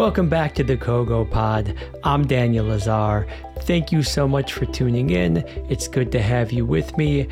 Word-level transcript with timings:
Welcome 0.00 0.30
back 0.30 0.54
to 0.54 0.64
the 0.64 0.78
CoGoPod. 0.78 1.76
I'm 2.04 2.26
Daniel 2.26 2.68
Lazar. 2.68 3.26
Thank 3.64 3.92
you 3.92 4.02
so 4.02 4.26
much 4.26 4.54
for 4.54 4.64
tuning 4.64 5.10
in. 5.10 5.44
It's 5.68 5.88
good 5.88 6.10
to 6.12 6.22
have 6.22 6.52
you 6.52 6.64
with 6.64 6.96
me. 6.96 7.28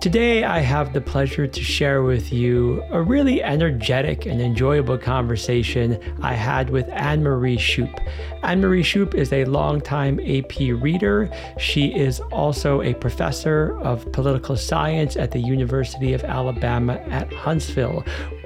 Today, 0.00 0.44
I 0.44 0.60
have 0.60 0.94
the 0.94 1.02
pleasure 1.02 1.46
to 1.46 1.62
share 1.62 2.02
with 2.02 2.32
you 2.32 2.82
a 2.90 3.02
really 3.02 3.42
energetic 3.42 4.24
and 4.24 4.40
enjoyable 4.40 4.96
conversation 4.96 6.00
I 6.22 6.32
had 6.32 6.70
with 6.70 6.88
Anne 6.88 7.22
Marie 7.22 7.58
Choup. 7.58 7.94
Anne 8.42 8.62
Marie 8.62 8.82
Choup 8.82 9.14
is 9.14 9.30
a 9.30 9.44
longtime 9.44 10.20
AP 10.20 10.58
reader. 10.80 11.30
She 11.58 11.94
is 11.94 12.18
also 12.32 12.80
a 12.80 12.94
professor 12.94 13.78
of 13.80 14.10
political 14.12 14.56
science 14.56 15.18
at 15.18 15.32
the 15.32 15.40
University 15.40 16.14
of 16.14 16.24
Alabama 16.24 16.94
at 17.10 17.30
Huntsville, 17.30 18.02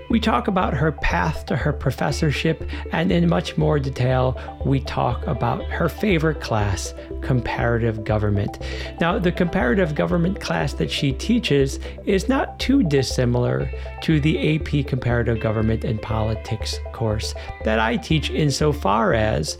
we 0.08 0.20
talk 0.20 0.48
about 0.48 0.74
her 0.74 0.92
path 0.92 1.46
to 1.46 1.56
her 1.56 1.72
professorship, 1.72 2.68
and 2.92 3.10
in 3.10 3.28
much 3.28 3.56
more 3.56 3.78
detail, 3.78 4.38
we 4.64 4.80
talk 4.80 5.26
about 5.26 5.64
her 5.64 5.88
favorite 5.88 6.40
class, 6.40 6.94
comparative 7.22 8.04
government. 8.04 8.58
Now, 9.00 9.18
the 9.18 9.32
comparative 9.32 9.94
government 9.94 10.40
class 10.40 10.74
that 10.74 10.90
she 10.90 11.12
teaches 11.12 11.80
is 12.04 12.28
not 12.28 12.58
too 12.58 12.82
dissimilar 12.82 13.70
to 14.02 14.20
the 14.20 14.56
AP 14.56 14.86
Comparative 14.86 15.40
Government 15.40 15.84
and 15.84 16.00
Politics 16.00 16.78
course 16.92 17.34
that 17.64 17.78
I 17.78 17.96
teach, 17.96 18.30
insofar 18.30 19.14
as 19.14 19.58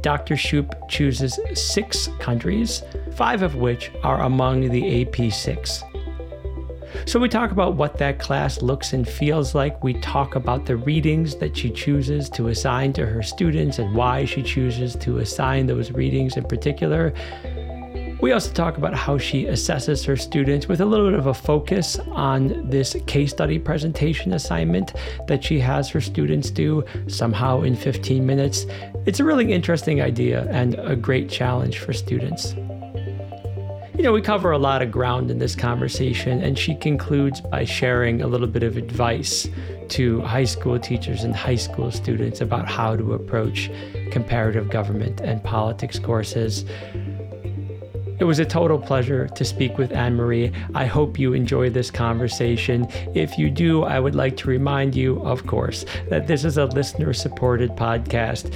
Dr. 0.00 0.34
Choup 0.34 0.88
chooses 0.88 1.40
six 1.54 2.08
countries, 2.20 2.82
five 3.14 3.42
of 3.42 3.56
which 3.56 3.90
are 4.04 4.22
among 4.22 4.68
the 4.68 5.02
AP 5.02 5.32
six. 5.32 5.82
So, 7.06 7.18
we 7.18 7.28
talk 7.28 7.50
about 7.50 7.74
what 7.74 7.98
that 7.98 8.18
class 8.18 8.62
looks 8.62 8.92
and 8.92 9.08
feels 9.08 9.54
like. 9.54 9.82
We 9.82 9.94
talk 9.94 10.34
about 10.34 10.66
the 10.66 10.76
readings 10.76 11.36
that 11.36 11.56
she 11.56 11.70
chooses 11.70 12.28
to 12.30 12.48
assign 12.48 12.92
to 12.94 13.06
her 13.06 13.22
students 13.22 13.78
and 13.78 13.94
why 13.94 14.24
she 14.24 14.42
chooses 14.42 14.96
to 14.96 15.18
assign 15.18 15.66
those 15.66 15.90
readings 15.92 16.36
in 16.36 16.44
particular. 16.44 17.12
We 18.20 18.32
also 18.32 18.52
talk 18.52 18.78
about 18.78 18.94
how 18.94 19.16
she 19.16 19.44
assesses 19.44 20.04
her 20.06 20.16
students 20.16 20.66
with 20.66 20.80
a 20.80 20.84
little 20.84 21.08
bit 21.08 21.18
of 21.18 21.26
a 21.26 21.34
focus 21.34 22.00
on 22.10 22.68
this 22.68 22.96
case 23.06 23.30
study 23.30 23.60
presentation 23.60 24.32
assignment 24.32 24.94
that 25.28 25.44
she 25.44 25.60
has 25.60 25.88
her 25.90 26.00
students 26.00 26.50
do 26.50 26.84
somehow 27.06 27.62
in 27.62 27.76
15 27.76 28.26
minutes. 28.26 28.66
It's 29.06 29.20
a 29.20 29.24
really 29.24 29.52
interesting 29.52 30.00
idea 30.02 30.48
and 30.50 30.74
a 30.80 30.96
great 30.96 31.30
challenge 31.30 31.78
for 31.78 31.92
students. 31.92 32.56
You 33.98 34.04
know, 34.04 34.12
we 34.12 34.22
cover 34.22 34.52
a 34.52 34.58
lot 34.58 34.80
of 34.80 34.92
ground 34.92 35.28
in 35.28 35.40
this 35.40 35.56
conversation, 35.56 36.40
and 36.40 36.56
she 36.56 36.76
concludes 36.76 37.40
by 37.40 37.64
sharing 37.64 38.22
a 38.22 38.28
little 38.28 38.46
bit 38.46 38.62
of 38.62 38.76
advice 38.76 39.48
to 39.88 40.20
high 40.20 40.44
school 40.44 40.78
teachers 40.78 41.24
and 41.24 41.34
high 41.34 41.56
school 41.56 41.90
students 41.90 42.40
about 42.40 42.68
how 42.68 42.94
to 42.94 43.14
approach 43.14 43.72
comparative 44.12 44.70
government 44.70 45.20
and 45.20 45.42
politics 45.42 45.98
courses. 45.98 46.64
It 48.20 48.24
was 48.24 48.38
a 48.38 48.44
total 48.44 48.78
pleasure 48.78 49.26
to 49.26 49.44
speak 49.44 49.78
with 49.78 49.92
Anne 49.92 50.14
Marie. 50.14 50.52
I 50.76 50.86
hope 50.86 51.18
you 51.18 51.32
enjoy 51.32 51.70
this 51.70 51.90
conversation. 51.90 52.86
If 53.16 53.36
you 53.36 53.50
do, 53.50 53.82
I 53.82 53.98
would 53.98 54.14
like 54.14 54.36
to 54.38 54.48
remind 54.48 54.94
you, 54.94 55.20
of 55.22 55.48
course, 55.48 55.84
that 56.08 56.28
this 56.28 56.44
is 56.44 56.56
a 56.56 56.66
listener 56.66 57.12
supported 57.12 57.70
podcast 57.70 58.54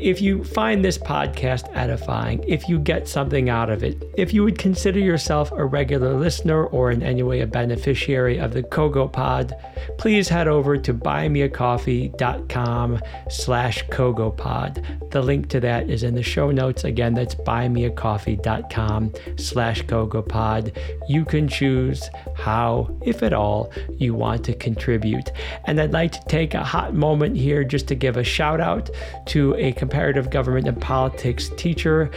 if 0.00 0.20
you 0.20 0.42
find 0.42 0.84
this 0.84 0.98
podcast 0.98 1.70
edifying, 1.74 2.42
if 2.48 2.68
you 2.68 2.78
get 2.78 3.06
something 3.06 3.50
out 3.50 3.70
of 3.70 3.84
it, 3.84 4.02
if 4.16 4.32
you 4.32 4.42
would 4.44 4.58
consider 4.58 4.98
yourself 4.98 5.52
a 5.52 5.64
regular 5.64 6.14
listener 6.14 6.66
or 6.66 6.90
in 6.90 7.02
any 7.02 7.22
way 7.22 7.40
a 7.40 7.46
beneficiary 7.46 8.38
of 8.38 8.52
the 8.52 8.62
CoGoPod, 8.62 9.52
please 9.98 10.28
head 10.28 10.48
over 10.48 10.76
to 10.78 10.94
buymeacoffee.com 10.94 13.00
slash 13.28 13.86
cogopod. 13.88 15.10
The 15.10 15.22
link 15.22 15.48
to 15.50 15.60
that 15.60 15.90
is 15.90 16.02
in 16.02 16.14
the 16.14 16.22
show 16.22 16.50
notes. 16.50 16.84
Again, 16.84 17.14
that's 17.14 17.34
buymeacoffee.com 17.34 19.12
slash 19.36 19.82
cogopod. 19.84 20.76
You 21.08 21.24
can 21.24 21.48
choose 21.48 22.08
how, 22.36 22.96
if 23.02 23.22
at 23.22 23.32
all, 23.32 23.72
you 23.98 24.14
want 24.14 24.44
to 24.44 24.54
contribute. 24.54 25.30
And 25.66 25.80
I'd 25.80 25.92
like 25.92 26.12
to 26.12 26.20
take 26.28 26.54
a 26.54 26.64
hot 26.64 26.94
moment 26.94 27.36
here 27.36 27.64
just 27.64 27.88
to 27.88 27.94
give 27.94 28.16
a 28.16 28.24
shout 28.24 28.60
out 28.60 28.90
to 29.26 29.54
a 29.56 29.72
comparative 29.90 30.30
government 30.30 30.68
and 30.68 30.80
politics 30.80 31.50
teacher. 31.56 32.12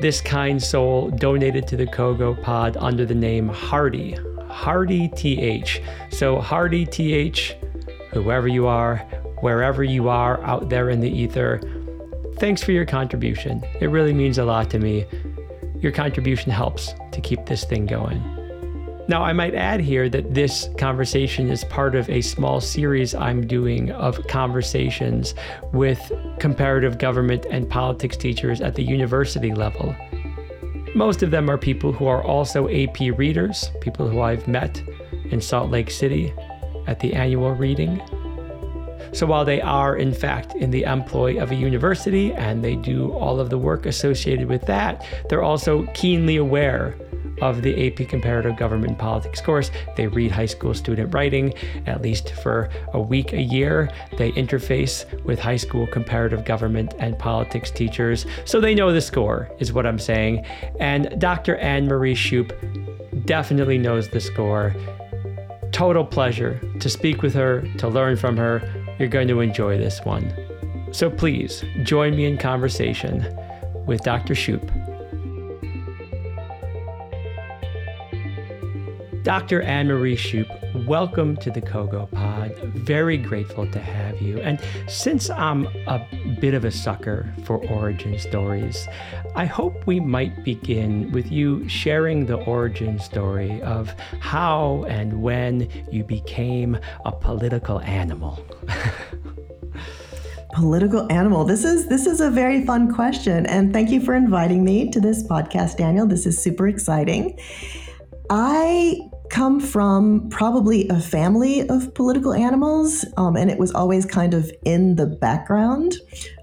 This 0.00 0.20
kind 0.20 0.62
soul 0.62 1.10
donated 1.10 1.66
to 1.66 1.76
the 1.76 1.86
CoGoPod 1.86 2.76
under 2.80 3.04
the 3.04 3.16
name 3.16 3.48
Hardy. 3.48 4.16
Hardy 4.48 5.08
TH. 5.08 5.82
So, 6.10 6.40
Hardy 6.40 6.86
TH, 6.86 7.56
whoever 8.12 8.46
you 8.46 8.68
are, 8.68 8.98
wherever 9.40 9.82
you 9.82 10.08
are 10.08 10.40
out 10.44 10.68
there 10.68 10.88
in 10.88 11.00
the 11.00 11.10
ether, 11.10 11.60
thanks 12.38 12.62
for 12.62 12.70
your 12.70 12.86
contribution. 12.86 13.60
It 13.80 13.88
really 13.88 14.14
means 14.14 14.38
a 14.38 14.44
lot 14.44 14.70
to 14.70 14.78
me. 14.78 15.04
Your 15.80 15.90
contribution 15.90 16.52
helps 16.52 16.94
to 17.10 17.20
keep 17.20 17.44
this 17.46 17.64
thing 17.64 17.86
going. 17.86 18.35
Now, 19.08 19.22
I 19.22 19.32
might 19.32 19.54
add 19.54 19.80
here 19.80 20.08
that 20.08 20.34
this 20.34 20.68
conversation 20.78 21.48
is 21.48 21.62
part 21.62 21.94
of 21.94 22.10
a 22.10 22.20
small 22.20 22.60
series 22.60 23.14
I'm 23.14 23.46
doing 23.46 23.92
of 23.92 24.26
conversations 24.26 25.36
with 25.72 26.10
comparative 26.40 26.98
government 26.98 27.46
and 27.48 27.70
politics 27.70 28.16
teachers 28.16 28.60
at 28.60 28.74
the 28.74 28.82
university 28.82 29.54
level. 29.54 29.94
Most 30.96 31.22
of 31.22 31.30
them 31.30 31.48
are 31.48 31.56
people 31.56 31.92
who 31.92 32.08
are 32.08 32.24
also 32.24 32.68
AP 32.68 32.98
readers, 33.16 33.70
people 33.80 34.08
who 34.08 34.22
I've 34.22 34.48
met 34.48 34.82
in 35.30 35.40
Salt 35.40 35.70
Lake 35.70 35.92
City 35.92 36.34
at 36.88 36.98
the 36.98 37.14
annual 37.14 37.52
reading. 37.52 38.02
So 39.12 39.24
while 39.24 39.44
they 39.44 39.60
are, 39.60 39.96
in 39.96 40.12
fact, 40.12 40.56
in 40.56 40.72
the 40.72 40.82
employ 40.82 41.40
of 41.40 41.52
a 41.52 41.54
university 41.54 42.32
and 42.32 42.64
they 42.64 42.74
do 42.74 43.12
all 43.12 43.38
of 43.38 43.50
the 43.50 43.58
work 43.58 43.86
associated 43.86 44.48
with 44.48 44.66
that, 44.66 45.06
they're 45.28 45.44
also 45.44 45.86
keenly 45.94 46.36
aware 46.36 46.96
of 47.40 47.62
the 47.62 47.86
AP 47.86 48.08
Comparative 48.08 48.56
Government 48.56 48.98
Politics 48.98 49.40
course. 49.40 49.70
They 49.96 50.06
read 50.06 50.30
high 50.30 50.46
school 50.46 50.74
student 50.74 51.14
writing 51.14 51.54
at 51.86 52.02
least 52.02 52.32
for 52.42 52.68
a 52.92 53.00
week 53.00 53.32
a 53.32 53.40
year. 53.40 53.90
They 54.16 54.32
interface 54.32 55.04
with 55.24 55.38
high 55.38 55.56
school 55.56 55.86
comparative 55.86 56.44
government 56.44 56.94
and 56.98 57.18
politics 57.18 57.70
teachers. 57.70 58.26
So 58.44 58.60
they 58.60 58.74
know 58.74 58.92
the 58.92 59.00
score, 59.00 59.50
is 59.58 59.72
what 59.72 59.86
I'm 59.86 59.98
saying. 59.98 60.44
And 60.80 61.20
Dr. 61.20 61.56
Anne 61.56 61.86
Marie 61.86 62.14
Choup 62.14 62.52
definitely 63.26 63.78
knows 63.78 64.08
the 64.08 64.20
score. 64.20 64.74
Total 65.72 66.04
pleasure 66.04 66.60
to 66.80 66.88
speak 66.88 67.22
with 67.22 67.34
her, 67.34 67.62
to 67.78 67.88
learn 67.88 68.16
from 68.16 68.36
her. 68.36 68.62
You're 68.98 69.08
going 69.08 69.28
to 69.28 69.40
enjoy 69.40 69.76
this 69.78 70.00
one. 70.04 70.32
So 70.92 71.10
please 71.10 71.64
join 71.82 72.16
me 72.16 72.24
in 72.24 72.38
conversation 72.38 73.26
with 73.86 74.02
Dr. 74.02 74.34
Choup. 74.34 74.95
Dr. 79.26 79.60
Anne 79.62 79.88
Marie 79.88 80.14
Choup, 80.14 80.46
welcome 80.86 81.36
to 81.38 81.50
the 81.50 81.60
CoGoPod. 81.60 82.62
Very 82.74 83.16
grateful 83.16 83.66
to 83.72 83.80
have 83.80 84.22
you. 84.22 84.38
And 84.38 84.60
since 84.86 85.30
I'm 85.30 85.66
a 85.88 86.06
bit 86.40 86.54
of 86.54 86.64
a 86.64 86.70
sucker 86.70 87.28
for 87.42 87.56
origin 87.66 88.20
stories, 88.20 88.86
I 89.34 89.44
hope 89.44 89.84
we 89.84 89.98
might 89.98 90.44
begin 90.44 91.10
with 91.10 91.32
you 91.32 91.68
sharing 91.68 92.26
the 92.26 92.36
origin 92.36 93.00
story 93.00 93.60
of 93.62 93.92
how 94.20 94.84
and 94.86 95.20
when 95.20 95.68
you 95.90 96.04
became 96.04 96.78
a 97.04 97.10
political 97.10 97.80
animal. 97.80 98.38
political 100.54 101.10
animal 101.10 101.44
this 101.44 101.64
is 101.64 101.88
this 101.88 102.06
is 102.06 102.20
a 102.20 102.30
very 102.30 102.64
fun 102.64 102.94
question 102.94 103.44
and 103.46 103.74
thank 103.74 103.90
you 103.90 104.00
for 104.00 104.14
inviting 104.14 104.64
me 104.64 104.88
to 104.90 105.00
this 105.00 105.22
podcast 105.24 105.76
daniel 105.76 106.06
this 106.06 106.24
is 106.24 106.42
super 106.42 106.66
exciting 106.66 107.38
i 108.30 108.98
come 109.30 109.60
from 109.60 110.28
probably 110.28 110.88
a 110.88 111.00
family 111.00 111.68
of 111.68 111.94
political 111.94 112.32
animals, 112.32 113.04
um, 113.16 113.36
and 113.36 113.50
it 113.50 113.58
was 113.58 113.72
always 113.72 114.06
kind 114.06 114.34
of 114.34 114.50
in 114.64 114.96
the 114.96 115.06
background. 115.06 115.94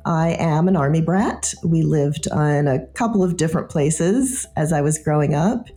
I 0.06 0.32
am 0.40 0.68
an 0.68 0.76
army 0.76 1.02
brat. 1.02 1.54
We 1.64 1.82
lived 1.84 2.28
in 2.28 2.68
a 2.68 2.86
couple 2.94 3.24
of 3.24 3.38
different 3.38 3.70
places 3.70 4.46
as 4.56 4.74
I 4.74 4.82
was 4.82 4.98
growing 4.98 5.34
up. 5.34 5.68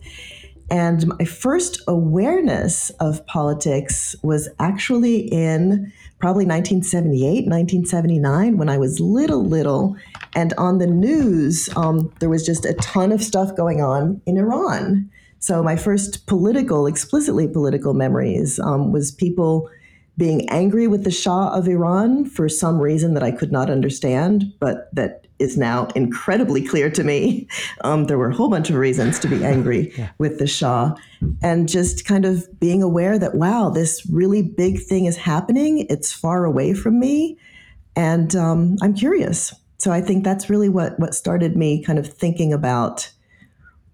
And 0.69 1.07
my 1.07 1.25
first 1.25 1.81
awareness 1.87 2.89
of 2.99 3.25
politics 3.25 4.15
was 4.21 4.49
actually 4.59 5.19
in 5.31 5.91
probably 6.19 6.45
1978, 6.45 7.47
1979, 7.47 8.57
when 8.57 8.67
I 8.67 8.77
was 8.77 8.99
little, 8.99 9.45
little. 9.45 9.95
And 10.35 10.53
on 10.57 10.79
the 10.79 10.87
news, 10.87 11.69
um, 11.77 12.11
there 12.19 12.29
was 12.29 12.45
just 12.45 12.65
a 12.65 12.73
ton 12.73 13.11
of 13.11 13.23
stuff 13.23 13.55
going 13.55 13.81
on 13.81 14.21
in 14.25 14.37
Iran. 14.37 15.09
So 15.47 15.63
my 15.63 15.77
first 15.77 16.27
political, 16.27 16.87
explicitly 16.87 17.47
political 17.47 17.93
memories 17.93 18.59
um, 18.59 18.91
was 18.91 19.13
people 19.13 19.69
being 20.17 20.49
angry 20.49 20.87
with 20.87 21.05
the 21.05 21.09
Shah 21.09 21.51
of 21.53 21.69
Iran 21.69 22.25
for 22.25 22.49
some 22.49 22.81
reason 22.81 23.13
that 23.13 23.23
I 23.23 23.31
could 23.31 23.49
not 23.49 23.69
understand, 23.69 24.51
but 24.59 24.93
that 24.93 25.25
is 25.39 25.57
now 25.57 25.87
incredibly 25.95 26.61
clear 26.61 26.89
to 26.89 27.01
me. 27.01 27.47
Um, 27.85 28.07
there 28.07 28.17
were 28.17 28.31
a 28.31 28.35
whole 28.35 28.49
bunch 28.49 28.69
of 28.69 28.75
reasons 28.75 29.19
to 29.19 29.29
be 29.29 29.45
angry 29.45 29.93
yeah. 29.97 30.09
with 30.17 30.37
the 30.37 30.47
Shah, 30.47 30.93
and 31.41 31.69
just 31.69 32.03
kind 32.03 32.25
of 32.25 32.45
being 32.59 32.83
aware 32.83 33.17
that 33.17 33.35
wow, 33.35 33.69
this 33.69 34.05
really 34.11 34.41
big 34.41 34.81
thing 34.81 35.05
is 35.05 35.15
happening. 35.15 35.87
It's 35.89 36.11
far 36.11 36.43
away 36.43 36.73
from 36.73 36.99
me, 36.99 37.37
And 37.95 38.35
um, 38.35 38.75
I'm 38.81 38.93
curious. 38.93 39.53
So 39.77 39.93
I 39.93 40.01
think 40.01 40.25
that's 40.25 40.49
really 40.49 40.67
what, 40.67 40.99
what 40.99 41.15
started 41.15 41.55
me 41.55 41.81
kind 41.81 41.99
of 41.99 42.05
thinking 42.05 42.51
about 42.51 43.09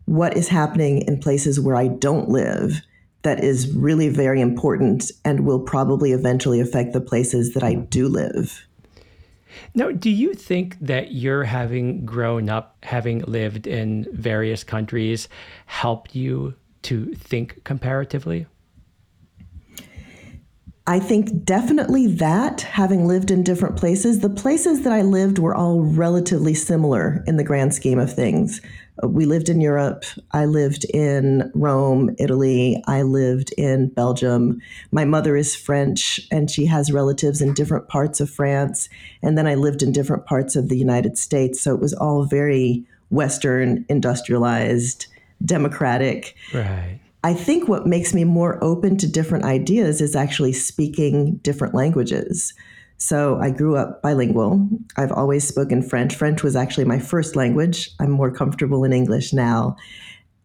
what 0.06 0.36
is 0.36 0.48
happening 0.48 1.02
in 1.08 1.20
places 1.20 1.60
where 1.60 1.76
I 1.76 1.88
don't 1.88 2.30
live 2.30 2.82
that 3.24 3.44
is 3.44 3.74
really 3.74 4.10
very 4.10 4.42
important 4.42 5.12
and 5.24 5.46
will 5.46 5.60
probably 5.60 6.12
eventually 6.12 6.60
affect 6.60 6.94
the 6.94 7.02
places 7.02 7.54
that 7.54 7.64
I 7.64 7.76
do 7.76 8.08
live. 8.08 8.68
Now, 9.76 9.92
do 9.92 10.10
you 10.10 10.34
think 10.34 10.78
that 10.82 11.14
your 11.14 11.46
having 11.46 12.06
grown 12.06 12.50
up, 12.50 12.78
having 12.84 13.20
lived 13.20 13.66
in 13.66 14.08
various 14.12 14.64
countries, 14.64 15.30
helped 15.66 16.16
you 16.16 16.56
to 16.84 17.14
think 17.14 17.64
comparatively? 17.64 18.46
I 20.86 21.00
think 21.00 21.46
definitely 21.46 22.08
that, 22.08 22.62
having 22.62 23.08
lived 23.08 23.32
in 23.32 23.44
different 23.44 23.78
places, 23.78 24.20
the 24.20 24.30
places 24.30 24.84
that 24.84 24.92
I 24.92 25.02
lived 25.02 25.40
were 25.40 25.56
all 25.56 25.82
relatively 25.82 26.54
similar 26.54 27.24
in 27.26 27.38
the 27.38 27.44
grand 27.44 27.74
scheme 27.74 28.00
of 28.00 28.14
things. 28.14 28.60
We 29.01 29.25
lived 29.25 29.50
in 29.50 29.60
Europe. 29.60 30.06
I 30.31 30.45
lived 30.45 30.86
in 30.86 31.51
Rome, 31.56 32.16
Italy. 32.19 32.81
I 32.86 33.01
lived 33.01 33.51
in 33.57 33.88
Belgium. 33.90 34.62
My 34.92 35.04
mother 35.04 35.36
is 35.36 35.56
French 35.56 36.19
and 36.31 36.50
she 36.50 36.68
has 36.68 36.92
relatives 36.92 37.42
in 37.42 37.54
different 37.54 37.88
parts 37.88 38.19
of 38.19 38.30
France. 38.30 38.90
And 39.24 39.36
then 39.38 39.48
I 39.48 39.56
lived 39.56 39.81
in 39.81 39.92
different 39.92 40.25
parts 40.25 40.56
of 40.56 40.69
the 40.69 40.78
United 40.78 41.18
States. 41.18 41.60
So 41.60 41.74
it 41.74 41.81
was 41.81 41.94
all 41.94 42.25
very 42.25 42.86
Western, 43.10 43.86
industrialized, 43.90 45.07
democratic. 45.44 46.36
Right. 46.54 47.00
I 47.24 47.34
think 47.34 47.68
what 47.68 47.88
makes 47.88 48.13
me 48.13 48.25
more 48.25 48.62
open 48.63 48.98
to 48.98 49.07
different 49.07 49.45
ideas 49.45 50.01
is 50.01 50.16
actually 50.16 50.54
speaking 50.54 51.38
different 51.38 51.74
languages. 51.74 52.54
So 53.04 53.38
I 53.38 53.50
grew 53.50 53.76
up 53.76 54.02
bilingual. 54.02 54.66
I've 54.96 55.12
always 55.12 55.46
spoken 55.46 55.82
French. 55.82 56.16
French 56.16 56.42
was 56.42 56.56
actually 56.56 56.86
my 56.86 57.00
first 57.00 57.36
language. 57.36 57.90
I'm 58.00 58.12
more 58.12 58.32
comfortable 58.32 58.86
in 58.86 58.94
English 58.94 59.34
now. 59.34 59.76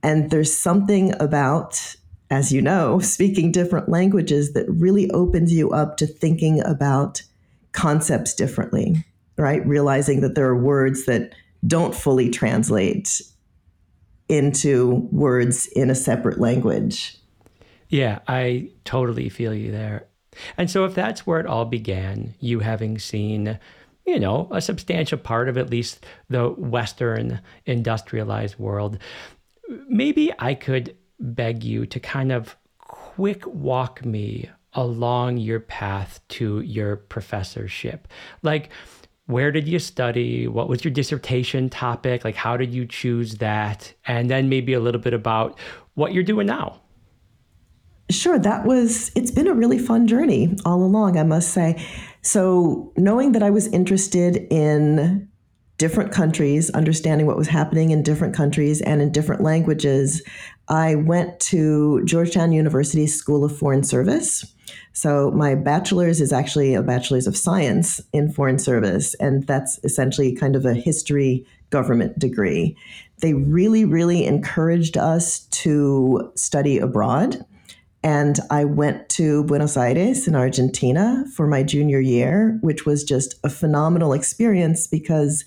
And 0.02 0.32
there's 0.32 0.58
something 0.58 1.14
about, 1.20 1.94
as 2.32 2.50
you 2.50 2.60
know, 2.60 2.98
speaking 3.14 3.52
different 3.52 3.88
languages 3.88 4.54
that 4.54 4.68
really 4.68 5.08
opens 5.12 5.52
you 5.52 5.70
up 5.70 5.98
to 5.98 6.06
thinking 6.08 6.60
about 6.64 7.22
concepts 7.70 8.34
differently, 8.34 9.04
right? 9.36 9.64
Realizing 9.64 10.20
that 10.22 10.34
there 10.34 10.48
are 10.48 10.60
words 10.60 11.06
that 11.06 11.36
don't 11.64 11.94
fully 11.94 12.28
translate 12.28 13.22
into 14.28 15.08
words 15.12 15.68
in 15.76 15.90
a 15.90 15.94
separate 15.94 16.40
language. 16.40 17.16
Yeah, 17.88 18.18
I 18.26 18.72
totally 18.84 19.28
feel 19.28 19.54
you 19.54 19.70
there. 19.70 20.07
And 20.56 20.70
so, 20.70 20.84
if 20.84 20.94
that's 20.94 21.26
where 21.26 21.40
it 21.40 21.46
all 21.46 21.64
began, 21.64 22.34
you 22.40 22.60
having 22.60 22.98
seen, 22.98 23.58
you 24.06 24.18
know, 24.18 24.48
a 24.50 24.60
substantial 24.60 25.18
part 25.18 25.48
of 25.48 25.58
at 25.58 25.70
least 25.70 26.04
the 26.28 26.48
Western 26.48 27.40
industrialized 27.66 28.58
world, 28.58 28.98
maybe 29.88 30.32
I 30.38 30.54
could 30.54 30.96
beg 31.20 31.64
you 31.64 31.86
to 31.86 32.00
kind 32.00 32.32
of 32.32 32.56
quick 32.78 33.46
walk 33.46 34.04
me 34.04 34.48
along 34.74 35.38
your 35.38 35.60
path 35.60 36.20
to 36.28 36.60
your 36.60 36.96
professorship. 36.96 38.06
Like, 38.42 38.70
where 39.26 39.52
did 39.52 39.68
you 39.68 39.78
study? 39.78 40.48
What 40.48 40.68
was 40.68 40.84
your 40.84 40.92
dissertation 40.92 41.68
topic? 41.68 42.24
Like, 42.24 42.34
how 42.34 42.56
did 42.56 42.72
you 42.72 42.86
choose 42.86 43.36
that? 43.36 43.92
And 44.06 44.30
then 44.30 44.48
maybe 44.48 44.72
a 44.72 44.80
little 44.80 45.00
bit 45.00 45.12
about 45.12 45.58
what 45.94 46.14
you're 46.14 46.22
doing 46.22 46.46
now. 46.46 46.80
Sure, 48.10 48.38
that 48.38 48.64
was, 48.64 49.10
it's 49.14 49.30
been 49.30 49.46
a 49.46 49.54
really 49.54 49.78
fun 49.78 50.06
journey 50.06 50.56
all 50.64 50.82
along, 50.82 51.18
I 51.18 51.24
must 51.24 51.50
say. 51.50 51.84
So, 52.22 52.92
knowing 52.96 53.32
that 53.32 53.42
I 53.42 53.50
was 53.50 53.66
interested 53.68 54.46
in 54.50 55.28
different 55.76 56.10
countries, 56.10 56.70
understanding 56.70 57.26
what 57.26 57.36
was 57.36 57.48
happening 57.48 57.90
in 57.90 58.02
different 58.02 58.34
countries 58.34 58.80
and 58.80 59.00
in 59.02 59.12
different 59.12 59.42
languages, 59.42 60.22
I 60.68 60.94
went 60.96 61.38
to 61.40 62.02
Georgetown 62.04 62.52
University 62.52 63.06
School 63.06 63.44
of 63.44 63.56
Foreign 63.56 63.84
Service 63.84 64.44
so 64.92 65.30
my 65.30 65.54
bachelor's 65.54 66.20
is 66.20 66.32
actually 66.32 66.74
a 66.74 66.82
bachelor's 66.82 67.26
of 67.26 67.36
science 67.36 68.00
in 68.12 68.32
foreign 68.32 68.58
service, 68.58 69.14
and 69.14 69.46
that's 69.46 69.78
essentially 69.84 70.34
kind 70.34 70.56
of 70.56 70.64
a 70.64 70.74
history 70.74 71.46
government 71.70 72.18
degree. 72.18 72.76
They 73.20 73.34
really, 73.34 73.84
really 73.84 74.24
encouraged 74.24 74.96
us 74.96 75.40
to 75.62 76.32
study 76.34 76.78
abroad. 76.78 77.44
And 78.02 78.38
I 78.50 78.64
went 78.64 79.08
to 79.10 79.44
Buenos 79.44 79.76
Aires 79.76 80.28
in 80.28 80.36
Argentina 80.36 81.24
for 81.34 81.46
my 81.46 81.62
junior 81.62 82.00
year, 82.00 82.58
which 82.60 82.86
was 82.86 83.02
just 83.02 83.34
a 83.42 83.50
phenomenal 83.50 84.12
experience 84.12 84.86
because 84.86 85.44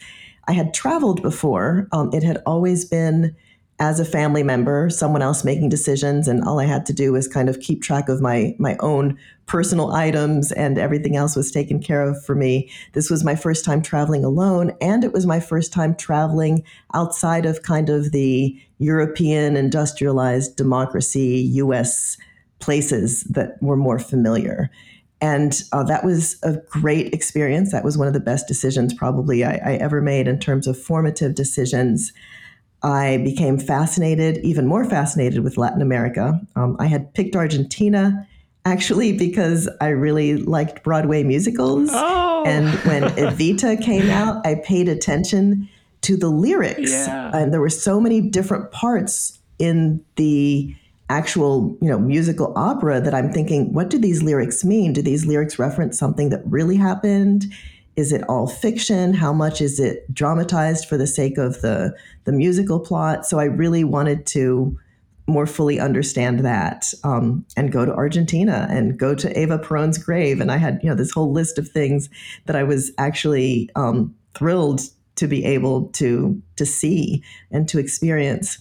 I 0.48 0.54
had 0.54 0.74
traveled 0.74 1.22
before. 1.22 1.88
Um, 1.94 2.10
it 2.14 2.24
had 2.24 2.42
always 2.46 2.84
been 2.84 3.36
as 3.80 4.00
a 4.00 4.06
family 4.06 4.44
member, 4.44 4.92
someone 4.92 5.24
else 5.24 5.44
making 5.44 5.70
decisions, 5.70 6.28
and 6.28 6.44
all 6.44 6.60
I 6.60 6.66
had 6.66 6.86
to 6.86 6.94
do 6.94 7.14
was 7.14 7.28
kind 7.28 7.50
of 7.50 7.60
keep 7.62 7.82
track 7.82 8.10
of 8.10 8.22
my 8.22 8.56
my 8.60 8.78
own 8.80 9.18
personal 9.48 9.92
items, 9.92 10.52
and 10.52 10.78
everything 10.78 11.16
else 11.16 11.36
was 11.36 11.52
taken 11.52 11.82
care 11.82 12.04
of 12.04 12.24
for 12.24 12.36
me. 12.36 12.70
This 12.94 13.10
was 13.10 13.24
my 13.24 13.36
first 13.36 13.66
time 13.66 13.82
traveling 13.82 14.24
alone, 14.24 14.74
and 14.82 15.04
it 15.04 15.14
was 15.14 15.26
my 15.26 15.40
first 15.40 15.74
time 15.74 15.96
traveling 15.96 16.64
outside 16.94 17.48
of 17.48 17.64
kind 17.64 17.90
of 17.90 18.12
the 18.12 18.56
European 18.78 19.58
industrialized 19.58 20.56
democracy 20.58 21.50
U.S. 21.54 22.18
places 22.62 23.24
that 23.26 23.62
were 23.62 23.76
more 23.76 24.00
familiar. 24.00 24.70
And 25.20 25.62
uh, 25.72 25.84
that 25.84 26.04
was 26.04 26.38
a 26.42 26.58
great 26.70 27.14
experience. 27.14 27.72
That 27.72 27.84
was 27.84 27.98
one 27.98 28.08
of 28.08 28.14
the 28.14 28.20
best 28.20 28.48
decisions 28.48 28.94
probably 28.94 29.44
I, 29.44 29.54
I 29.64 29.74
ever 29.76 30.02
made 30.02 30.28
in 30.28 30.40
terms 30.40 30.66
of 30.66 30.82
formative 30.82 31.36
decisions. 31.36 32.12
I 32.82 33.18
became 33.18 33.60
fascinated, 33.60 34.38
even 34.44 34.66
more 34.66 34.84
fascinated 34.84 35.44
with 35.44 35.58
Latin 35.58 35.82
America. 35.82 36.42
Um, 36.56 36.76
I 36.80 36.88
had 36.88 37.14
picked 37.14 37.36
Argentina 37.36 38.28
actually 38.66 39.16
because 39.16 39.70
I 39.80 39.90
really 39.90 40.38
liked 40.38 40.84
Broadway 40.84 41.24
musicals. 41.24 41.90
Oh. 41.92 42.44
And 42.46 42.70
when 42.80 43.04
Evita 43.18 43.82
came 43.82 44.10
out, 44.10 44.46
I 44.46 44.56
paid 44.56 44.88
attention 44.88 45.70
to 46.02 46.18
the 46.18 46.30
lyrics. 46.30 46.92
Yeah. 46.92 47.32
And 47.36 47.54
there 47.54 47.62
were 47.62 47.70
so 47.70 48.00
many 48.02 48.22
different 48.22 48.72
parts 48.72 49.40
in 49.60 50.04
the 50.16 50.76
actual, 51.12 51.78
you 51.82 51.90
know, 51.90 52.00
musical 52.00 52.54
opera 52.56 53.02
that 53.02 53.14
I'm 53.14 53.32
thinking, 53.34 53.74
what 53.74 53.90
do 53.90 54.00
these 54.00 54.24
lyrics 54.24 54.64
mean? 54.64 54.94
Do 54.94 55.02
these 55.02 55.26
lyrics 55.26 55.60
reference 55.60 56.00
something 56.00 56.30
that 56.30 56.42
really 56.46 56.78
happened? 56.78 57.46
Is 57.98 58.14
it 58.14 58.24
all 58.30 58.48
fiction? 58.48 59.14
How 59.14 59.34
much 59.34 59.60
is 59.60 59.78
it 59.78 60.12
dramatized 60.14 60.88
for 60.88 60.98
the 60.98 61.06
sake 61.06 61.38
of 61.38 61.60
the 61.62 61.94
the 62.24 62.32
musical 62.32 62.80
plot? 62.80 63.26
So 63.26 63.40
I 63.40 63.44
really 63.44 63.84
wanted 63.84 64.26
to 64.28 64.80
more 65.28 65.46
fully 65.46 65.80
understand 65.80 66.40
that 66.46 66.94
um, 67.04 67.46
and 67.58 67.72
go 67.72 67.86
to 67.86 67.94
Argentina 67.94 68.68
and 68.70 68.98
go 68.98 69.14
to 69.14 69.40
Eva 69.40 69.60
Perón's 69.60 69.98
grave. 69.98 70.40
And 70.40 70.50
I 70.50 70.58
had 70.58 70.80
you 70.82 70.90
know 70.90 70.96
this 70.96 71.12
whole 71.12 71.34
list 71.34 71.60
of 71.60 71.68
things 71.68 72.10
that 72.46 72.56
I 72.56 72.64
was 72.64 72.92
actually 72.98 73.70
um, 73.76 74.16
thrilled 74.34 74.82
to 75.16 75.28
be 75.28 75.44
able 75.44 75.88
to 76.00 76.42
to 76.56 76.66
see 76.66 77.22
and 77.52 77.68
to 77.68 77.80
experience. 77.80 78.60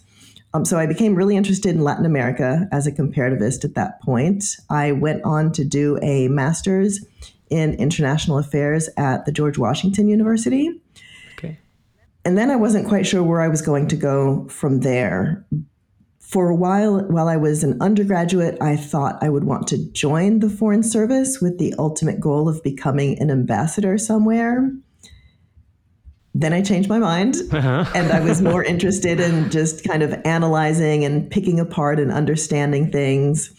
Um, 0.53 0.65
so 0.65 0.79
I 0.79 0.87
became 0.87 1.15
really 1.15 1.37
interested 1.37 1.75
in 1.75 1.83
Latin 1.83 2.05
America 2.05 2.69
as 2.73 2.87
a 2.87 2.93
comparativist 2.93 3.65
at 3.65 3.75
that 3.75 4.01
point. 4.03 4.45
I 4.69 4.93
went 4.93 5.23
on 5.23 5.53
to 5.53 5.65
do 5.65 5.99
a 6.03 6.29
master's 6.29 7.05
in 7.51 7.75
international 7.75 8.39
affairs 8.39 8.89
at 8.97 9.27
the 9.27 9.33
George 9.33 9.59
Washington 9.59 10.09
University. 10.09 10.71
Okay. 11.35 11.59
And 12.25 12.37
then 12.37 12.51
I 12.51 12.57
wasn't 12.57 12.89
quite 12.89 13.07
sure 13.07 13.23
where 13.23 13.41
I 13.41 13.49
was 13.49 13.63
going 13.63 13.89
to 13.89 13.97
go 13.97 14.47
from 14.49 14.81
there. 14.81 15.45
For 16.19 16.49
a 16.49 16.55
while, 16.55 17.01
while 17.09 17.27
I 17.27 17.37
was 17.37 17.65
an 17.65 17.81
undergraduate, 17.81 18.57
I 18.61 18.77
thought 18.77 19.23
I 19.23 19.29
would 19.29 19.45
want 19.45 19.67
to 19.69 19.91
join 19.91 20.39
the 20.39 20.51
Foreign 20.51 20.85
Service 20.85 21.41
with 21.41 21.59
the 21.59 21.75
ultimate 21.77 22.21
goal 22.21 22.49
of 22.49 22.63
becoming 22.63 23.19
an 23.19 23.33
ambassador 23.33 23.99
somewhere. 23.99 24.71
Then 26.35 26.53
I 26.53 26.63
changed 26.63 26.89
my 26.89 26.99
mind 26.99 27.37
uh-huh. 27.53 27.85
and 27.95 28.13
I 28.13 28.21
was 28.21 28.41
more 28.41 28.63
interested 28.63 29.21
in 29.21 29.51
just 29.51 29.85
kind 29.85 30.03
of 30.03 30.15
analyzing 30.25 31.05
and 31.05 31.31
picking 31.31 31.59
apart 31.59 31.99
and 31.99 32.13
understanding 32.13 32.91
things. 32.91 33.51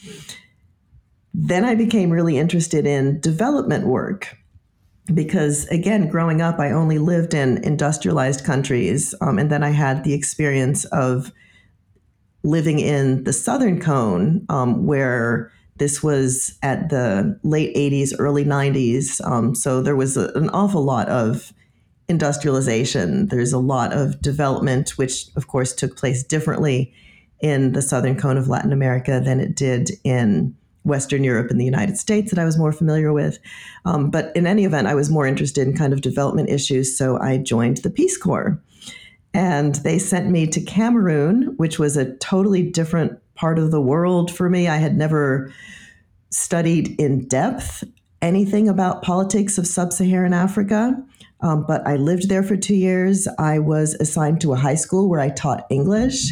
Then 1.33 1.65
I 1.65 1.75
became 1.75 2.09
really 2.09 2.37
interested 2.37 2.85
in 2.85 3.19
development 3.19 3.87
work 3.87 4.37
because, 5.13 5.65
again, 5.67 6.07
growing 6.07 6.41
up, 6.41 6.59
I 6.59 6.71
only 6.71 6.97
lived 6.97 7.33
in 7.33 7.63
industrialized 7.63 8.45
countries. 8.45 9.15
Um, 9.21 9.39
and 9.39 9.49
then 9.49 9.63
I 9.63 9.71
had 9.71 10.03
the 10.03 10.13
experience 10.13 10.85
of 10.85 11.31
living 12.43 12.79
in 12.79 13.23
the 13.23 13.33
Southern 13.33 13.79
Cone, 13.79 14.45
um, 14.49 14.85
where 14.85 15.51
this 15.77 16.03
was 16.03 16.57
at 16.61 16.89
the 16.89 17.39
late 17.43 17.75
80s, 17.75 18.13
early 18.19 18.45
90s. 18.45 19.25
Um, 19.25 19.55
so 19.55 19.81
there 19.81 19.95
was 19.95 20.17
a, 20.17 20.29
an 20.33 20.49
awful 20.49 20.83
lot 20.83 21.07
of 21.09 21.53
industrialization. 22.11 23.27
There's 23.27 23.53
a 23.53 23.57
lot 23.57 23.93
of 23.93 24.21
development, 24.21 24.91
which, 24.97 25.25
of 25.35 25.47
course, 25.47 25.73
took 25.73 25.97
place 25.97 26.21
differently 26.23 26.93
in 27.39 27.71
the 27.71 27.81
Southern 27.81 28.15
Cone 28.15 28.37
of 28.37 28.47
Latin 28.47 28.71
America 28.71 29.19
than 29.23 29.39
it 29.39 29.55
did 29.55 29.89
in 30.03 30.55
Western 30.83 31.23
Europe 31.23 31.49
and 31.49 31.59
the 31.59 31.65
United 31.65 31.97
States 31.97 32.31
that 32.31 32.39
I 32.39 32.45
was 32.45 32.57
more 32.57 32.71
familiar 32.71 33.13
with. 33.13 33.39
Um, 33.85 34.11
but 34.11 34.35
in 34.35 34.45
any 34.45 34.65
event, 34.65 34.87
I 34.87 34.95
was 34.95 35.09
more 35.09 35.25
interested 35.25 35.67
in 35.67 35.75
kind 35.75 35.93
of 35.93 36.01
development 36.01 36.49
issues, 36.49 36.95
so 36.95 37.19
I 37.19 37.37
joined 37.37 37.77
the 37.77 37.89
Peace 37.89 38.17
Corps. 38.17 38.61
And 39.33 39.75
they 39.75 39.97
sent 39.97 40.29
me 40.29 40.45
to 40.47 40.61
Cameroon, 40.61 41.53
which 41.57 41.79
was 41.79 41.97
a 41.97 42.13
totally 42.17 42.63
different 42.63 43.19
part 43.35 43.57
of 43.57 43.71
the 43.71 43.81
world 43.81 44.29
for 44.29 44.49
me. 44.49 44.67
I 44.67 44.77
had 44.77 44.97
never 44.97 45.53
studied 46.29 46.99
in 46.99 47.27
depth 47.27 47.83
anything 48.21 48.67
about 48.67 49.01
politics 49.01 49.57
of 49.57 49.65
sub 49.65 49.93
Saharan 49.93 50.33
Africa. 50.33 51.01
Um, 51.41 51.65
but 51.67 51.86
I 51.88 51.95
lived 51.95 52.29
there 52.29 52.43
for 52.43 52.55
two 52.55 52.75
years. 52.75 53.27
I 53.39 53.60
was 53.60 53.95
assigned 53.95 54.41
to 54.41 54.53
a 54.53 54.57
high 54.57 54.75
school 54.75 55.10
where 55.10 55.19
I 55.19 55.29
taught 55.29 55.65
English. 55.69 56.31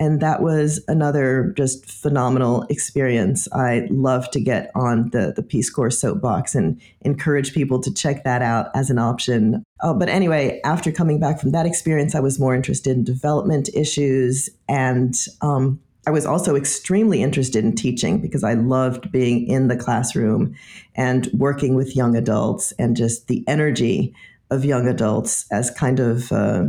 And 0.00 0.20
that 0.20 0.40
was 0.40 0.82
another 0.88 1.52
just 1.58 1.84
phenomenal 1.84 2.62
experience. 2.70 3.46
I 3.52 3.86
love 3.90 4.30
to 4.30 4.40
get 4.40 4.70
on 4.74 5.10
the, 5.10 5.34
the 5.36 5.42
Peace 5.42 5.68
Corps 5.68 5.90
soapbox 5.90 6.54
and 6.54 6.80
encourage 7.02 7.52
people 7.52 7.80
to 7.80 7.92
check 7.92 8.24
that 8.24 8.40
out 8.40 8.68
as 8.74 8.88
an 8.88 8.98
option. 8.98 9.62
Uh, 9.80 9.92
but 9.92 10.08
anyway, 10.08 10.58
after 10.64 10.90
coming 10.90 11.20
back 11.20 11.38
from 11.38 11.52
that 11.52 11.66
experience, 11.66 12.14
I 12.14 12.20
was 12.20 12.40
more 12.40 12.54
interested 12.54 12.96
in 12.96 13.04
development 13.04 13.68
issues. 13.74 14.48
And 14.70 15.14
um, 15.42 15.78
I 16.06 16.10
was 16.10 16.24
also 16.24 16.56
extremely 16.56 17.22
interested 17.22 17.62
in 17.62 17.74
teaching 17.74 18.22
because 18.22 18.42
I 18.42 18.54
loved 18.54 19.12
being 19.12 19.46
in 19.46 19.68
the 19.68 19.76
classroom 19.76 20.56
and 20.94 21.28
working 21.34 21.74
with 21.74 21.94
young 21.94 22.16
adults 22.16 22.72
and 22.78 22.96
just 22.96 23.28
the 23.28 23.44
energy 23.46 24.14
of 24.50 24.64
young 24.64 24.86
adults 24.88 25.46
as 25.50 25.70
kind 25.70 26.00
of 26.00 26.30
uh, 26.32 26.64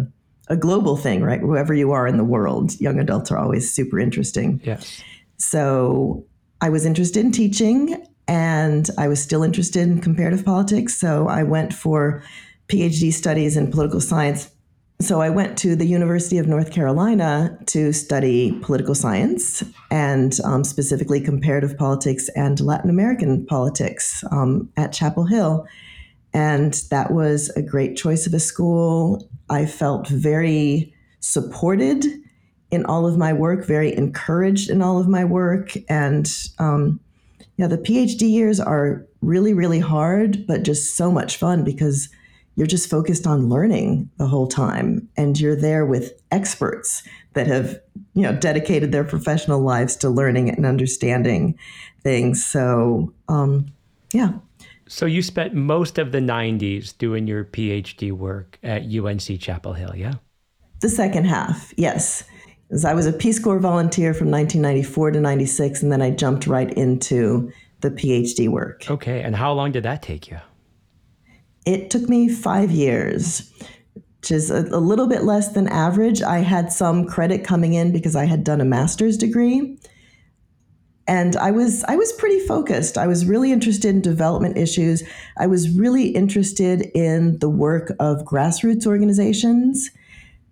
a 0.47 0.55
global 0.55 0.97
thing, 0.97 1.23
right? 1.23 1.39
Whoever 1.39 1.73
you 1.73 1.91
are 1.91 2.07
in 2.07 2.17
the 2.17 2.23
world, 2.23 2.79
young 2.79 3.00
adults 3.00 3.31
are 3.31 3.38
always 3.38 3.71
super 3.71 4.00
interesting. 4.00 4.61
Yes. 4.63 5.01
So 5.38 6.25
I 6.59 6.69
was 6.69 6.85
interested 6.85 7.25
in 7.25 7.31
teaching 7.31 8.05
and 8.27 8.89
I 8.97 9.07
was 9.07 9.21
still 9.21 9.43
interested 9.43 9.81
in 9.81 10.01
comparative 10.01 10.45
politics. 10.45 10.95
So 10.95 11.27
I 11.27 11.43
went 11.43 11.73
for 11.73 12.23
PhD 12.67 13.11
studies 13.11 13.57
in 13.57 13.71
political 13.71 14.00
science. 14.00 14.50
So 15.01 15.19
I 15.19 15.29
went 15.29 15.57
to 15.59 15.75
the 15.75 15.85
University 15.85 16.38
of 16.38 16.47
North 16.47 16.71
Carolina 16.71 17.57
to 17.67 17.91
study 17.91 18.51
political 18.61 18.93
science 18.93 19.63
and 19.89 20.38
um, 20.43 20.63
specifically 20.63 21.19
comparative 21.19 21.75
politics 21.75 22.29
and 22.35 22.59
Latin 22.59 22.89
American 22.89 23.45
politics 23.47 24.23
um, 24.31 24.69
at 24.77 24.93
Chapel 24.93 25.25
Hill. 25.25 25.65
And 26.33 26.73
that 26.89 27.11
was 27.11 27.50
a 27.51 27.61
great 27.61 27.97
choice 27.97 28.25
of 28.25 28.33
a 28.33 28.39
school. 28.39 29.27
I 29.50 29.65
felt 29.65 30.07
very 30.07 30.93
supported 31.19 32.05
in 32.71 32.85
all 32.85 33.05
of 33.05 33.17
my 33.17 33.33
work, 33.33 33.65
very 33.65 33.95
encouraged 33.95 34.69
in 34.69 34.81
all 34.81 34.97
of 34.97 35.07
my 35.07 35.25
work. 35.25 35.73
And 35.89 36.31
um, 36.57 37.00
yeah, 37.57 37.67
the 37.67 37.77
PhD 37.77 38.29
years 38.29 38.59
are 38.59 39.05
really, 39.21 39.53
really 39.53 39.79
hard, 39.79 40.47
but 40.47 40.63
just 40.63 40.95
so 40.95 41.11
much 41.11 41.38
fun 41.38 41.63
because 41.63 42.09
you're 42.55 42.67
just 42.67 42.89
focused 42.89 43.27
on 43.27 43.50
learning 43.50 44.09
the 44.17 44.27
whole 44.27 44.47
time 44.47 45.07
and 45.17 45.39
you're 45.39 45.55
there 45.55 45.85
with 45.85 46.13
experts 46.31 47.03
that 47.33 47.47
have 47.47 47.79
you 48.13 48.23
know 48.23 48.33
dedicated 48.33 48.91
their 48.91 49.03
professional 49.03 49.61
lives 49.61 49.95
to 49.95 50.09
learning 50.09 50.50
and 50.50 50.65
understanding 50.65 51.57
things 52.03 52.43
so 52.45 53.13
um, 53.29 53.65
yeah 54.13 54.33
so 54.91 55.05
you 55.05 55.21
spent 55.21 55.53
most 55.53 55.98
of 55.98 56.12
the 56.12 56.19
90s 56.19 56.98
doing 56.98 57.25
your 57.25 57.45
PhD 57.45 58.12
work 58.12 58.60
at 58.62 58.83
UNC 58.83 59.39
Chapel 59.39 59.71
Hill, 59.71 59.95
yeah? 59.95 60.15
The 60.81 60.89
second 60.89 61.27
half, 61.27 61.74
yes. 61.77 62.25
As 62.71 62.83
I 62.83 62.93
was 62.93 63.07
a 63.07 63.13
Peace 63.13 63.39
Corps 63.39 63.60
volunteer 63.60 64.13
from 64.13 64.29
1994 64.29 65.12
to 65.12 65.21
96, 65.21 65.83
and 65.83 65.93
then 65.93 66.01
I 66.01 66.12
jumped 66.12 66.45
right 66.45 66.69
into 66.74 67.53
the 67.79 67.89
PhD 67.89 68.50
work. 68.50 68.83
Okay, 68.91 69.21
and 69.21 69.33
how 69.33 69.53
long 69.53 69.71
did 69.71 69.83
that 69.83 70.01
take 70.01 70.29
you? 70.29 70.39
It 71.65 71.89
took 71.89 72.10
me 72.10 72.27
five 72.27 72.69
years, 72.69 73.50
which 73.93 74.29
is 74.29 74.51
a, 74.51 74.65
a 74.75 74.81
little 74.81 75.07
bit 75.07 75.24
less 75.24 75.53
than 75.53 75.69
average. 75.69 76.21
I 76.21 76.39
had 76.39 76.69
some 76.69 77.05
credit 77.07 77.45
coming 77.45 77.75
in 77.75 77.93
because 77.93 78.17
I 78.17 78.25
had 78.25 78.43
done 78.43 78.60
a 78.60 78.65
master's 78.65 79.17
degree 79.17 79.77
and 81.11 81.35
I 81.35 81.51
was 81.51 81.83
I 81.89 81.97
was 81.97 82.13
pretty 82.13 82.39
focused. 82.39 82.97
I 82.97 83.05
was 83.05 83.25
really 83.25 83.51
interested 83.51 83.89
in 83.89 84.01
development 84.01 84.57
issues. 84.57 85.03
I 85.37 85.45
was 85.45 85.69
really 85.69 86.07
interested 86.07 86.89
in 86.95 87.37
the 87.39 87.49
work 87.49 87.91
of 87.99 88.23
grassroots 88.23 88.87
organizations 88.87 89.91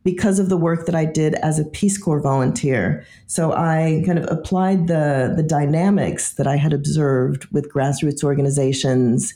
because 0.04 0.38
of 0.38 0.50
the 0.50 0.58
work 0.58 0.86
that 0.86 0.96
I 0.96 1.06
did 1.06 1.36
as 1.36 1.60
a 1.60 1.64
Peace 1.64 1.98
Corps 1.98 2.20
volunteer. 2.20 3.06
So 3.26 3.54
I 3.54 4.04
kind 4.06 4.20
of 4.20 4.26
applied 4.30 4.88
the 4.88 5.34
the 5.34 5.44
dynamics 5.44 6.34
that 6.34 6.46
I 6.46 6.58
had 6.58 6.74
observed 6.74 7.46
with 7.54 7.72
grassroots 7.72 8.22
organizations 8.22 9.34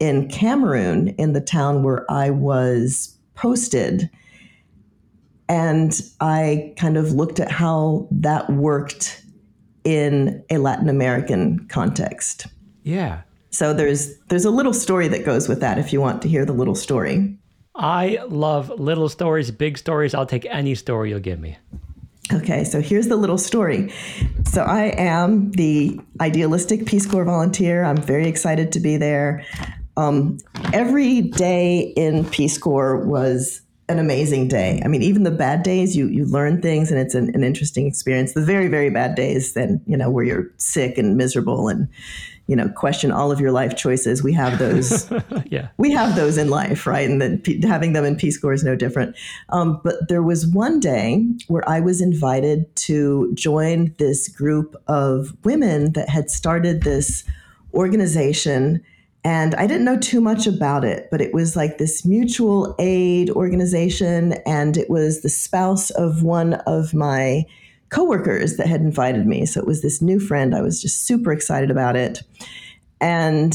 in 0.00 0.28
Cameroon 0.28 1.08
in 1.16 1.32
the 1.32 1.40
town 1.40 1.82
where 1.82 2.04
I 2.10 2.28
was 2.28 3.16
posted. 3.34 4.10
And 5.48 5.98
I 6.20 6.74
kind 6.76 6.98
of 6.98 7.12
looked 7.12 7.40
at 7.40 7.50
how 7.50 8.06
that 8.10 8.50
worked 8.50 9.24
in 9.88 10.44
a 10.50 10.58
Latin 10.58 10.90
American 10.90 11.66
context. 11.68 12.46
Yeah. 12.82 13.22
So 13.48 13.72
there's 13.72 14.18
there's 14.28 14.44
a 14.44 14.50
little 14.50 14.74
story 14.74 15.08
that 15.08 15.24
goes 15.24 15.48
with 15.48 15.60
that 15.60 15.78
if 15.78 15.94
you 15.94 16.00
want 16.02 16.20
to 16.22 16.28
hear 16.28 16.44
the 16.44 16.52
little 16.52 16.74
story. 16.74 17.38
I 17.74 18.18
love 18.28 18.68
little 18.78 19.08
stories, 19.08 19.50
big 19.50 19.78
stories. 19.78 20.12
I'll 20.12 20.26
take 20.26 20.46
any 20.50 20.74
story 20.74 21.08
you'll 21.08 21.20
give 21.20 21.40
me. 21.40 21.56
Okay, 22.34 22.64
so 22.64 22.82
here's 22.82 23.08
the 23.08 23.16
little 23.16 23.38
story. 23.38 23.90
So 24.44 24.62
I 24.62 24.92
am 24.98 25.52
the 25.52 25.98
idealistic 26.20 26.84
Peace 26.84 27.06
Corps 27.06 27.24
volunteer. 27.24 27.84
I'm 27.84 27.96
very 27.96 28.28
excited 28.28 28.72
to 28.72 28.80
be 28.80 28.98
there. 28.98 29.46
Um, 29.96 30.36
every 30.74 31.22
day 31.22 31.94
in 31.96 32.26
Peace 32.26 32.58
Corps 32.58 33.06
was 33.06 33.62
an 33.88 33.98
amazing 33.98 34.48
day. 34.48 34.82
I 34.84 34.88
mean, 34.88 35.02
even 35.02 35.22
the 35.22 35.30
bad 35.30 35.62
days, 35.62 35.96
you 35.96 36.08
you 36.08 36.26
learn 36.26 36.60
things, 36.60 36.90
and 36.90 37.00
it's 37.00 37.14
an, 37.14 37.34
an 37.34 37.42
interesting 37.42 37.86
experience. 37.86 38.34
The 38.34 38.44
very 38.44 38.68
very 38.68 38.90
bad 38.90 39.14
days, 39.14 39.54
then 39.54 39.80
you 39.86 39.96
know, 39.96 40.10
where 40.10 40.24
you're 40.24 40.50
sick 40.56 40.98
and 40.98 41.16
miserable, 41.16 41.68
and 41.68 41.88
you 42.46 42.56
know, 42.56 42.68
question 42.68 43.10
all 43.10 43.32
of 43.32 43.40
your 43.40 43.52
life 43.52 43.76
choices. 43.76 44.22
We 44.22 44.32
have 44.34 44.58
those. 44.58 45.10
yeah, 45.46 45.68
we 45.78 45.90
have 45.92 46.16
those 46.16 46.36
in 46.36 46.50
life, 46.50 46.86
right? 46.86 47.08
And 47.08 47.20
then 47.20 47.38
p- 47.38 47.66
having 47.66 47.94
them 47.94 48.04
in 48.04 48.16
Peace 48.16 48.38
Corps 48.38 48.52
is 48.52 48.64
no 48.64 48.76
different. 48.76 49.16
Um, 49.48 49.80
but 49.82 50.08
there 50.08 50.22
was 50.22 50.46
one 50.46 50.80
day 50.80 51.24
where 51.48 51.68
I 51.68 51.80
was 51.80 52.00
invited 52.00 52.74
to 52.76 53.32
join 53.34 53.94
this 53.98 54.28
group 54.28 54.76
of 54.86 55.34
women 55.44 55.92
that 55.94 56.08
had 56.08 56.30
started 56.30 56.82
this 56.82 57.24
organization 57.74 58.82
and 59.24 59.54
I 59.56 59.66
didn't 59.66 59.84
know 59.84 59.98
too 59.98 60.20
much 60.20 60.46
about 60.46 60.84
it, 60.84 61.08
but 61.10 61.20
it 61.20 61.34
was 61.34 61.56
like 61.56 61.78
this 61.78 62.04
mutual 62.04 62.74
aid 62.78 63.30
organization. 63.30 64.34
And 64.46 64.76
it 64.76 64.88
was 64.88 65.22
the 65.22 65.28
spouse 65.28 65.90
of 65.90 66.22
one 66.22 66.54
of 66.66 66.94
my 66.94 67.44
coworkers 67.90 68.56
that 68.56 68.66
had 68.66 68.80
invited 68.80 69.26
me. 69.26 69.46
So 69.46 69.60
it 69.60 69.66
was 69.66 69.82
this 69.82 70.00
new 70.00 70.20
friend. 70.20 70.54
I 70.54 70.60
was 70.60 70.80
just 70.80 71.04
super 71.04 71.32
excited 71.32 71.70
about 71.70 71.96
it. 71.96 72.22
And 73.00 73.54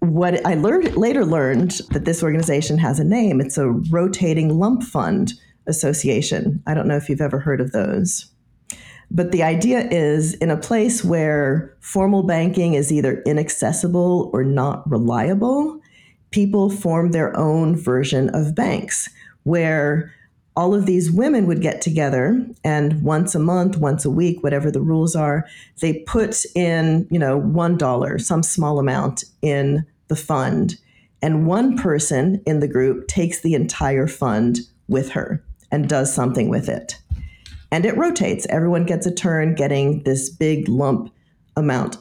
what 0.00 0.44
I 0.46 0.54
learned 0.54 0.96
later 0.96 1.24
learned 1.24 1.80
that 1.90 2.04
this 2.04 2.22
organization 2.22 2.78
has 2.78 3.00
a 3.00 3.04
name. 3.04 3.40
It's 3.40 3.58
a 3.58 3.68
rotating 3.68 4.58
lump 4.58 4.82
fund 4.82 5.32
association. 5.66 6.62
I 6.66 6.74
don't 6.74 6.88
know 6.88 6.96
if 6.96 7.08
you've 7.08 7.20
ever 7.20 7.38
heard 7.38 7.60
of 7.60 7.72
those. 7.72 8.30
But 9.10 9.32
the 9.32 9.42
idea 9.42 9.88
is 9.90 10.34
in 10.34 10.50
a 10.50 10.56
place 10.56 11.02
where 11.02 11.74
formal 11.80 12.22
banking 12.22 12.74
is 12.74 12.92
either 12.92 13.22
inaccessible 13.22 14.30
or 14.32 14.44
not 14.44 14.88
reliable, 14.90 15.80
people 16.30 16.68
form 16.68 17.10
their 17.12 17.34
own 17.36 17.74
version 17.74 18.28
of 18.30 18.54
banks 18.54 19.08
where 19.44 20.12
all 20.56 20.74
of 20.74 20.86
these 20.86 21.10
women 21.10 21.46
would 21.46 21.62
get 21.62 21.80
together 21.80 22.44
and 22.64 23.00
once 23.02 23.34
a 23.34 23.38
month, 23.38 23.78
once 23.78 24.04
a 24.04 24.10
week, 24.10 24.42
whatever 24.42 24.70
the 24.70 24.80
rules 24.80 25.14
are, 25.14 25.46
they 25.80 26.00
put 26.00 26.44
in, 26.54 27.06
you 27.10 27.18
know, 27.18 27.40
$1, 27.40 28.20
some 28.20 28.42
small 28.42 28.78
amount 28.78 29.24
in 29.40 29.86
the 30.08 30.16
fund. 30.16 30.76
And 31.22 31.46
one 31.46 31.78
person 31.78 32.42
in 32.44 32.60
the 32.60 32.68
group 32.68 33.06
takes 33.06 33.40
the 33.40 33.54
entire 33.54 34.08
fund 34.08 34.58
with 34.88 35.10
her 35.10 35.42
and 35.70 35.88
does 35.88 36.12
something 36.12 36.48
with 36.48 36.68
it 36.68 37.00
and 37.70 37.84
it 37.84 37.96
rotates. 37.96 38.46
Everyone 38.48 38.84
gets 38.84 39.06
a 39.06 39.14
turn 39.14 39.54
getting 39.54 40.02
this 40.04 40.30
big 40.30 40.68
lump 40.68 41.12
amount 41.56 41.98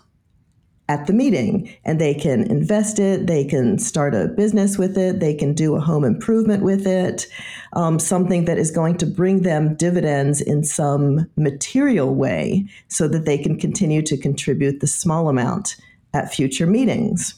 at 0.90 1.06
the 1.06 1.14
meeting 1.14 1.70
and 1.84 2.00
they 2.00 2.14
can 2.14 2.50
invest 2.50 2.98
it 2.98 3.28
they 3.28 3.44
can 3.44 3.78
start 3.78 4.16
a 4.16 4.30
business 4.30 4.78
with 4.78 4.98
it 4.98 5.20
they 5.20 5.34
can 5.34 5.54
do 5.54 5.76
a 5.76 5.82
home 5.82 6.06
improvement 6.06 6.64
with 6.64 6.88
it 6.88 7.28
um, 7.74 8.00
something 8.00 8.46
that 8.46 8.58
is 8.58 8.72
going 8.72 8.98
to 8.98 9.06
bring 9.06 9.42
them 9.42 9.76
dividends 9.76 10.40
in 10.40 10.64
some 10.64 11.30
material 11.36 12.16
way 12.16 12.66
so 12.88 13.08
that 13.08 13.26
they 13.26 13.38
can 13.38 13.60
continue 13.60 14.02
to 14.02 14.18
contribute 14.18 14.80
the 14.80 14.88
small 14.88 15.28
amount 15.28 15.76
at 16.14 16.34
future 16.34 16.66
meetings. 16.66 17.36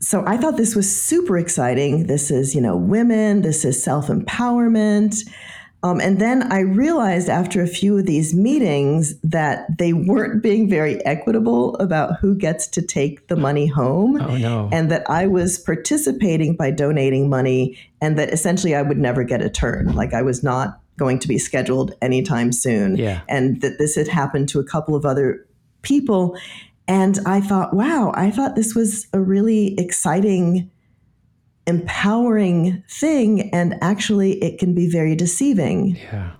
So 0.00 0.22
i 0.26 0.36
thought 0.36 0.56
this 0.56 0.76
was 0.76 0.90
super 0.90 1.36
exciting. 1.36 2.06
This 2.06 2.30
is 2.30 2.54
you 2.54 2.60
know 2.60 2.76
women 2.76 3.42
this 3.42 3.64
is 3.64 3.82
self-empowerment 3.82 5.28
Um, 5.82 6.00
and 6.00 6.20
then 6.20 6.50
I 6.52 6.60
realized 6.60 7.28
after 7.28 7.62
a 7.62 7.68
few 7.68 7.98
of 7.98 8.06
these 8.06 8.34
meetings 8.34 9.18
that 9.20 9.78
they 9.78 9.92
weren't 9.92 10.42
being 10.42 10.68
very 10.68 11.04
equitable 11.04 11.76
about 11.76 12.18
who 12.18 12.34
gets 12.34 12.66
to 12.68 12.82
take 12.82 13.28
the 13.28 13.36
money 13.36 13.68
home. 13.68 14.20
Oh, 14.20 14.36
no. 14.36 14.68
And 14.72 14.90
that 14.90 15.08
I 15.08 15.28
was 15.28 15.56
participating 15.58 16.56
by 16.56 16.72
donating 16.72 17.28
money 17.28 17.78
and 18.00 18.18
that 18.18 18.30
essentially 18.30 18.74
I 18.74 18.82
would 18.82 18.98
never 18.98 19.22
get 19.22 19.40
a 19.40 19.48
turn. 19.48 19.94
Like 19.94 20.14
I 20.14 20.22
was 20.22 20.42
not 20.42 20.80
going 20.96 21.20
to 21.20 21.28
be 21.28 21.38
scheduled 21.38 21.94
anytime 22.02 22.50
soon. 22.50 22.96
Yeah. 22.96 23.20
And 23.28 23.60
that 23.60 23.78
this 23.78 23.94
had 23.94 24.08
happened 24.08 24.48
to 24.48 24.58
a 24.58 24.64
couple 24.64 24.96
of 24.96 25.06
other 25.06 25.46
people. 25.82 26.36
And 26.88 27.20
I 27.24 27.40
thought, 27.40 27.72
wow, 27.72 28.12
I 28.16 28.32
thought 28.32 28.56
this 28.56 28.74
was 28.74 29.06
a 29.12 29.20
really 29.20 29.78
exciting 29.78 30.70
empowering 31.68 32.82
thing 32.88 33.50
and 33.52 33.74
actually 33.82 34.32
it 34.42 34.58
can 34.58 34.74
be 34.74 34.88
very 34.90 35.14
deceiving 35.14 35.96
Yeah. 35.96 36.32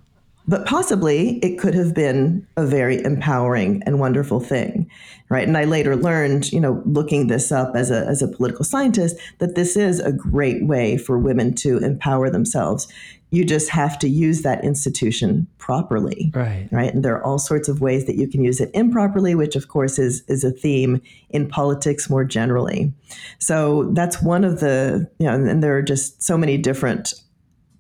But 0.49 0.67
possibly 0.67 1.39
it 1.39 1.59
could 1.59 1.75
have 1.75 1.95
been 1.95 2.45
a 2.57 2.67
very 2.67 3.05
empowering 3.05 3.83
and 3.87 4.01
wonderful 4.01 4.41
thing 4.41 4.91
right? 5.31 5.47
And 5.47 5.59
i 5.59 5.65
later 5.65 5.95
learned 5.95 6.51
you 6.53 6.61
know 6.61 6.83
looking 6.87 7.27
this 7.27 7.53
up 7.53 7.77
as 7.77 7.91
a, 7.91 8.07
as 8.07 8.23
a 8.23 8.29
political 8.29 8.65
scientist 8.65 9.17
that 9.39 9.55
this 9.55 9.77
is 9.77 10.01
a 10.01 10.13
great 10.13 10.67
way 10.67 10.97
for 10.97 11.19
women 11.19 11.55
to 11.57 11.79
empower 11.79 12.31
themselves. 12.31 12.89
You 13.31 13.45
just 13.45 13.69
have 13.69 13.99
to 13.99 14.09
use 14.09 14.41
that 14.41 14.65
institution 14.65 15.47
properly 15.59 16.33
Right. 16.35 16.67
right? 16.73 16.95
And 16.95 17.05
there 17.05 17.15
are 17.15 17.23
all 17.23 17.39
sorts 17.39 17.69
of 17.69 17.83
ways 17.83 18.07
that 18.07 18.17
you 18.17 18.27
can 18.27 18.43
use 18.43 18.59
it 18.59 18.71
improperly 18.73 19.35
which 19.35 19.55
of 19.55 19.69
course 19.69 19.99
is 19.99 20.23
is 20.29 20.45
a 20.45 20.51
theme 20.51 21.03
in 21.29 21.47
politics 21.47 22.09
more 22.09 22.25
generally. 22.25 22.91
So 23.39 23.91
that's 23.93 24.23
one 24.23 24.45
of 24.45 24.61
the 24.61 25.07
you 25.19 25.27
know 25.27 25.35
and 25.35 25.63
there 25.63 25.77
are 25.77 25.83
just 25.83 26.23
so 26.23 26.39
many 26.39 26.57
different 26.57 27.13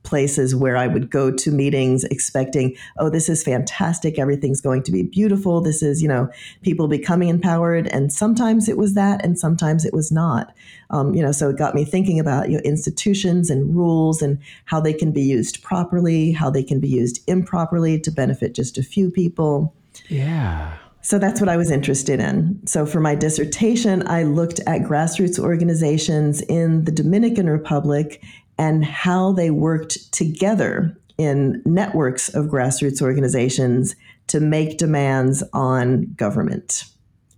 places 0.08 0.56
where 0.56 0.76
I 0.76 0.86
would 0.86 1.10
go 1.10 1.30
to 1.30 1.50
meetings 1.50 2.02
expecting, 2.04 2.74
oh, 2.96 3.10
this 3.10 3.28
is 3.28 3.44
fantastic. 3.44 4.18
Everything's 4.18 4.62
going 4.62 4.82
to 4.84 4.92
be 4.92 5.02
beautiful. 5.02 5.60
This 5.60 5.82
is, 5.82 6.02
you 6.02 6.08
know, 6.08 6.30
people 6.62 6.88
becoming 6.88 7.28
empowered. 7.28 7.86
And 7.88 8.10
sometimes 8.10 8.68
it 8.68 8.78
was 8.78 8.94
that, 8.94 9.22
and 9.22 9.38
sometimes 9.38 9.84
it 9.84 9.92
was 9.92 10.10
not. 10.10 10.54
Um, 10.90 11.14
you 11.14 11.22
know, 11.22 11.30
so 11.30 11.50
it 11.50 11.58
got 11.58 11.74
me 11.74 11.84
thinking 11.84 12.18
about 12.18 12.48
you 12.48 12.56
know, 12.56 12.62
institutions 12.64 13.50
and 13.50 13.76
rules 13.76 14.22
and 14.22 14.38
how 14.64 14.80
they 14.80 14.94
can 14.94 15.12
be 15.12 15.22
used 15.22 15.62
properly, 15.62 16.32
how 16.32 16.48
they 16.48 16.62
can 16.62 16.80
be 16.80 16.88
used 16.88 17.22
improperly 17.28 18.00
to 18.00 18.10
benefit 18.10 18.54
just 18.54 18.78
a 18.78 18.82
few 18.82 19.10
people. 19.10 19.74
Yeah. 20.08 20.74
So 21.02 21.18
that's 21.18 21.40
what 21.40 21.48
I 21.48 21.56
was 21.56 21.70
interested 21.70 22.18
in. 22.18 22.60
So 22.66 22.84
for 22.84 23.00
my 23.00 23.14
dissertation, 23.14 24.06
I 24.08 24.24
looked 24.24 24.60
at 24.66 24.82
grassroots 24.82 25.38
organizations 25.38 26.40
in 26.42 26.84
the 26.84 26.92
Dominican 26.92 27.48
Republic 27.48 28.22
and 28.58 28.84
how 28.84 29.32
they 29.32 29.50
worked 29.50 30.12
together 30.12 30.96
in 31.16 31.62
networks 31.64 32.28
of 32.34 32.46
grassroots 32.46 33.00
organizations 33.00 33.94
to 34.28 34.40
make 34.40 34.78
demands 34.78 35.42
on 35.52 36.12
government. 36.14 36.84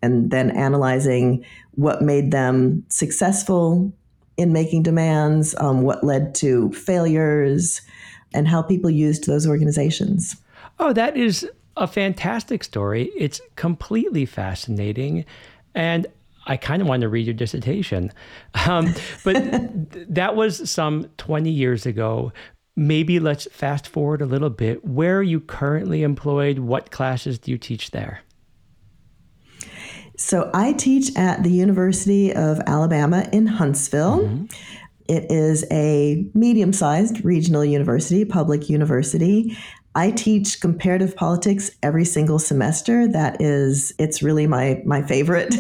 And 0.02 0.30
then 0.30 0.50
analyzing 0.50 1.44
what 1.72 2.02
made 2.02 2.30
them 2.30 2.84
successful 2.88 3.92
in 4.36 4.52
making 4.52 4.82
demands, 4.82 5.54
um, 5.58 5.82
what 5.82 6.02
led 6.02 6.34
to 6.36 6.72
failures, 6.72 7.82
and 8.32 8.48
how 8.48 8.62
people 8.62 8.90
used 8.90 9.26
those 9.26 9.46
organizations. 9.46 10.36
Oh, 10.78 10.92
that 10.94 11.16
is 11.16 11.48
a 11.76 11.86
fantastic 11.86 12.64
story. 12.64 13.10
It's 13.16 13.40
completely 13.56 14.24
fascinating. 14.24 15.24
And 15.74 16.06
I 16.50 16.56
kind 16.56 16.82
of 16.82 16.88
want 16.88 17.02
to 17.02 17.08
read 17.08 17.26
your 17.26 17.34
dissertation. 17.34 18.10
Um, 18.66 18.92
but 19.22 19.36
that 20.12 20.34
was 20.34 20.68
some 20.68 21.04
20 21.16 21.48
years 21.48 21.86
ago. 21.86 22.32
Maybe 22.74 23.20
let's 23.20 23.46
fast 23.52 23.86
forward 23.86 24.20
a 24.20 24.26
little 24.26 24.50
bit. 24.50 24.84
Where 24.84 25.18
are 25.18 25.22
you 25.22 25.38
currently 25.38 26.02
employed? 26.02 26.58
What 26.58 26.90
classes 26.90 27.38
do 27.38 27.52
you 27.52 27.58
teach 27.58 27.92
there? 27.92 28.22
So 30.16 30.50
I 30.52 30.72
teach 30.72 31.16
at 31.16 31.44
the 31.44 31.50
University 31.50 32.34
of 32.34 32.60
Alabama 32.66 33.28
in 33.32 33.46
Huntsville. 33.46 34.18
Mm-hmm. 34.18 34.46
It 35.06 35.30
is 35.30 35.64
a 35.70 36.26
medium 36.34 36.72
sized 36.72 37.24
regional 37.24 37.64
university, 37.64 38.24
public 38.24 38.68
university. 38.68 39.56
I 39.96 40.12
teach 40.12 40.60
comparative 40.60 41.16
politics 41.16 41.70
every 41.82 42.04
single 42.04 42.38
semester. 42.38 43.08
That 43.08 43.42
is, 43.42 43.92
it's 43.98 44.22
really 44.22 44.46
my 44.46 44.80
my 44.84 45.02
favorite. 45.02 45.54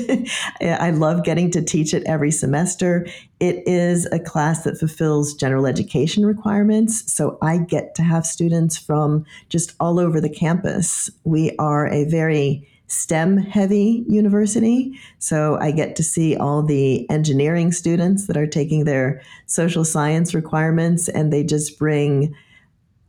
I 0.60 0.90
love 0.90 1.24
getting 1.24 1.50
to 1.50 1.62
teach 1.62 1.92
it 1.92 2.04
every 2.06 2.30
semester. 2.30 3.08
It 3.40 3.66
is 3.66 4.06
a 4.12 4.20
class 4.20 4.62
that 4.62 4.78
fulfills 4.78 5.34
general 5.34 5.66
education 5.66 6.24
requirements, 6.24 7.12
so 7.12 7.38
I 7.42 7.58
get 7.58 7.96
to 7.96 8.02
have 8.02 8.24
students 8.24 8.78
from 8.78 9.24
just 9.48 9.74
all 9.80 9.98
over 9.98 10.20
the 10.20 10.30
campus. 10.30 11.10
We 11.24 11.56
are 11.58 11.88
a 11.88 12.04
very 12.04 12.68
STEM 12.86 13.38
heavy 13.38 14.04
university. 14.08 14.98
So 15.18 15.56
I 15.60 15.70
get 15.70 15.94
to 15.96 16.02
see 16.02 16.36
all 16.36 16.62
the 16.62 17.08
engineering 17.08 17.70
students 17.70 18.26
that 18.26 18.36
are 18.36 18.48
taking 18.48 18.84
their 18.84 19.22
social 19.46 19.84
science 19.84 20.34
requirements, 20.34 21.08
and 21.08 21.32
they 21.32 21.42
just 21.42 21.78
bring 21.78 22.34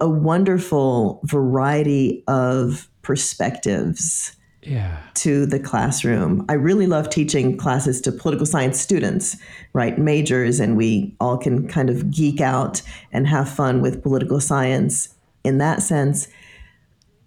a 0.01 0.09
wonderful 0.09 1.21
variety 1.23 2.23
of 2.27 2.89
perspectives 3.03 4.35
yeah. 4.63 4.97
to 5.13 5.45
the 5.45 5.59
classroom. 5.59 6.45
I 6.49 6.53
really 6.53 6.87
love 6.87 7.09
teaching 7.09 7.55
classes 7.55 8.01
to 8.01 8.11
political 8.11 8.45
science 8.45 8.79
students, 8.81 9.37
right? 9.73 9.97
Majors, 9.97 10.59
and 10.59 10.75
we 10.75 11.15
all 11.19 11.37
can 11.37 11.67
kind 11.67 11.89
of 11.89 12.11
geek 12.11 12.41
out 12.41 12.81
and 13.11 13.27
have 13.27 13.47
fun 13.47 13.81
with 13.81 14.03
political 14.03 14.39
science 14.39 15.09
in 15.43 15.59
that 15.59 15.81
sense. 15.81 16.27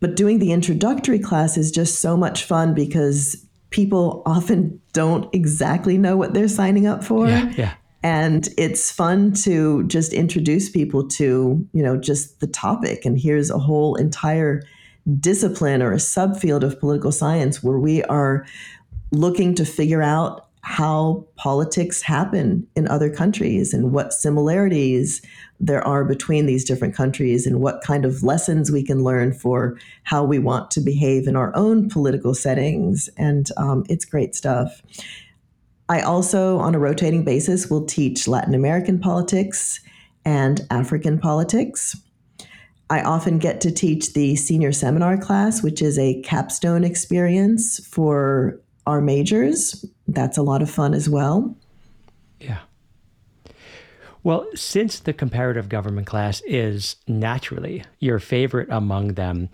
But 0.00 0.16
doing 0.16 0.40
the 0.40 0.52
introductory 0.52 1.18
class 1.18 1.56
is 1.56 1.70
just 1.70 2.00
so 2.00 2.16
much 2.16 2.44
fun 2.44 2.74
because 2.74 3.46
people 3.70 4.22
often 4.26 4.80
don't 4.92 5.32
exactly 5.34 5.96
know 5.96 6.16
what 6.16 6.34
they're 6.34 6.48
signing 6.48 6.87
up 6.87 7.02
for. 7.02 7.28
Yeah. 7.28 7.52
yeah 7.56 7.74
and 8.04 8.50
it's 8.58 8.92
fun 8.92 9.32
to 9.32 9.82
just 9.84 10.12
introduce 10.12 10.68
people 10.68 11.08
to 11.08 11.66
you 11.72 11.82
know 11.82 11.96
just 11.96 12.38
the 12.38 12.46
topic. 12.46 13.04
And 13.04 13.18
here's 13.18 13.50
a 13.50 13.58
whole 13.58 13.96
entire 13.96 14.62
discipline 15.18 15.82
or 15.82 15.92
a 15.92 15.96
subfield 15.96 16.62
of 16.62 16.78
political 16.78 17.10
science 17.10 17.62
where 17.62 17.78
we 17.78 18.04
are 18.04 18.46
looking 19.10 19.54
to 19.54 19.64
figure 19.64 20.02
out 20.02 20.48
how 20.60 21.26
politics 21.36 22.00
happen 22.00 22.66
in 22.74 22.88
other 22.88 23.10
countries 23.10 23.74
and 23.74 23.92
what 23.92 24.14
similarities 24.14 25.20
there 25.60 25.86
are 25.86 26.04
between 26.04 26.46
these 26.46 26.64
different 26.64 26.94
countries 26.94 27.46
and 27.46 27.60
what 27.60 27.82
kind 27.82 28.06
of 28.06 28.22
lessons 28.22 28.70
we 28.70 28.82
can 28.82 29.04
learn 29.04 29.32
for 29.32 29.78
how 30.04 30.24
we 30.24 30.38
want 30.38 30.70
to 30.70 30.80
behave 30.80 31.26
in 31.26 31.36
our 31.36 31.54
own 31.54 31.88
political 31.88 32.34
settings. 32.34 33.08
And 33.18 33.50
um, 33.58 33.84
it's 33.90 34.06
great 34.06 34.34
stuff 34.34 34.82
I 35.88 36.01
also, 36.01 36.59
on 36.59 36.75
a 36.75 36.79
rotating 36.79 37.25
basis, 37.25 37.68
will 37.68 37.85
teach 37.85 38.27
Latin 38.27 38.55
American 38.55 38.99
politics 38.99 39.81
and 40.25 40.66
African 40.70 41.18
politics. 41.18 41.97
I 42.90 43.03
often 43.03 43.38
get 43.38 43.61
to 43.62 43.70
teach 43.70 44.12
the 44.12 44.37
senior 44.37 44.73
seminar 44.73 45.16
class, 45.18 45.62
which 45.62 45.83
is 45.83 45.99
a 45.99 46.20
capstone 46.23 46.85
experience 46.85 47.87
for 47.87 48.61
our 48.87 49.01
majors. 49.01 49.85
That's 50.09 50.38
a 50.38 50.42
lot 50.42 50.62
of 50.62 50.70
fun 50.70 50.94
as 50.94 51.09
well. 51.09 51.57
Yeah. 52.40 52.61
Well, 54.23 54.47
since 54.55 55.01
the 55.01 55.12
comparative 55.12 55.68
government 55.68 56.07
class 56.07 56.40
is 56.47 56.97
naturally 57.07 57.85
your 57.99 58.18
favorite 58.18 58.68
among 58.70 59.14
them, 59.14 59.51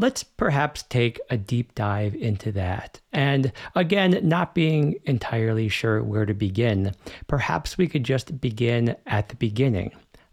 let's 0.00 0.22
perhaps 0.22 0.82
take 0.84 1.20
a 1.28 1.36
deep 1.36 1.74
dive 1.74 2.14
into 2.14 2.50
that. 2.52 3.00
And 3.12 3.52
again, 3.74 4.18
not 4.22 4.54
being 4.54 4.96
entirely 5.04 5.68
sure 5.68 6.02
where 6.02 6.24
to 6.24 6.32
begin, 6.32 6.94
perhaps 7.26 7.76
we 7.76 7.86
could 7.86 8.04
just 8.04 8.40
begin 8.40 8.96
at 9.06 9.28
the 9.28 9.36
beginning. 9.36 9.92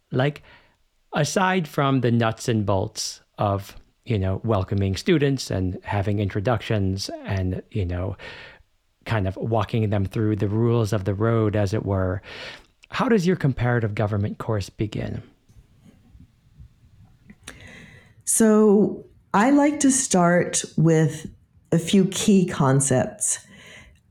Like, 0.10 0.42
aside 1.14 1.68
from 1.68 2.00
the 2.00 2.12
nuts 2.12 2.48
and 2.48 2.66
bolts 2.66 3.20
of, 3.38 3.76
you 4.06 4.18
know, 4.18 4.40
welcoming 4.46 4.96
students 4.96 5.52
and 5.52 5.78
having 5.84 6.20
introductions 6.20 7.10
and, 7.26 7.62
you 7.70 7.86
know, 7.86 8.16
kind 9.06 9.28
of 9.28 9.36
walking 9.36 9.90
them 9.90 10.06
through 10.06 10.38
the 10.38 10.48
rules 10.48 10.94
of 10.94 11.04
the 11.04 11.14
road, 11.14 11.58
as 11.58 11.74
it 11.74 11.86
were, 11.86 12.22
how 12.90 13.10
does 13.10 13.28
your 13.28 13.36
comparative 13.36 13.96
government 13.96 14.38
course 14.38 14.70
begin? 14.70 15.22
So, 18.24 19.07
I 19.38 19.52
like 19.52 19.82
to 19.82 19.92
start 19.92 20.64
with 20.78 21.30
a 21.72 21.78
few 21.78 22.06
key 22.06 22.48
concepts. 22.48 23.38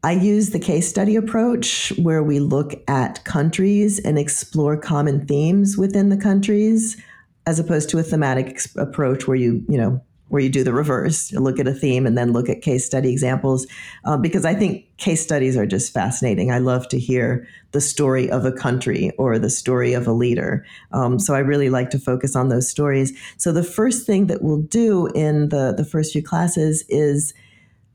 I 0.04 0.12
use 0.12 0.50
the 0.50 0.60
case 0.60 0.88
study 0.88 1.16
approach 1.16 1.92
where 1.98 2.22
we 2.22 2.38
look 2.38 2.74
at 2.86 3.24
countries 3.24 3.98
and 3.98 4.20
explore 4.20 4.76
common 4.76 5.26
themes 5.26 5.76
within 5.76 6.10
the 6.10 6.16
countries 6.16 6.96
as 7.44 7.58
opposed 7.58 7.90
to 7.90 7.98
a 7.98 8.04
thematic 8.04 8.60
approach 8.76 9.26
where 9.26 9.36
you, 9.36 9.64
you 9.68 9.76
know, 9.76 10.00
where 10.28 10.42
you 10.42 10.48
do 10.48 10.64
the 10.64 10.72
reverse 10.72 11.30
you 11.32 11.40
look 11.40 11.58
at 11.58 11.68
a 11.68 11.74
theme 11.74 12.06
and 12.06 12.16
then 12.16 12.32
look 12.32 12.48
at 12.48 12.62
case 12.62 12.84
study 12.84 13.10
examples 13.10 13.66
uh, 14.04 14.16
because 14.16 14.44
i 14.44 14.54
think 14.54 14.86
case 14.98 15.22
studies 15.22 15.56
are 15.56 15.66
just 15.66 15.92
fascinating. 15.92 16.50
I 16.50 16.58
love 16.58 16.88
to 16.88 16.98
hear 16.98 17.46
the 17.72 17.80
story 17.80 18.30
of 18.30 18.44
a 18.44 18.52
country 18.52 19.12
or 19.18 19.38
the 19.38 19.50
story 19.50 19.92
of 19.92 20.06
a 20.06 20.12
leader. 20.12 20.64
Um, 20.92 21.18
so 21.18 21.34
i 21.34 21.38
really 21.38 21.68
like 21.68 21.90
to 21.90 21.98
focus 21.98 22.34
on 22.34 22.48
those 22.48 22.68
stories. 22.68 23.12
So 23.36 23.52
the 23.52 23.62
first 23.62 24.06
thing 24.06 24.26
that 24.28 24.42
we'll 24.42 24.62
do 24.62 25.08
in 25.08 25.50
the, 25.50 25.74
the 25.76 25.84
first 25.84 26.12
few 26.12 26.22
classes 26.22 26.84
is 26.88 27.34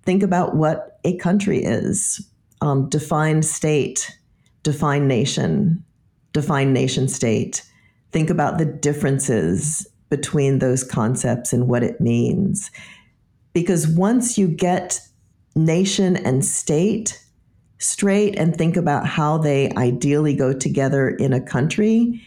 think 0.03 0.21
about 0.21 0.55
what 0.55 0.99
a 1.03 1.17
country 1.17 1.63
is. 1.63 2.25
Um, 2.61 2.89
define 2.89 3.41
state 3.41 4.17
define 4.63 5.07
nation 5.07 5.83
define 6.33 6.71
nation 6.71 7.07
state. 7.07 7.63
Think 8.11 8.29
about 8.29 8.57
the 8.57 8.65
differences 8.65 9.87
between 10.11 10.59
those 10.59 10.83
concepts 10.83 11.51
and 11.53 11.67
what 11.67 11.81
it 11.81 11.99
means. 11.99 12.69
Because 13.53 13.87
once 13.87 14.37
you 14.37 14.47
get 14.47 14.99
nation 15.55 16.17
and 16.17 16.45
state 16.45 17.19
straight 17.79 18.37
and 18.37 18.55
think 18.55 18.77
about 18.77 19.07
how 19.07 19.39
they 19.39 19.71
ideally 19.71 20.35
go 20.35 20.53
together 20.53 21.09
in 21.09 21.33
a 21.33 21.41
country, 21.41 22.21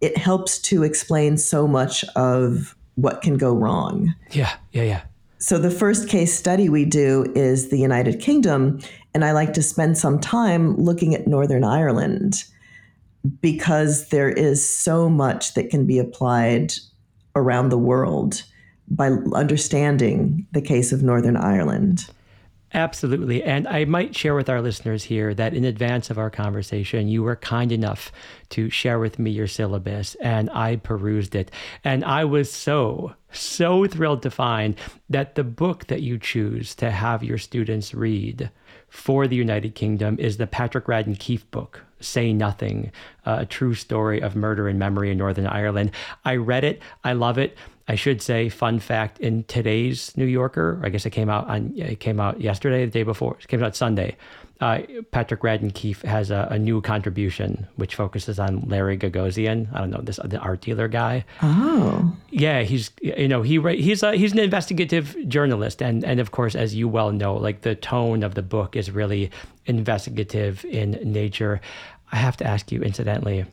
it 0.00 0.16
helps 0.16 0.60
to 0.60 0.84
explain 0.84 1.36
so 1.36 1.66
much 1.66 2.04
of 2.14 2.76
what 2.94 3.22
can 3.22 3.36
go 3.36 3.52
wrong. 3.52 4.14
Yeah, 4.30 4.52
yeah, 4.70 4.82
yeah. 4.84 5.02
So 5.38 5.58
the 5.58 5.70
first 5.70 6.08
case 6.08 6.32
study 6.32 6.68
we 6.68 6.84
do 6.84 7.32
is 7.34 7.70
the 7.70 7.78
United 7.78 8.20
Kingdom, 8.20 8.80
and 9.12 9.24
I 9.24 9.32
like 9.32 9.54
to 9.54 9.62
spend 9.62 9.98
some 9.98 10.20
time 10.20 10.76
looking 10.76 11.14
at 11.14 11.26
Northern 11.26 11.64
Ireland 11.64 12.44
because 13.40 14.08
there 14.08 14.28
is 14.28 14.68
so 14.68 15.08
much 15.08 15.54
that 15.54 15.70
can 15.70 15.86
be 15.86 15.98
applied 15.98 16.74
around 17.34 17.68
the 17.68 17.78
world 17.78 18.42
by 18.88 19.08
understanding 19.32 20.46
the 20.52 20.62
case 20.62 20.92
of 20.92 21.02
Northern 21.02 21.36
Ireland. 21.36 22.08
Absolutely. 22.74 23.42
And 23.42 23.68
I 23.68 23.84
might 23.84 24.16
share 24.16 24.34
with 24.34 24.48
our 24.48 24.62
listeners 24.62 25.04
here 25.04 25.34
that 25.34 25.52
in 25.52 25.64
advance 25.64 26.08
of 26.08 26.18
our 26.18 26.30
conversation, 26.30 27.06
you 27.08 27.22
were 27.22 27.36
kind 27.36 27.70
enough 27.70 28.10
to 28.50 28.70
share 28.70 28.98
with 28.98 29.18
me 29.18 29.30
your 29.30 29.46
syllabus 29.46 30.14
and 30.16 30.48
I 30.50 30.76
perused 30.76 31.34
it. 31.34 31.50
And 31.84 32.02
I 32.04 32.24
was 32.24 32.50
so, 32.50 33.14
so 33.30 33.86
thrilled 33.86 34.22
to 34.22 34.30
find 34.30 34.76
that 35.10 35.34
the 35.34 35.44
book 35.44 35.88
that 35.88 36.02
you 36.02 36.18
choose 36.18 36.74
to 36.76 36.90
have 36.90 37.22
your 37.22 37.38
students 37.38 37.92
read 37.92 38.50
for 38.88 39.26
the 39.26 39.36
United 39.36 39.74
Kingdom 39.74 40.16
is 40.18 40.38
the 40.38 40.46
Patrick 40.46 40.86
Radden 40.86 41.18
Keefe 41.18 41.50
book, 41.50 41.82
Say 42.02 42.32
Nothing, 42.32 42.92
a 43.24 43.46
true 43.46 43.74
story 43.74 44.20
of 44.20 44.36
murder 44.36 44.68
and 44.68 44.78
memory 44.78 45.10
in 45.10 45.18
Northern 45.18 45.46
Ireland. 45.46 45.92
I 46.24 46.36
read 46.36 46.64
it, 46.64 46.82
I 47.04 47.12
love 47.12 47.38
it. 47.38 47.56
I 47.88 47.96
should 47.96 48.22
say, 48.22 48.48
fun 48.48 48.78
fact: 48.78 49.18
in 49.18 49.44
today's 49.44 50.16
New 50.16 50.24
Yorker, 50.24 50.80
I 50.84 50.88
guess 50.88 51.04
it 51.04 51.10
came 51.10 51.28
out 51.28 51.48
on 51.48 51.72
it 51.76 52.00
came 52.00 52.20
out 52.20 52.40
yesterday, 52.40 52.84
the 52.84 52.90
day 52.90 53.02
before, 53.02 53.36
it 53.40 53.48
came 53.48 53.62
out 53.62 53.74
Sunday. 53.74 54.16
Uh, 54.62 54.80
Patrick 55.10 55.40
Radden 55.40 55.74
Keefe 55.74 56.02
has 56.02 56.30
a, 56.30 56.46
a, 56.52 56.56
new 56.56 56.80
contribution 56.80 57.66
which 57.74 57.96
focuses 57.96 58.38
on 58.38 58.60
Larry 58.68 58.96
Gagosian. 58.96 59.66
I 59.74 59.80
don't 59.80 59.90
know 59.90 60.00
this 60.00 60.20
the 60.24 60.38
art 60.38 60.60
dealer 60.60 60.86
guy. 60.86 61.24
Oh, 61.42 62.16
yeah, 62.30 62.62
he's 62.62 62.92
you 63.00 63.26
know 63.26 63.42
he 63.42 63.60
he's 63.74 64.04
a, 64.04 64.14
he's 64.14 64.30
an 64.30 64.38
investigative 64.38 65.16
journalist, 65.26 65.82
and 65.82 66.04
and 66.04 66.20
of 66.20 66.30
course, 66.30 66.54
as 66.54 66.76
you 66.76 66.86
well 66.86 67.10
know, 67.10 67.34
like 67.34 67.62
the 67.62 67.74
tone 67.74 68.22
of 68.22 68.36
the 68.36 68.42
book 68.42 68.76
is 68.76 68.92
really 68.92 69.32
investigative 69.66 70.64
in 70.64 70.92
nature. 71.02 71.60
I 72.12 72.16
have 72.16 72.36
to 72.38 72.46
ask 72.46 72.70
you, 72.70 72.82
incidentally, 72.82 73.46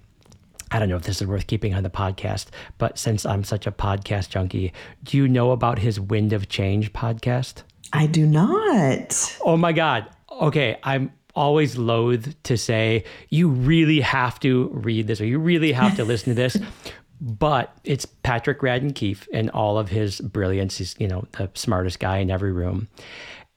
I 0.71 0.77
don't 0.77 0.89
know 0.89 0.97
if 0.97 1.03
this 1.03 1.21
is 1.21 1.27
worth 1.27 1.47
keeping 1.47 1.73
on 1.73 1.83
the 1.83 1.89
podcast, 1.89 2.47
but 2.77 2.99
since 2.99 3.25
I'm 3.25 3.43
such 3.43 3.65
a 3.65 3.71
podcast 3.71 4.29
junkie, 4.29 4.73
do 5.03 5.17
you 5.17 5.27
know 5.27 5.51
about 5.51 5.79
his 5.79 5.99
Wind 5.99 6.33
of 6.33 6.49
Change 6.49 6.93
podcast? 6.93 7.63
I 7.91 8.05
do 8.05 8.27
not. 8.27 9.37
Oh 9.41 9.57
my 9.57 9.71
God. 9.71 10.07
Okay. 10.29 10.77
I'm 10.83 11.11
always 11.33 11.77
loath 11.77 12.35
to 12.43 12.57
say, 12.57 13.05
you 13.29 13.49
really 13.49 14.01
have 14.01 14.39
to 14.41 14.69
read 14.73 15.07
this 15.07 15.21
or 15.21 15.25
you 15.25 15.39
really 15.39 15.71
have 15.71 15.95
to 15.95 16.03
listen 16.03 16.35
to 16.35 16.35
this. 16.35 16.57
but 17.21 17.77
it's 17.83 18.05
Patrick 18.05 18.59
Radden 18.59 18.93
Keefe 18.93 19.27
and 19.33 19.49
all 19.51 19.77
of 19.77 19.89
his 19.89 20.21
brilliance. 20.21 20.77
He's, 20.77 20.95
you 20.99 21.07
know, 21.07 21.25
the 21.31 21.49
smartest 21.55 21.99
guy 21.99 22.17
in 22.17 22.29
every 22.29 22.51
room. 22.51 22.89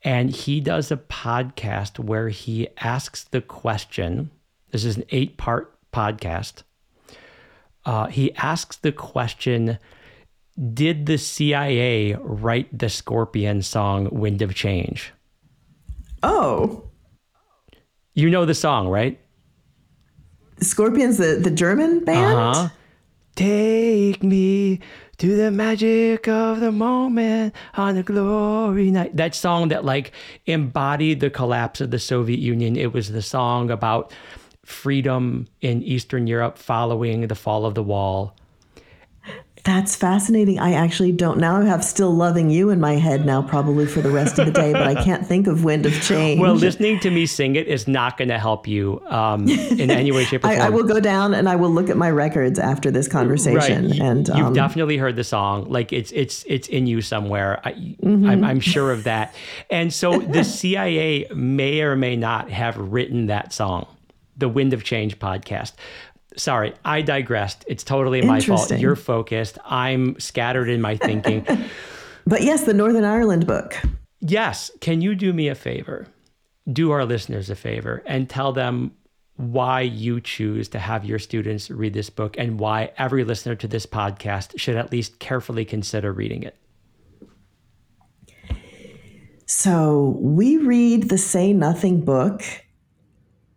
And 0.03 0.31
he 0.31 0.59
does 0.59 0.91
a 0.91 0.97
podcast 0.97 1.99
where 1.99 2.29
he 2.29 2.67
asks 2.77 3.25
the 3.25 3.41
question 3.41 4.31
this 4.73 4.83
is 4.83 4.97
an 4.97 5.05
eight 5.11 5.37
part 5.37 5.71
podcast. 5.93 6.63
Uh, 7.85 8.07
he 8.07 8.33
asks 8.35 8.75
the 8.77 8.91
question 8.91 9.77
Did 10.73 11.05
the 11.05 11.17
CIA 11.17 12.15
write 12.19 12.77
the 12.77 12.89
Scorpion 12.89 13.61
song 13.61 14.09
Wind 14.11 14.41
of 14.41 14.55
Change? 14.55 15.13
Oh. 16.23 16.85
You 18.15 18.31
know 18.31 18.45
the 18.45 18.55
song, 18.55 18.87
right? 18.87 19.19
Scorpions, 20.59 21.17
the, 21.17 21.35
the 21.35 21.51
German 21.51 22.03
band? 22.03 22.39
Uh-huh. 22.39 22.69
Take 23.35 24.23
me 24.23 24.79
to 25.17 25.35
the 25.35 25.51
magic 25.51 26.27
of 26.27 26.59
the 26.59 26.71
moment 26.71 27.53
on 27.75 27.97
a 27.97 28.03
glory 28.03 28.89
night. 28.89 29.15
That 29.15 29.35
song 29.35 29.67
that 29.67 29.85
like 29.85 30.11
embodied 30.47 31.19
the 31.19 31.29
collapse 31.29 31.81
of 31.81 31.91
the 31.91 31.99
Soviet 31.99 32.39
Union. 32.39 32.75
It 32.75 32.93
was 32.93 33.11
the 33.11 33.21
song 33.21 33.69
about 33.69 34.11
freedom 34.65 35.47
in 35.61 35.81
Eastern 35.83 36.27
Europe 36.27 36.57
following 36.57 37.27
the 37.27 37.35
fall 37.35 37.65
of 37.65 37.75
the 37.75 37.83
wall. 37.83 38.35
That's 39.63 39.95
fascinating. 39.95 40.59
I 40.59 40.73
actually 40.73 41.13
don't 41.13 41.37
now 41.37 41.61
I 41.61 41.63
have 41.63 41.85
still 41.85 42.13
loving 42.13 42.49
you 42.49 42.69
in 42.69 42.81
my 42.81 42.95
head 42.95 43.25
now 43.25 43.41
probably 43.41 43.85
for 43.85 44.01
the 44.01 44.09
rest 44.09 44.37
of 44.37 44.45
the 44.45 44.51
day, 44.51 44.73
but 44.73 44.83
I 44.83 45.01
can't 45.01 45.25
think 45.25 45.47
of 45.47 45.63
Wind 45.63 45.85
of 45.85 45.93
Change. 46.01 46.41
Well, 46.41 46.55
listening 46.55 46.99
to 46.99 47.09
me 47.09 47.25
sing 47.25 47.55
it 47.55 47.67
is 47.67 47.87
not 47.87 48.17
going 48.17 48.27
to 48.27 48.37
help 48.37 48.67
you 48.67 49.01
um, 49.07 49.47
in 49.47 49.89
any 49.89 50.11
way, 50.11 50.25
shape, 50.25 50.43
or 50.43 50.49
form. 50.49 50.59
I, 50.61 50.65
I, 50.65 50.69
will 50.69 50.83
go 50.83 50.99
down 50.99 51.33
and 51.33 51.47
I 51.47 51.55
will 51.55 51.69
look 51.69 51.89
at 51.89 51.95
my 51.95 52.11
records 52.11 52.59
after 52.59 52.91
this 52.91 53.07
conversation. 53.07 53.91
Right. 53.91 54.01
And 54.01 54.29
um, 54.29 54.37
you've 54.37 54.53
definitely 54.53 54.97
heard 54.97 55.15
the 55.15 55.23
song. 55.23 55.69
Like 55.69 55.93
it's 55.93 56.11
it's 56.11 56.43
it's 56.45 56.67
in 56.67 56.85
you 56.85 57.01
somewhere. 57.01 57.61
I, 57.63 57.71
mm-hmm. 57.71 58.25
I'm, 58.27 58.43
I'm 58.43 58.59
sure 58.59 58.91
of 58.91 59.05
that. 59.05 59.33
And 59.69 59.93
so 59.93 60.19
the 60.19 60.43
CIA 60.43 61.25
may 61.33 61.79
or 61.79 61.95
may 61.95 62.17
not 62.17 62.49
have 62.49 62.75
written 62.77 63.27
that 63.27 63.53
song 63.53 63.87
the 64.37 64.49
Wind 64.49 64.73
of 64.73 64.83
Change 64.83 65.19
podcast. 65.19 65.73
Sorry, 66.35 66.73
I 66.83 67.01
digressed. 67.01 67.63
It's 67.67 67.83
totally 67.83 68.21
my 68.21 68.39
fault. 68.39 68.71
You're 68.71 68.95
focused. 68.95 69.57
I'm 69.65 70.19
scattered 70.19 70.69
in 70.69 70.81
my 70.81 70.97
thinking. 70.97 71.45
but 72.25 72.41
yes, 72.41 72.63
the 72.63 72.73
Northern 72.73 73.03
Ireland 73.03 73.45
book. 73.45 73.79
Yes. 74.19 74.71
Can 74.81 75.01
you 75.01 75.15
do 75.15 75.33
me 75.33 75.47
a 75.47 75.55
favor? 75.55 76.07
Do 76.71 76.91
our 76.91 77.05
listeners 77.05 77.49
a 77.49 77.55
favor 77.55 78.01
and 78.05 78.29
tell 78.29 78.53
them 78.53 78.93
why 79.35 79.81
you 79.81 80.21
choose 80.21 80.69
to 80.69 80.79
have 80.79 81.05
your 81.05 81.19
students 81.19 81.69
read 81.69 81.93
this 81.93 82.09
book 82.09 82.35
and 82.37 82.59
why 82.59 82.91
every 82.97 83.23
listener 83.23 83.55
to 83.55 83.67
this 83.67 83.85
podcast 83.85 84.57
should 84.59 84.75
at 84.75 84.91
least 84.91 85.19
carefully 85.19 85.65
consider 85.65 86.11
reading 86.11 86.43
it. 86.43 86.55
So, 89.45 90.17
we 90.19 90.57
read 90.57 91.09
the 91.09 91.17
Say 91.17 91.51
Nothing 91.51 92.01
book 92.01 92.43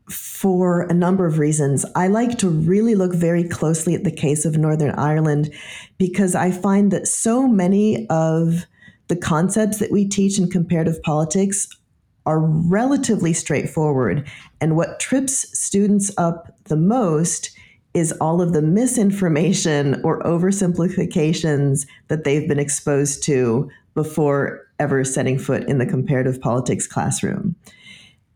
for 0.09 0.83
a 0.83 0.95
number 0.95 1.27
of 1.27 1.39
reasons. 1.39 1.85
I 1.95 2.07
like 2.07 2.39
to 2.39 2.49
really 2.49 2.95
look 2.95 3.13
very 3.15 3.45
closely 3.45 3.95
at 3.95 4.05
the 4.05 4.11
case 4.11 4.45
of 4.45 4.57
Northern 4.57 4.95
Ireland 4.97 5.53
because 5.99 6.35
I 6.35 6.51
find 6.51 6.91
that 6.93 7.09
so 7.09 7.49
many 7.49 8.07
of 8.09 8.67
the 9.09 9.17
concepts 9.17 9.79
that 9.79 9.91
we 9.91 10.07
teach 10.07 10.39
in 10.39 10.49
comparative 10.49 11.03
politics 11.03 11.69
are 12.25 12.41
relatively 12.41 13.33
straightforward. 13.33 14.29
And 14.61 14.77
what 14.77 15.01
trips 15.01 15.47
students 15.59 16.11
up 16.19 16.55
the 16.65 16.77
most 16.77 17.51
is 17.95 18.13
all 18.21 18.43
of 18.43 18.53
the 18.53 18.63
misinformation 18.63 20.01
or 20.03 20.23
oversimplifications 20.23 21.87
that 22.09 22.25
they've 22.25 22.49
been 22.49 22.59
exposed 22.59 23.23
to 23.23 23.71
before 23.95 24.67
ever 24.79 25.03
setting 25.03 25.39
foot 25.39 25.65
in 25.65 25.79
the 25.79 25.87
comparative 25.87 26.41
politics 26.41 26.87
classroom. 26.87 27.57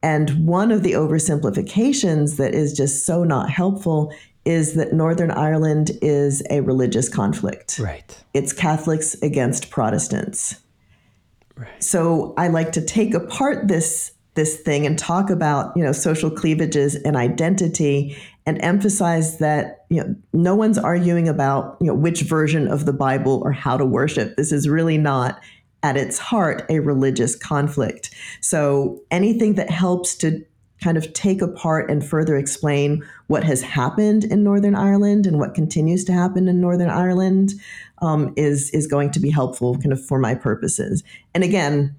And 0.03 0.47
one 0.47 0.73
of 0.73 0.83
the 0.83 0.93
oversimplifications 0.93 2.37
that 2.39 2.55
is 2.55 2.73
just 2.73 3.05
so 3.05 3.25
not 3.25 3.51
helpful 3.51 4.13
is 4.45 4.75
that 4.75 4.93
Northern 4.93 5.31
Ireland 5.31 5.91
is 6.01 6.43
a 6.51 6.61
religious 6.61 7.09
conflict. 7.09 7.79
Right. 7.79 8.17
It's 8.33 8.53
Catholics 8.53 9.15
against 9.23 9.71
Protestants. 9.71 10.57
Right. 11.57 11.83
So 11.83 12.33
I 12.39 12.49
like 12.49 12.73
to 12.73 12.85
take 12.85 13.13
apart 13.15 13.69
this 13.69 14.13
this 14.35 14.61
thing 14.61 14.87
and 14.87 14.97
talk 14.99 15.29
about, 15.29 15.77
you 15.77 15.83
know, 15.83 15.93
social 15.93 16.31
cleavages 16.31 16.95
and 16.95 17.17
identity 17.17 18.17
and 18.47 18.63
emphasize 18.63 19.39
that, 19.39 19.85
you 19.91 20.03
know, 20.03 20.15
no 20.33 20.55
one's 20.55 20.79
arguing 20.79 21.29
about, 21.29 21.77
you 21.81 21.89
know, 21.89 21.95
which 21.95 22.23
version 22.23 22.69
of 22.69 22.87
the 22.87 22.93
Bible 22.93 23.43
or 23.45 23.53
how 23.53 23.77
to 23.77 23.85
worship. 23.85 24.37
This 24.37 24.53
is 24.53 24.69
really 24.69 24.99
not 24.99 25.41
at 25.83 25.97
its 25.97 26.19
heart 26.19 26.65
a 26.69 26.81
religious 26.81 27.35
conflict. 27.35 28.11
So 28.41 29.01
anything 29.11 29.55
that 29.55 29.71
helps 29.71 30.15
to 30.17 30.45
kind 30.83 30.97
of 30.97 31.13
take 31.13 31.43
apart 31.43 31.91
and 31.91 32.05
further 32.05 32.37
explain 32.37 33.05
what 33.27 33.45
has 33.45 33.61
happened 33.61 34.25
in 34.25 34.43
Northern 34.43 34.75
Ireland 34.75 35.27
and 35.27 35.39
what 35.39 35.55
continues 35.55 36.05
to 36.05 36.13
happen 36.13 36.49
in 36.49 36.61
Northern 36.61 36.89
Ireland 36.89 37.53
um, 38.01 38.33
is 38.37 38.71
is 38.71 38.87
going 38.87 39.11
to 39.13 39.21
be 39.21 39.31
helpful, 39.31 39.75
kind 39.75 39.93
of 39.93 40.05
for 40.05 40.19
my 40.19 40.35
purposes. 40.35 41.03
And 41.35 41.45
again, 41.45 41.95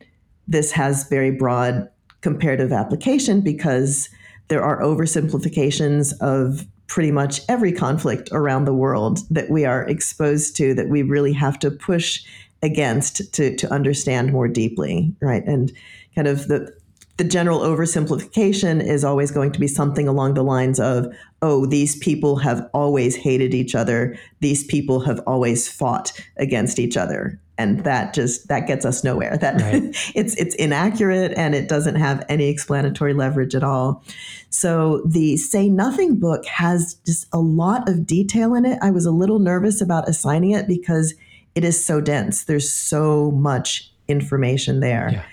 this 0.48 0.72
has 0.72 1.08
very 1.08 1.32
broad 1.32 1.90
comparative 2.22 2.72
application 2.72 3.42
because 3.42 4.10
there 4.48 4.64
are 4.64 4.82
oversimplifications 4.82 6.14
of 6.20 6.68
pretty 6.88 7.12
much 7.12 7.42
every 7.48 7.72
conflict 7.72 8.30
around 8.34 8.66
the 8.66 8.74
world 8.74 9.20
that 9.30 9.50
we 9.50 9.64
are 9.64 9.88
exposed 9.88 10.58
to 10.58 10.74
that 10.74 10.90
we 10.90 11.04
really 11.04 11.32
have 11.32 11.58
to 11.58 11.72
push 11.72 12.22
against 12.64 13.34
to 13.34 13.56
to 13.56 13.72
understand 13.72 14.32
more 14.32 14.48
deeply, 14.48 15.14
right? 15.22 15.46
And 15.46 15.72
kind 16.16 16.28
of 16.28 16.48
the 16.48 16.74
the 17.22 17.30
general 17.30 17.60
oversimplification 17.60 18.84
is 18.84 19.04
always 19.04 19.30
going 19.30 19.52
to 19.52 19.60
be 19.60 19.68
something 19.68 20.08
along 20.08 20.34
the 20.34 20.44
lines 20.44 20.80
of, 20.80 21.06
oh, 21.44 21.68
these 21.68 21.96
people 21.98 22.38
have 22.38 22.68
always 22.74 23.16
hated 23.16 23.54
each 23.54 23.76
other. 23.76 24.18
These 24.40 24.64
people 24.64 25.02
have 25.02 25.20
always 25.28 25.68
fought 25.68 26.12
against 26.38 26.80
each 26.80 26.98
other. 26.98 27.40
And 27.60 27.84
that 27.84 28.16
just 28.16 28.48
that 28.48 28.66
gets 28.66 28.86
us 28.86 29.04
nowhere. 29.04 29.38
That 29.38 29.62
right. 29.62 29.84
it's 30.16 30.36
it's 30.36 30.56
inaccurate 30.56 31.34
and 31.38 31.54
it 31.54 31.70
doesn't 31.70 31.94
have 31.94 32.26
any 32.28 32.46
explanatory 32.46 33.14
leverage 33.14 33.54
at 33.54 33.64
all. 33.64 34.04
So 34.50 35.04
the 35.06 35.38
Say 35.38 35.70
Nothing 35.70 36.18
book 36.18 36.44
has 36.48 36.96
just 37.06 37.28
a 37.32 37.40
lot 37.40 37.88
of 37.88 38.08
detail 38.08 38.56
in 38.56 38.66
it. 38.66 38.80
I 38.82 38.90
was 38.90 39.06
a 39.06 39.12
little 39.12 39.38
nervous 39.38 39.80
about 39.80 40.10
assigning 40.10 40.52
it 40.52 40.68
because 40.68 41.14
it 41.56 41.64
is 41.64 41.84
so 41.84 42.02
dense. 42.02 42.46
There's 42.46 42.72
so 42.72 43.32
much 43.32 43.92
information 44.08 44.80
there. 44.80 45.10
Yeah 45.12 45.24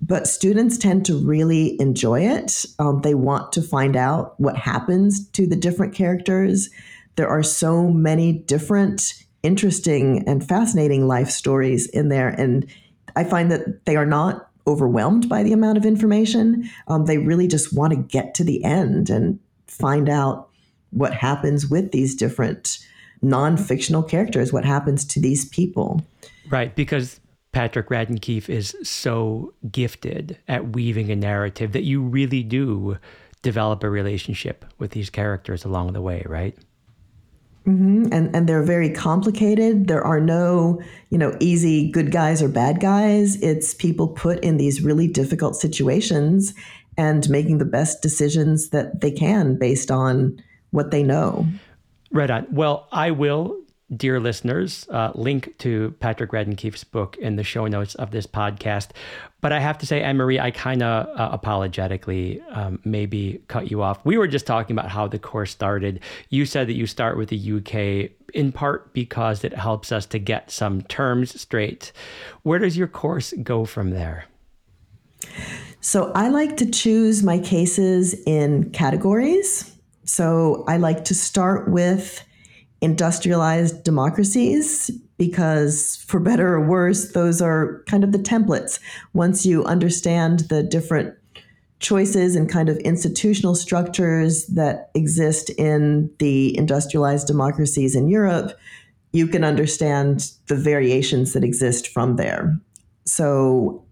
but 0.00 0.26
students 0.26 0.78
tend 0.78 1.04
to 1.06 1.18
really 1.18 1.80
enjoy 1.80 2.20
it. 2.20 2.64
Um, 2.78 3.00
they 3.00 3.14
want 3.14 3.52
to 3.52 3.62
find 3.62 3.96
out 3.96 4.38
what 4.38 4.56
happens 4.56 5.28
to 5.30 5.46
the 5.46 5.56
different 5.56 5.94
characters. 5.94 6.70
There 7.16 7.28
are 7.28 7.42
so 7.42 7.88
many 7.90 8.32
different, 8.32 9.14
interesting, 9.42 10.26
and 10.28 10.46
fascinating 10.46 11.08
life 11.08 11.30
stories 11.30 11.88
in 11.88 12.10
there. 12.10 12.28
And 12.28 12.66
I 13.16 13.24
find 13.24 13.50
that 13.50 13.84
they 13.86 13.96
are 13.96 14.06
not 14.06 14.48
overwhelmed 14.66 15.28
by 15.28 15.42
the 15.42 15.52
amount 15.52 15.78
of 15.78 15.86
information. 15.86 16.70
Um, 16.86 17.06
they 17.06 17.18
really 17.18 17.48
just 17.48 17.72
want 17.72 17.92
to 17.92 17.98
get 17.98 18.34
to 18.34 18.44
the 18.44 18.62
end 18.62 19.10
and 19.10 19.40
find 19.66 20.08
out 20.08 20.48
what 20.90 21.12
happens 21.12 21.68
with 21.68 21.90
these 21.90 22.14
different 22.14 22.78
non 23.22 23.56
fictional 23.56 24.02
characters, 24.02 24.52
what 24.52 24.64
happens 24.64 25.04
to 25.06 25.20
these 25.20 25.44
people. 25.46 26.02
Right, 26.50 26.74
because 26.74 27.20
Patrick 27.52 27.88
Radden 27.88 28.20
Keefe 28.20 28.48
is 28.48 28.76
so 28.82 29.52
gifted 29.70 30.38
at 30.48 30.74
weaving 30.74 31.10
a 31.10 31.16
narrative 31.16 31.72
that 31.72 31.84
you 31.84 32.02
really 32.02 32.42
do 32.42 32.98
develop 33.42 33.82
a 33.82 33.90
relationship 33.90 34.64
with 34.78 34.92
these 34.92 35.10
characters 35.10 35.64
along 35.64 35.92
the 35.92 36.02
way, 36.02 36.22
right? 36.26 36.56
Mm-hmm. 37.66 38.12
And 38.12 38.34
and 38.34 38.48
they're 38.48 38.62
very 38.62 38.90
complicated. 38.90 39.88
There 39.88 40.02
are 40.02 40.20
no 40.20 40.80
you 41.10 41.18
know 41.18 41.36
easy 41.38 41.90
good 41.90 42.10
guys 42.10 42.42
or 42.42 42.48
bad 42.48 42.80
guys. 42.80 43.40
It's 43.42 43.74
people 43.74 44.08
put 44.08 44.40
in 44.40 44.56
these 44.56 44.82
really 44.82 45.06
difficult 45.06 45.54
situations 45.54 46.54
and 46.96 47.28
making 47.28 47.58
the 47.58 47.64
best 47.64 48.00
decisions 48.02 48.70
that 48.70 49.00
they 49.02 49.10
can 49.10 49.56
based 49.56 49.90
on 49.90 50.42
what 50.70 50.90
they 50.90 51.02
know. 51.02 51.46
Right 52.10 52.30
on. 52.30 52.46
Well, 52.50 52.88
I 52.90 53.10
will 53.10 53.58
dear 53.94 54.20
listeners, 54.20 54.86
uh, 54.90 55.12
link 55.14 55.56
to 55.58 55.94
Patrick 55.98 56.30
Radden 56.32 56.56
Keefe's 56.56 56.84
book 56.84 57.16
in 57.16 57.36
the 57.36 57.42
show 57.42 57.66
notes 57.66 57.94
of 57.94 58.10
this 58.10 58.26
podcast. 58.26 58.90
But 59.40 59.52
I 59.52 59.60
have 59.60 59.78
to 59.78 59.86
say, 59.86 60.02
Anne 60.02 60.16
Marie, 60.16 60.38
I 60.38 60.50
kind 60.50 60.82
of 60.82 61.08
uh, 61.18 61.30
apologetically 61.32 62.42
um, 62.50 62.80
maybe 62.84 63.42
cut 63.48 63.70
you 63.70 63.82
off. 63.82 64.04
We 64.04 64.18
were 64.18 64.28
just 64.28 64.46
talking 64.46 64.74
about 64.74 64.90
how 64.90 65.08
the 65.08 65.18
course 65.18 65.50
started. 65.50 66.00
You 66.28 66.44
said 66.44 66.66
that 66.68 66.74
you 66.74 66.86
start 66.86 67.16
with 67.16 67.30
the 67.30 67.52
UK 67.52 68.10
in 68.34 68.52
part 68.52 68.92
because 68.92 69.42
it 69.42 69.54
helps 69.54 69.90
us 69.90 70.04
to 70.06 70.18
get 70.18 70.50
some 70.50 70.82
terms 70.82 71.40
straight. 71.40 71.92
Where 72.42 72.58
does 72.58 72.76
your 72.76 72.88
course 72.88 73.32
go 73.42 73.64
from 73.64 73.90
there? 73.90 74.26
So 75.80 76.12
I 76.14 76.28
like 76.28 76.58
to 76.58 76.70
choose 76.70 77.22
my 77.22 77.38
cases 77.38 78.14
in 78.26 78.70
categories. 78.70 79.77
So 80.08 80.64
I 80.66 80.78
like 80.78 81.04
to 81.04 81.14
start 81.14 81.70
with 81.70 82.24
industrialized 82.80 83.84
democracies 83.84 84.90
because, 85.18 85.96
for 86.06 86.18
better 86.18 86.54
or 86.54 86.66
worse, 86.66 87.12
those 87.12 87.42
are 87.42 87.82
kind 87.86 88.02
of 88.02 88.12
the 88.12 88.18
templates. 88.18 88.80
Once 89.12 89.44
you 89.44 89.64
understand 89.64 90.40
the 90.48 90.62
different 90.62 91.14
choices 91.80 92.34
and 92.34 92.48
kind 92.48 92.68
of 92.68 92.78
institutional 92.78 93.54
structures 93.54 94.46
that 94.46 94.90
exist 94.94 95.50
in 95.50 96.10
the 96.18 96.56
industrialized 96.56 97.26
democracies 97.26 97.94
in 97.94 98.08
Europe, 98.08 98.58
you 99.12 99.26
can 99.26 99.44
understand 99.44 100.32
the 100.46 100.56
variations 100.56 101.34
that 101.34 101.44
exist 101.44 101.88
from 101.88 102.16
there. 102.16 102.58
So, 103.04 103.84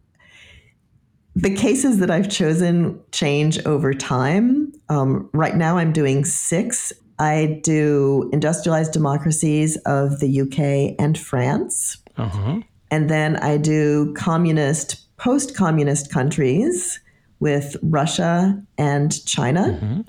the 1.34 1.54
cases 1.54 1.98
that 1.98 2.10
I've 2.10 2.30
chosen 2.30 2.98
change 3.12 3.58
over 3.66 3.92
time. 3.92 4.72
Um, 4.88 5.28
right 5.32 5.56
now, 5.56 5.78
I'm 5.78 5.92
doing 5.92 6.24
six 6.24 6.92
I 7.18 7.60
do 7.62 8.28
industrialized 8.32 8.92
democracies 8.92 9.76
of 9.86 10.20
the 10.20 10.40
UK 10.42 10.94
and 10.98 11.18
France. 11.18 11.98
Uh-huh. 12.16 12.60
And 12.90 13.10
then 13.10 13.36
I 13.36 13.56
do 13.56 14.12
communist, 14.14 15.16
post 15.16 15.56
communist 15.56 16.12
countries 16.12 17.00
with 17.40 17.76
Russia 17.82 18.62
and 18.78 19.24
China. 19.26 19.78
Mm-hmm. 19.80 20.00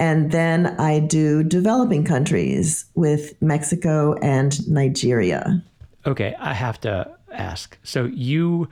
And 0.00 0.30
then 0.30 0.66
I 0.78 1.00
do 1.00 1.42
developing 1.42 2.04
countries 2.04 2.84
with 2.94 3.34
Mexico 3.42 4.14
and 4.22 4.66
Nigeria. 4.68 5.62
Okay, 6.06 6.36
I 6.38 6.54
have 6.54 6.80
to 6.82 7.10
ask. 7.32 7.76
So 7.82 8.04
you 8.04 8.68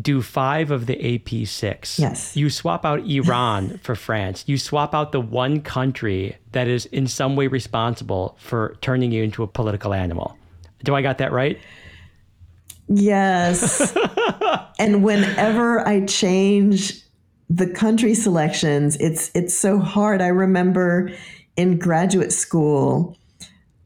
do 0.00 0.20
five 0.20 0.70
of 0.70 0.86
the 0.86 0.96
AP6. 0.96 1.98
Yes. 1.98 2.36
You 2.36 2.50
swap 2.50 2.84
out 2.84 3.00
Iran 3.08 3.78
for 3.82 3.94
France. 3.94 4.44
You 4.46 4.58
swap 4.58 4.94
out 4.94 5.12
the 5.12 5.20
one 5.20 5.60
country 5.62 6.36
that 6.52 6.68
is 6.68 6.86
in 6.86 7.06
some 7.06 7.36
way 7.36 7.46
responsible 7.46 8.36
for 8.38 8.76
turning 8.80 9.12
you 9.12 9.22
into 9.22 9.42
a 9.42 9.46
political 9.46 9.94
animal. 9.94 10.36
Do 10.84 10.94
I 10.94 11.02
got 11.02 11.18
that 11.18 11.32
right? 11.32 11.58
Yes. 12.88 13.96
and 14.78 15.02
whenever 15.02 15.86
I 15.86 16.04
change 16.04 17.02
the 17.48 17.66
country 17.66 18.14
selections, 18.14 18.96
it's 18.96 19.30
it's 19.34 19.56
so 19.56 19.78
hard. 19.78 20.20
I 20.20 20.28
remember 20.28 21.10
in 21.56 21.78
graduate 21.78 22.32
school 22.32 23.16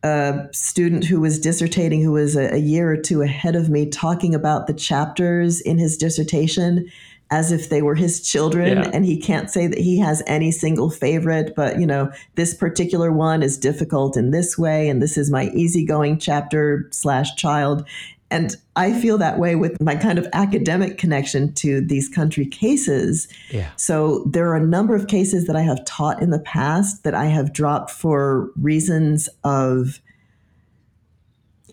a 0.02 0.48
student 0.52 1.04
who 1.04 1.20
was 1.20 1.38
dissertating, 1.38 2.02
who 2.02 2.12
was 2.12 2.36
a, 2.36 2.54
a, 2.54 2.58
year 2.58 2.90
or 2.90 2.96
two 2.96 3.22
ahead 3.22 3.54
of 3.54 3.68
me, 3.68 3.86
talking 3.86 4.34
about 4.34 4.66
the 4.66 4.72
chapters 4.72 5.60
in 5.60 5.78
his 5.78 5.96
dissertation 5.96 6.90
as 7.30 7.52
if 7.52 7.68
they 7.68 7.80
were 7.80 7.94
his 7.94 8.20
children. 8.20 8.78
Yeah. 8.78 8.90
And 8.92 9.04
he 9.04 9.20
can't 9.20 9.50
say 9.50 9.66
that 9.66 9.78
he 9.78 9.98
has 9.98 10.22
any 10.26 10.50
single 10.50 10.90
favorite, 10.90 11.54
but 11.54 11.78
you 11.78 11.86
know, 11.86 12.10
this 12.34 12.54
particular 12.54 13.12
one 13.12 13.42
is 13.42 13.56
difficult 13.56 14.16
in 14.16 14.30
this 14.30 14.58
way, 14.58 14.88
and 14.88 15.00
this 15.00 15.16
is 15.16 15.30
my 15.30 15.48
easygoing 15.50 16.18
chapter 16.18 16.88
slash 16.90 17.34
child. 17.36 17.86
And 18.30 18.56
I 18.76 18.92
feel 18.92 19.18
that 19.18 19.38
way 19.38 19.56
with 19.56 19.80
my 19.80 19.96
kind 19.96 20.18
of 20.18 20.26
academic 20.32 20.98
connection 20.98 21.52
to 21.54 21.80
these 21.80 22.08
country 22.08 22.46
cases. 22.46 23.26
Yeah. 23.50 23.70
So 23.76 24.24
there 24.30 24.48
are 24.48 24.56
a 24.56 24.64
number 24.64 24.94
of 24.94 25.08
cases 25.08 25.46
that 25.46 25.56
I 25.56 25.62
have 25.62 25.84
taught 25.84 26.22
in 26.22 26.30
the 26.30 26.38
past 26.38 27.02
that 27.02 27.14
I 27.14 27.24
have 27.26 27.52
dropped 27.52 27.90
for 27.90 28.50
reasons 28.56 29.28
of 29.42 30.00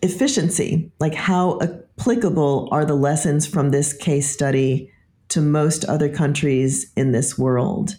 efficiency. 0.02 0.90
Like, 0.98 1.14
how 1.14 1.60
applicable 1.60 2.68
are 2.72 2.84
the 2.84 2.94
lessons 2.94 3.46
from 3.46 3.70
this 3.70 3.92
case 3.92 4.28
study 4.28 4.92
to 5.28 5.40
most 5.40 5.84
other 5.84 6.08
countries 6.08 6.90
in 6.96 7.12
this 7.12 7.38
world? 7.38 7.96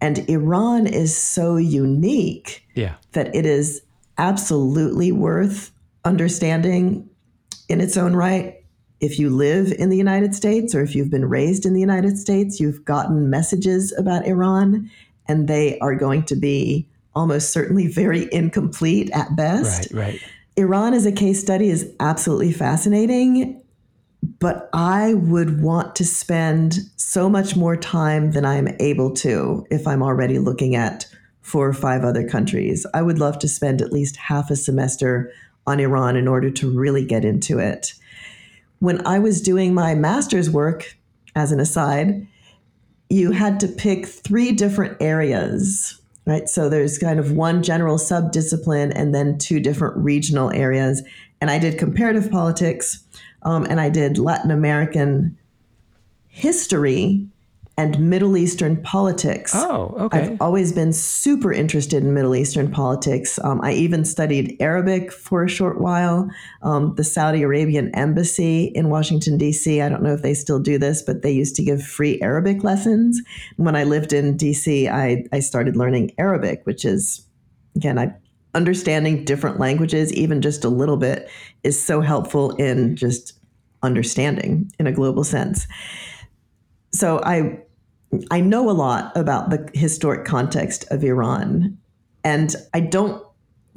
And 0.00 0.28
Iran 0.28 0.86
is 0.86 1.16
so 1.16 1.56
unique 1.56 2.66
yeah. 2.74 2.96
that 3.12 3.34
it 3.34 3.46
is 3.46 3.82
absolutely 4.18 5.12
worth 5.12 5.70
understanding 6.04 7.08
in 7.68 7.80
its 7.80 7.96
own 7.96 8.14
right. 8.14 8.60
If 9.00 9.18
you 9.18 9.28
live 9.28 9.72
in 9.72 9.90
the 9.90 9.96
United 9.96 10.34
States 10.34 10.74
or 10.74 10.82
if 10.82 10.94
you've 10.94 11.10
been 11.10 11.26
raised 11.26 11.66
in 11.66 11.74
the 11.74 11.80
United 11.80 12.16
States, 12.16 12.60
you've 12.60 12.84
gotten 12.84 13.28
messages 13.28 13.92
about 13.98 14.26
Iran, 14.26 14.90
and 15.28 15.48
they 15.48 15.78
are 15.80 15.94
going 15.94 16.24
to 16.24 16.36
be 16.36 16.88
almost 17.14 17.52
certainly 17.52 17.86
very 17.86 18.28
incomplete 18.32 19.10
at 19.12 19.34
best. 19.36 19.92
Right, 19.92 20.12
right. 20.12 20.20
Iran 20.56 20.94
as 20.94 21.04
a 21.04 21.12
case 21.12 21.40
study 21.40 21.68
is 21.68 21.90
absolutely 22.00 22.52
fascinating, 22.52 23.60
but 24.38 24.70
I 24.72 25.14
would 25.14 25.60
want 25.60 25.96
to 25.96 26.04
spend 26.04 26.78
so 26.96 27.28
much 27.28 27.56
more 27.56 27.76
time 27.76 28.30
than 28.30 28.44
I'm 28.44 28.68
able 28.80 29.12
to 29.16 29.66
if 29.70 29.86
I'm 29.86 30.02
already 30.02 30.38
looking 30.38 30.76
at 30.76 31.06
four 31.42 31.68
or 31.68 31.74
five 31.74 32.04
other 32.04 32.26
countries. 32.26 32.86
I 32.94 33.02
would 33.02 33.18
love 33.18 33.38
to 33.40 33.48
spend 33.48 33.82
at 33.82 33.92
least 33.92 34.16
half 34.16 34.50
a 34.50 34.56
semester 34.56 35.30
on 35.66 35.80
Iran 35.80 36.16
in 36.16 36.28
order 36.28 36.50
to 36.50 36.70
really 36.70 37.04
get 37.04 37.24
into 37.24 37.58
it. 37.58 37.94
When 38.80 39.04
I 39.06 39.18
was 39.18 39.40
doing 39.40 39.72
my 39.72 39.94
master's 39.94 40.50
work, 40.50 40.96
as 41.34 41.52
an 41.52 41.60
aside, 41.60 42.26
you 43.08 43.32
had 43.32 43.60
to 43.60 43.68
pick 43.68 44.06
three 44.06 44.52
different 44.52 44.96
areas, 45.00 46.00
right? 46.26 46.48
So 46.48 46.68
there's 46.68 46.98
kind 46.98 47.18
of 47.18 47.32
one 47.32 47.62
general 47.62 47.96
subdiscipline 47.96 48.92
and 48.94 49.14
then 49.14 49.38
two 49.38 49.60
different 49.60 49.96
regional 49.96 50.50
areas. 50.52 51.02
And 51.40 51.50
I 51.50 51.58
did 51.58 51.78
comparative 51.78 52.30
politics 52.30 53.04
um, 53.42 53.64
and 53.64 53.80
I 53.80 53.90
did 53.90 54.18
Latin 54.18 54.50
American 54.50 55.36
history 56.28 57.26
and 57.76 57.98
Middle 57.98 58.36
Eastern 58.36 58.80
politics. 58.82 59.52
Oh, 59.54 59.94
okay. 59.98 60.18
I've 60.18 60.40
always 60.40 60.72
been 60.72 60.92
super 60.92 61.52
interested 61.52 62.04
in 62.04 62.14
Middle 62.14 62.36
Eastern 62.36 62.70
politics. 62.70 63.38
Um, 63.42 63.60
I 63.62 63.72
even 63.72 64.04
studied 64.04 64.56
Arabic 64.60 65.10
for 65.10 65.42
a 65.42 65.48
short 65.48 65.80
while. 65.80 66.30
Um, 66.62 66.94
the 66.94 67.02
Saudi 67.02 67.42
Arabian 67.42 67.92
embassy 67.94 68.66
in 68.66 68.90
Washington, 68.90 69.38
D.C., 69.38 69.80
I 69.80 69.88
don't 69.88 70.02
know 70.02 70.14
if 70.14 70.22
they 70.22 70.34
still 70.34 70.60
do 70.60 70.78
this, 70.78 71.02
but 71.02 71.22
they 71.22 71.32
used 71.32 71.56
to 71.56 71.64
give 71.64 71.82
free 71.82 72.20
Arabic 72.20 72.62
lessons. 72.62 73.20
When 73.56 73.74
I 73.74 73.82
lived 73.82 74.12
in 74.12 74.36
D.C., 74.36 74.88
I, 74.88 75.24
I 75.32 75.40
started 75.40 75.76
learning 75.76 76.12
Arabic, 76.16 76.60
which 76.64 76.84
is, 76.84 77.26
again, 77.74 77.98
I, 77.98 78.14
understanding 78.54 79.24
different 79.24 79.58
languages, 79.58 80.12
even 80.12 80.40
just 80.40 80.64
a 80.64 80.68
little 80.68 80.96
bit, 80.96 81.28
is 81.64 81.82
so 81.82 82.00
helpful 82.00 82.52
in 82.52 82.94
just 82.94 83.32
understanding 83.82 84.70
in 84.78 84.86
a 84.86 84.92
global 84.92 85.24
sense 85.24 85.66
so 86.94 87.20
I 87.24 87.58
I 88.30 88.40
know 88.40 88.70
a 88.70 88.72
lot 88.72 89.16
about 89.16 89.50
the 89.50 89.70
historic 89.74 90.24
context 90.24 90.84
of 90.90 91.04
Iran, 91.04 91.78
and 92.22 92.54
I 92.72 92.80
don't 92.80 93.24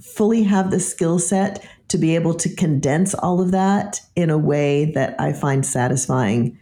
fully 0.02 0.44
have 0.44 0.72
the 0.72 0.80
skill 0.80 1.20
set 1.20 1.66
to 1.88 1.98
be 1.98 2.16
able 2.16 2.34
to 2.36 2.54
condense 2.54 3.14
all 3.14 3.42
of 3.42 3.52
that 3.52 4.02
in 4.16 4.30
a 4.30 4.38
way 4.38 4.92
that 4.92 5.20
I 5.20 5.34
find 5.34 5.66
satisfying 5.66 6.58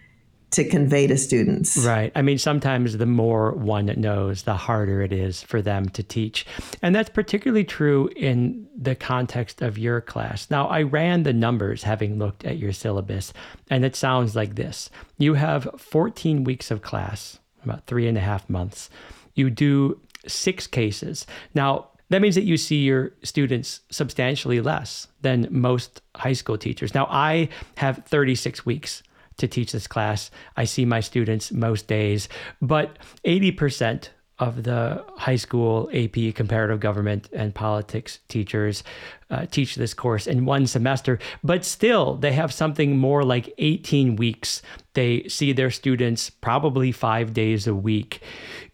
to 0.51 0.63
convey 0.63 1.05
to 1.05 1.17
students. 1.17 1.75
Right. 1.77 2.13
I 2.15 2.21
mean, 2.21 2.37
sometimes 2.37 2.97
the 2.97 3.05
more 3.05 3.51
one 3.51 3.87
knows, 3.97 4.43
the 4.43 4.55
harder 4.55 5.01
it 5.01 5.11
is 5.11 5.43
for 5.43 5.61
them 5.61 5.89
to 5.89 6.03
teach. 6.03 6.45
And 6.81 6.95
that's 6.95 7.09
particularly 7.09 7.65
true 7.65 8.09
in 8.15 8.67
the 8.77 8.95
context 8.95 9.61
of 9.61 9.77
your 9.77 9.99
class. 9.99 10.49
Now, 10.49 10.67
I 10.67 10.83
ran 10.83 11.23
the 11.23 11.33
numbers 11.33 11.83
having 11.83 12.19
looked 12.19 12.45
at 12.45 12.57
your 12.57 12.71
syllabus, 12.71 13.33
and 13.69 13.83
it 13.83 13.97
sounds 13.97 14.35
like 14.35 14.55
this 14.55 14.89
you 15.17 15.33
have 15.33 15.67
14 15.77 16.45
weeks 16.45 16.71
of 16.71 16.81
class, 16.81 17.39
about 17.65 17.85
three 17.87 18.07
and 18.07 18.17
a 18.17 18.21
half 18.21 18.49
months. 18.49 18.89
You 19.33 19.49
do 19.49 19.99
six 20.27 20.67
cases. 20.67 21.25
Now, 21.53 21.89
that 22.09 22.21
means 22.21 22.35
that 22.35 22.43
you 22.43 22.57
see 22.57 22.83
your 22.83 23.11
students 23.23 23.81
substantially 23.89 24.61
less 24.61 25.07
than 25.21 25.47
most 25.49 26.01
high 26.15 26.33
school 26.33 26.57
teachers. 26.57 26.93
Now, 26.93 27.07
I 27.09 27.49
have 27.77 28.03
36 28.05 28.65
weeks 28.65 29.01
to 29.37 29.47
teach 29.47 29.71
this 29.71 29.87
class. 29.87 30.31
I 30.55 30.65
see 30.65 30.85
my 30.85 30.99
students 30.99 31.51
most 31.51 31.87
days, 31.87 32.29
but 32.61 32.97
80% 33.25 34.09
of 34.39 34.63
the 34.63 35.03
high 35.15 35.35
school 35.35 35.89
AP 35.93 36.35
comparative 36.35 36.79
government 36.79 37.29
and 37.31 37.55
politics 37.55 38.19
teachers 38.27 38.83
uh, 39.29 39.45
teach 39.45 39.75
this 39.75 39.93
course 39.93 40.27
in 40.27 40.45
one 40.45 40.67
semester, 40.67 41.19
but 41.43 41.63
still 41.63 42.15
they 42.15 42.33
have 42.33 42.53
something 42.53 42.97
more 42.97 43.23
like 43.23 43.53
18 43.57 44.17
weeks. 44.17 44.61
They 44.93 45.27
see 45.27 45.53
their 45.53 45.71
students 45.71 46.29
probably 46.29 46.91
five 46.91 47.33
days 47.33 47.65
a 47.65 47.75
week. 47.75 48.21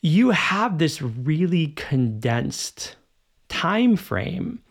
You 0.01 0.31
have 0.31 0.79
this 0.79 1.01
really 1.01 1.67
condensed 1.67 2.95
time 3.49 3.95
frame. 3.95 4.61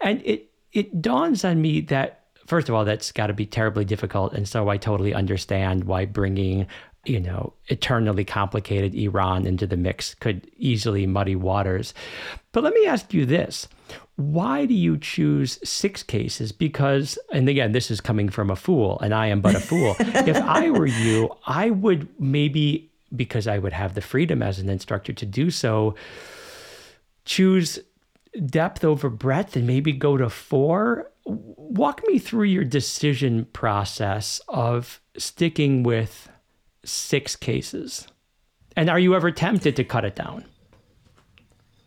And 0.00 0.22
it, 0.24 0.50
it 0.72 1.02
dawns 1.02 1.44
on 1.44 1.60
me 1.60 1.80
that 1.82 2.26
first 2.46 2.68
of 2.68 2.74
all, 2.74 2.84
that's 2.84 3.12
got 3.12 3.26
to 3.26 3.34
be 3.34 3.46
terribly 3.46 3.84
difficult. 3.84 4.32
And 4.32 4.48
so 4.48 4.68
I 4.68 4.76
totally 4.76 5.12
understand 5.12 5.84
why 5.84 6.04
bringing, 6.04 6.66
you 7.08 7.20
know, 7.20 7.52
eternally 7.68 8.24
complicated 8.24 8.94
Iran 8.94 9.46
into 9.46 9.66
the 9.66 9.76
mix 9.76 10.14
could 10.14 10.50
easily 10.58 11.06
muddy 11.06 11.36
waters. 11.36 11.94
But 12.52 12.64
let 12.64 12.74
me 12.74 12.86
ask 12.86 13.14
you 13.14 13.26
this 13.26 13.68
why 14.16 14.64
do 14.64 14.74
you 14.74 14.96
choose 14.96 15.58
six 15.62 16.02
cases? 16.02 16.50
Because, 16.50 17.18
and 17.32 17.48
again, 17.48 17.72
this 17.72 17.90
is 17.90 18.00
coming 18.00 18.30
from 18.30 18.50
a 18.50 18.56
fool, 18.56 18.98
and 19.00 19.14
I 19.14 19.26
am 19.26 19.40
but 19.42 19.54
a 19.54 19.60
fool. 19.60 19.94
if 20.00 20.36
I 20.38 20.70
were 20.70 20.86
you, 20.86 21.30
I 21.46 21.68
would 21.70 22.08
maybe, 22.18 22.90
because 23.14 23.46
I 23.46 23.58
would 23.58 23.74
have 23.74 23.94
the 23.94 24.00
freedom 24.00 24.42
as 24.42 24.58
an 24.58 24.70
instructor 24.70 25.12
to 25.12 25.26
do 25.26 25.50
so, 25.50 25.94
choose 27.26 27.78
depth 28.46 28.84
over 28.84 29.10
breadth 29.10 29.54
and 29.54 29.66
maybe 29.66 29.92
go 29.92 30.16
to 30.16 30.28
four 30.30 31.10
walk 31.26 32.02
me 32.06 32.18
through 32.18 32.44
your 32.44 32.64
decision 32.64 33.46
process 33.46 34.40
of 34.48 35.00
sticking 35.18 35.82
with 35.82 36.28
six 36.86 37.36
cases. 37.36 38.06
And 38.76 38.90
are 38.90 38.98
you 38.98 39.14
ever 39.14 39.30
tempted 39.30 39.76
to 39.76 39.84
cut 39.84 40.04
it 40.04 40.14
down? 40.14 40.44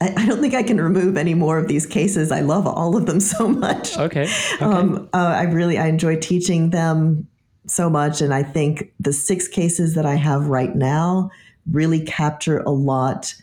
I, 0.02 0.26
don't 0.26 0.40
think 0.40 0.54
I 0.54 0.64
can 0.64 0.80
remove 0.80 1.18
any 1.18 1.34
more 1.34 1.58
of 1.58 1.68
these 1.68 1.86
cases. 1.86 2.32
I 2.32 2.40
love 2.40 2.66
all 2.66 2.96
of 2.96 3.06
them 3.06 3.20
so 3.20 3.48
much. 3.48 3.98
Okay. 3.98 4.24
okay. 4.24 4.64
Um, 4.64 5.10
uh, 5.14 5.18
I 5.18 5.44
really 5.44 5.78
I 5.78 5.88
enjoy 5.88 6.16
teaching 6.18 6.70
them 6.70 7.28
so 7.68 7.90
much, 7.90 8.22
and 8.22 8.34
I 8.34 8.44
think 8.44 8.94
the 9.00 9.14
six 9.14 9.48
cases 9.48 9.96
that 9.96 10.06
I 10.06 10.16
have 10.16 10.48
right 10.48 10.76
now 10.76 11.30
really 11.70 12.04
capture 12.04 12.60
a 12.60 12.72
lot 12.72 13.36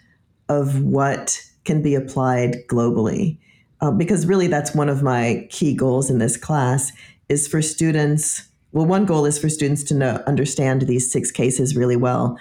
of 0.48 0.82
what 0.82 1.40
can 1.64 1.82
be 1.82 1.94
applied 1.94 2.56
globally 2.68 3.38
uh, 3.80 3.90
because 3.90 4.26
really 4.26 4.46
that's 4.46 4.74
one 4.74 4.88
of 4.88 5.02
my 5.02 5.46
key 5.50 5.74
goals 5.74 6.10
in 6.10 6.18
this 6.18 6.36
class 6.36 6.92
is 7.28 7.46
for 7.46 7.60
students 7.60 8.48
well 8.76 8.86
one 8.86 9.06
goal 9.06 9.24
is 9.24 9.38
for 9.38 9.48
students 9.48 9.82
to 9.82 9.94
know 9.94 10.22
understand 10.26 10.82
these 10.82 11.10
six 11.10 11.30
cases 11.30 11.74
really 11.74 11.96
well 11.96 12.38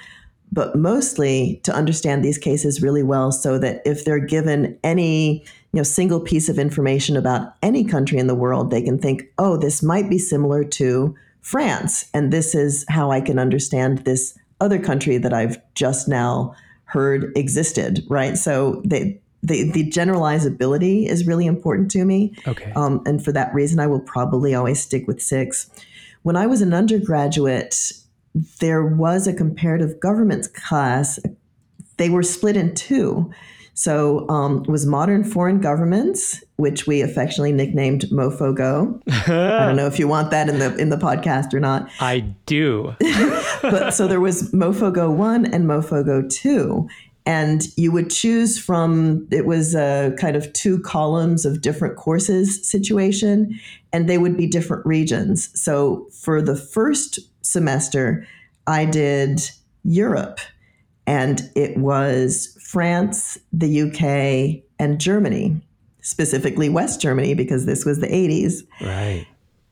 but 0.52 0.76
mostly 0.76 1.60
to 1.64 1.74
understand 1.74 2.24
these 2.24 2.38
cases 2.38 2.82
really 2.82 3.04
well 3.04 3.32
so 3.32 3.58
that 3.58 3.82
if 3.86 4.06
they're 4.06 4.20
given 4.20 4.78
any 4.84 5.40
you 5.72 5.78
know 5.80 5.84
single 5.84 6.20
piece 6.20 6.50
of 6.50 6.60
information 6.60 7.16
about 7.16 7.54
any 7.64 7.84
country 7.84 8.18
in 8.18 8.28
the 8.28 8.36
world 8.36 8.70
they 8.70 8.82
can 8.82 9.00
think 9.00 9.24
oh 9.38 9.56
this 9.56 9.82
might 9.82 10.10
be 10.10 10.20
similar 10.20 10.64
to 10.64 11.16
France 11.42 12.06
and 12.14 12.34
this 12.34 12.54
is 12.54 12.86
how 12.90 13.12
I 13.12 13.22
can 13.22 13.40
understand 13.40 14.00
this 14.00 14.38
other 14.60 14.80
country 14.80 15.18
that 15.18 15.34
I've 15.34 15.58
just 15.74 16.08
now 16.08 16.54
heard 16.84 17.32
existed 17.38 18.06
right 18.10 18.38
so 18.38 18.82
they 18.84 19.20
the, 19.42 19.70
the 19.72 19.88
generalizability 19.92 21.08
is 21.08 21.28
really 21.28 21.46
important 21.46 21.92
to 21.92 22.04
me. 22.04 22.34
Okay. 22.48 22.72
Um, 22.76 23.04
and 23.06 23.24
for 23.24 23.32
that 23.32 23.54
reason, 23.54 23.80
I 23.80 23.86
will 23.86 24.00
probably 24.00 24.56
always 24.56 24.80
stick 24.80 25.06
with 25.08 25.22
six. 25.22 25.70
When 26.26 26.36
I 26.36 26.48
was 26.48 26.64
an 26.64 26.74
undergraduate, 26.74 27.92
there 28.60 28.84
was 28.84 29.28
a 29.28 29.34
comparative 29.34 30.00
government 30.00 30.52
class. 30.56 31.20
They 31.98 32.10
were 32.10 32.24
split 32.24 32.58
in 32.58 32.74
two. 32.74 33.32
So 33.76 34.28
um, 34.28 34.64
it 34.64 34.68
was 34.68 34.88
modern 34.88 35.24
foreign 35.24 35.62
governments, 35.62 36.44
which 36.56 36.88
we 36.88 37.02
affectionately 37.02 37.52
nicknamed 37.52 38.06
MoFoGo. 38.06 39.04
I 39.28 39.66
don't 39.68 39.76
know 39.76 39.86
if 39.86 40.00
you 40.00 40.08
want 40.08 40.32
that 40.32 40.50
in 40.50 40.58
the 40.58 40.76
in 40.78 40.90
the 40.90 40.98
podcast 40.98 41.54
or 41.54 41.60
not. 41.60 41.92
I 42.00 42.22
do. 42.48 42.96
but 43.62 43.92
so 43.92 44.08
there 44.08 44.20
was 44.20 44.52
MoFoGo 44.52 45.16
one 45.16 45.46
and 45.46 45.66
MoFoGo 45.66 46.28
two, 46.28 46.90
and 47.26 47.64
you 47.76 47.92
would 47.92 48.10
choose 48.10 48.60
from 48.60 49.28
it 49.32 49.46
was 49.46 49.74
a 49.74 50.16
kind 50.20 50.36
of 50.36 50.52
two 50.54 50.80
columns 50.82 51.46
of 51.46 51.62
different 51.62 51.96
courses 51.96 52.68
situation 52.68 53.60
and 53.92 54.08
they 54.08 54.18
would 54.18 54.38
be 54.38 54.48
different 54.48 54.86
regions. 54.86 55.50
So 55.60 56.08
for 56.12 56.42
the 56.42 56.56
first 56.56 57.20
semester 57.46 58.28
i 58.68 58.84
did 58.86 59.50
europe 59.84 60.40
and 61.06 61.50
it 61.56 61.78
was 61.78 62.58
france 62.60 63.38
the 63.54 63.84
uk 63.84 64.64
and 64.80 65.00
germany 65.00 65.62
specifically 66.02 66.68
west 66.68 67.00
germany 67.00 67.34
because 67.34 67.66
this 67.66 67.86
was 67.86 68.00
the 68.00 68.08
80s 68.08 68.64
right. 68.82 69.28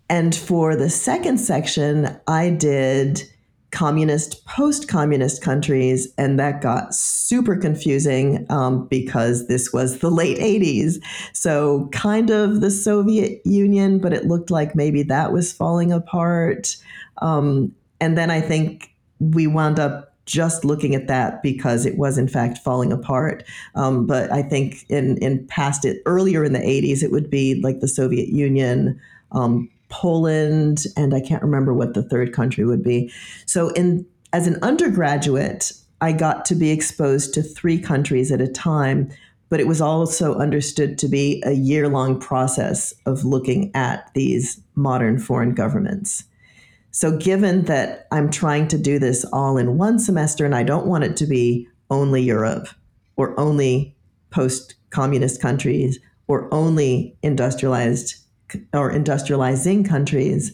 And 0.10 0.36
for 0.36 0.76
the 0.76 0.90
second 0.90 1.40
section 1.40 2.16
i 2.28 2.52
did 2.52 3.24
communist, 3.74 4.46
post 4.46 4.88
communist 4.88 5.42
countries. 5.42 6.08
And 6.18 6.40
that 6.40 6.62
got 6.62 6.96
super 6.96 7.58
confusing 7.58 8.46
um, 8.50 8.88
because 8.88 9.48
this 9.48 9.74
was 9.74 10.00
the 10.00 10.12
late 10.12 10.38
80s. 10.38 11.04
So, 11.34 11.90
kind 11.92 12.30
of 12.30 12.62
the 12.62 12.72
Soviet 12.72 13.42
Union, 13.44 14.00
but 14.00 14.14
it 14.14 14.26
looked 14.26 14.52
like 14.52 14.76
maybe 14.76 15.04
that 15.04 15.34
was 15.34 15.52
falling 15.52 15.92
apart. 15.92 16.78
Um, 17.18 17.76
and 18.00 18.18
then 18.18 18.32
I 18.32 18.40
think 18.40 18.94
we 19.20 19.48
wound 19.48 19.80
up 19.80 20.14
just 20.26 20.64
looking 20.64 20.96
at 20.96 21.08
that 21.08 21.44
because 21.44 21.86
it 21.86 21.98
was 21.98 22.18
in 22.18 22.28
fact 22.28 22.58
falling 22.60 22.94
apart. 22.94 23.44
Um, 23.76 24.06
but 24.06 24.32
I 24.32 24.42
think 24.42 24.86
in 24.90 25.18
in 25.18 25.46
past 25.48 25.84
it 25.84 26.02
earlier 26.06 26.44
in 26.44 26.54
the 26.54 26.60
80s, 26.60 27.04
it 27.04 27.12
would 27.12 27.30
be 27.30 27.60
like 27.62 27.80
the 27.80 27.88
Soviet 27.88 28.30
Union, 28.30 29.00
um, 29.32 29.70
Poland, 29.94 30.86
and 30.98 31.14
I 31.14 31.22
can't 31.22 31.44
remember 31.44 31.72
what 31.72 31.94
the 31.94 32.02
third 32.02 32.34
country 32.34 32.66
would 32.66 32.84
be. 32.84 33.14
So, 33.46 33.70
in 33.70 34.06
as 34.34 34.48
an 34.48 34.58
undergraduate, 34.64 35.72
I 36.02 36.12
got 36.14 36.46
to 36.46 36.56
be 36.56 36.72
exposed 36.72 37.36
to 37.36 37.44
three 37.44 37.80
countries 37.80 38.32
at 38.32 38.42
a 38.42 38.48
time, 38.48 39.12
but 39.50 39.60
it 39.60 39.68
was 39.68 39.80
also 39.80 40.34
understood 40.34 40.98
to 40.98 41.08
be 41.08 41.44
a 41.46 41.52
year 41.52 41.88
long 41.88 42.20
process 42.20 42.92
of 43.06 43.24
looking 43.24 43.70
at 43.76 44.10
these 44.16 44.60
modern 44.74 45.20
foreign 45.20 45.54
governments. 45.54 46.24
So, 46.90 47.16
given 47.16 47.66
that 47.66 48.08
I'm 48.12 48.32
trying 48.32 48.68
to 48.70 48.80
do 48.80 48.98
this 48.98 49.24
all 49.32 49.58
in 49.58 49.78
one 49.78 50.00
semester 50.00 50.44
and 50.44 50.56
I 50.56 50.64
don't 50.64 50.88
want 50.88 51.04
it 51.04 51.16
to 51.18 51.28
be 51.28 51.68
only 51.92 52.24
Europe 52.24 52.68
or 53.16 53.40
only 53.40 53.96
post 54.32 54.74
communist 54.90 55.40
countries 55.40 56.00
or 56.28 56.52
only 56.52 57.16
industrialized 57.22 58.23
or 58.74 58.92
industrializing 58.92 59.88
countries, 59.88 60.54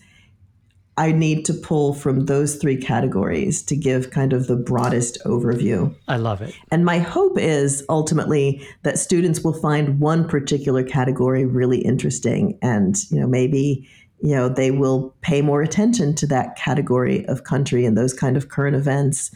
I 0.97 1.13
need 1.13 1.45
to 1.45 1.53
pull 1.53 1.93
from 1.93 2.25
those 2.25 2.57
three 2.57 2.75
categories 2.75 3.63
to 3.63 3.75
give 3.77 4.11
kind 4.11 4.33
of 4.33 4.47
the 4.47 4.57
broadest 4.57 5.17
overview. 5.25 5.95
I 6.09 6.17
love 6.17 6.41
it. 6.41 6.53
And 6.71 6.83
my 6.83 6.99
hope 6.99 7.37
is 7.37 7.85
ultimately 7.87 8.61
that 8.83 8.99
students 8.99 9.41
will 9.41 9.53
find 9.53 10.01
one 10.01 10.27
particular 10.27 10.83
category 10.83 11.45
really 11.45 11.79
interesting 11.79 12.59
and, 12.61 12.97
you 13.11 13.19
know, 13.19 13.27
maybe 13.27 13.87
you 14.21 14.35
know 14.35 14.49
they 14.49 14.69
will 14.69 15.15
pay 15.21 15.41
more 15.41 15.61
attention 15.61 16.13
to 16.13 16.27
that 16.27 16.57
category 16.57 17.25
of 17.27 17.45
country 17.45 17.85
and 17.85 17.97
those 17.97 18.13
kind 18.13 18.35
of 18.35 18.49
current 18.49 18.75
events 18.75 19.31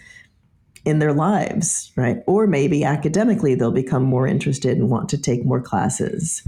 in 0.85 0.99
their 0.99 1.13
lives, 1.13 1.91
right? 1.95 2.17
Or 2.27 2.45
maybe 2.45 2.83
academically 2.83 3.55
they'll 3.55 3.71
become 3.71 4.03
more 4.03 4.27
interested 4.27 4.77
and 4.77 4.89
want 4.89 5.07
to 5.09 5.17
take 5.17 5.45
more 5.45 5.61
classes. 5.61 6.45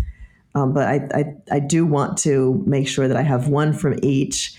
Um, 0.56 0.74
but 0.74 0.88
I, 0.88 1.08
I, 1.14 1.36
I 1.52 1.60
do 1.60 1.86
want 1.86 2.18
to 2.20 2.64
make 2.66 2.88
sure 2.88 3.08
that 3.08 3.18
I 3.18 3.22
have 3.22 3.50
one 3.50 3.74
from 3.74 4.00
each, 4.02 4.56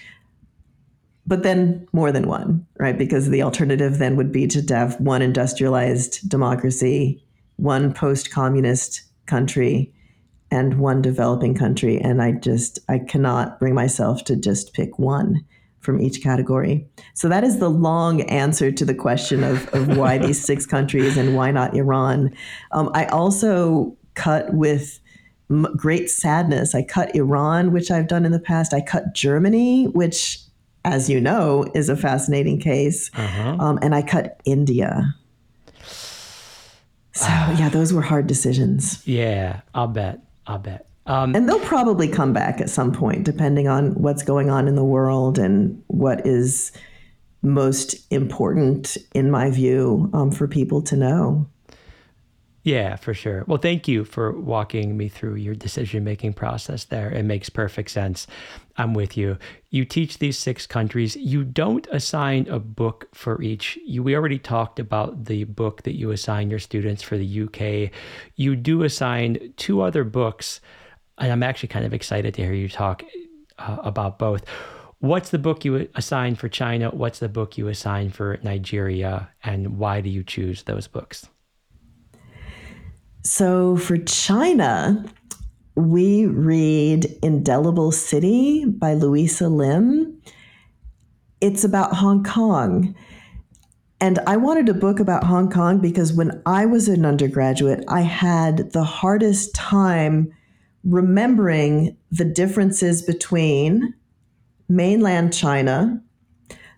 but 1.27 1.43
then 1.43 1.89
more 1.93 2.13
than 2.13 2.29
one, 2.29 2.67
right? 2.79 2.97
Because 2.97 3.31
the 3.31 3.43
alternative 3.43 3.99
then 3.99 4.17
would 4.17 4.31
be 4.31 4.47
to 4.49 4.75
have 4.75 5.01
one 5.01 5.23
industrialized 5.23 6.29
democracy, 6.29 7.25
one 7.57 7.93
post 7.95 8.31
communist 8.31 9.03
country, 9.25 9.93
and 10.51 10.79
one 10.79 11.03
developing 11.03 11.55
country. 11.55 11.99
And 11.99 12.23
I 12.23 12.33
just, 12.33 12.79
I 12.89 12.99
cannot 12.99 13.59
bring 13.59 13.75
myself 13.75 14.23
to 14.25 14.37
just 14.37 14.75
pick 14.75 14.99
one 14.99 15.45
from 15.81 16.01
each 16.01 16.23
category. 16.23 16.87
So 17.15 17.29
that 17.29 17.43
is 17.43 17.59
the 17.59 17.71
long 17.71 18.21
answer 18.23 18.71
to 18.71 18.85
the 18.85 18.95
question 18.95 19.43
of, 19.43 19.73
of 19.73 19.97
why 19.97 20.19
these 20.19 20.45
six 20.51 20.67
countries 20.67 21.17
and 21.17 21.37
why 21.37 21.51
not 21.53 21.75
Iran. 21.75 22.35
Um, 22.73 22.91
I 22.93 23.07
also 23.07 23.97
cut 24.15 24.53
with 24.53 25.01
m- 25.51 25.73
great 25.77 26.11
sadness. 26.11 26.75
I 26.75 26.83
cut 26.83 27.15
Iran, 27.15 27.73
which 27.73 27.91
I've 27.91 28.09
done 28.09 28.25
in 28.25 28.33
the 28.33 28.41
past. 28.41 28.75
I 28.75 28.81
cut 28.81 29.15
Germany, 29.15 29.87
which, 29.87 30.41
as 30.85 31.09
you 31.09 31.21
know, 31.21 31.65
is 31.75 31.89
a 31.89 31.97
fascinating 31.97 32.61
case. 32.61 33.11
Uh-huh. 33.15 33.57
Um, 33.59 33.79
and 33.83 33.95
I 33.95 34.03
cut 34.03 34.41
India. 34.45 35.15
So, 37.13 37.29
yeah, 37.29 37.71
those 37.71 37.93
were 37.95 38.03
hard 38.03 38.27
decisions. 38.27 39.07
Yeah, 39.07 39.61
I'll 39.75 39.89
bet. 39.89 40.21
I'll 40.47 40.59
bet. 40.59 40.87
Um, 41.07 41.35
and 41.35 41.49
they'll 41.49 41.61
probably 41.61 42.09
come 42.09 42.33
back 42.33 42.61
at 42.61 42.69
some 42.69 42.93
point, 42.93 43.25
depending 43.25 43.69
on 43.69 43.95
what's 43.95 44.23
going 44.23 44.51
on 44.51 44.69
in 44.69 44.75
the 44.75 44.85
world 44.85 45.39
and 45.39 45.83
what 45.87 46.27
is 46.27 46.73
most 47.43 47.95
important, 48.11 48.99
in 49.15 49.31
my 49.31 49.51
view, 49.51 50.11
um, 50.13 50.31
for 50.33 50.49
people 50.49 50.83
to 50.83 50.97
know. 50.97 51.47
Yeah, 52.67 52.97
for 52.97 53.15
sure. 53.15 53.45
Well, 53.47 53.59
thank 53.59 53.87
you 53.87 54.05
for 54.05 54.33
walking 54.33 54.97
me 54.97 55.09
through 55.09 55.37
your 55.37 55.55
decision 55.55 56.03
making 56.03 56.33
process 56.33 56.83
there. 56.83 57.13
It 57.13 57.23
makes 57.23 57.49
perfect 57.49 57.93
sense. 57.93 58.27
I'm 58.77 58.93
with 58.93 59.17
you. 59.17 59.39
You 59.71 59.85
teach 59.85 60.19
these 60.19 60.37
six 60.37 60.67
countries. 60.67 61.15
You 61.15 61.45
don't 61.45 61.87
assign 61.93 62.49
a 62.49 62.59
book 62.59 63.07
for 63.15 63.41
each. 63.41 63.79
You, 63.87 64.03
we 64.03 64.17
already 64.17 64.41
talked 64.41 64.81
about 64.81 65.27
the 65.27 65.45
book 65.45 65.85
that 65.85 65.95
you 65.95 66.11
assign 66.11 66.51
your 66.51 66.59
students 66.59 67.05
for 67.05 67.17
the 67.17 67.43
UK. 67.43 67.93
You 68.35 68.57
do 68.57 68.83
assign 68.83 69.55
two 69.57 69.81
other 69.81 70.03
books, 70.03 70.61
and 71.19 71.31
I'm 71.31 71.45
actually 71.45 71.69
kind 71.69 71.87
of 71.87 71.95
excited 71.95 72.35
to 72.35 72.43
hear 72.43 72.53
you 72.53 72.69
talk 72.69 73.05
uh, 73.61 73.77
about 73.85 74.19
both. 74.19 74.45
What's 74.99 75.31
the 75.31 75.39
book 75.39 75.65
you 75.65 75.89
assign 75.95 76.35
for 76.35 76.49
China? 76.49 76.91
What's 76.91 77.21
the 77.21 77.29
book 77.29 77.57
you 77.57 77.69
assign 77.69 78.11
for 78.11 78.41
Nigeria? 78.43 79.29
And 79.45 79.79
why 79.79 80.01
do 80.01 80.11
you 80.11 80.25
choose 80.25 80.65
those 80.65 80.89
books? 80.89 81.29
So 83.27 83.77
for 83.77 83.99
China, 83.99 85.05
we 85.75 86.27
read 86.27 87.07
Indelible 87.25 87.91
City 87.91 88.65
by 88.65 88.95
Louisa 88.95 89.49
Lim. 89.49 90.23
It's 91.41 91.65
about 91.65 91.97
Hong 91.97 92.23
Kong. 92.23 92.95
And 94.01 94.21
I 94.29 94.37
wanted 94.37 94.69
a 94.69 94.75
book 94.75 95.01
about 95.01 95.25
Hong 95.25 95.51
Kong 95.51 95.81
because 95.81 96.13
when 96.13 96.41
I 96.47 96.67
was 96.67 96.87
an 96.87 97.05
undergraduate, 97.05 97.83
I 97.89 98.03
had 98.03 98.71
the 98.71 98.85
hardest 98.85 99.57
time 99.57 100.33
remembering 100.85 101.97
the 102.13 102.25
differences 102.25 103.03
between 103.03 103.93
mainland 104.69 105.35
China, 105.35 106.01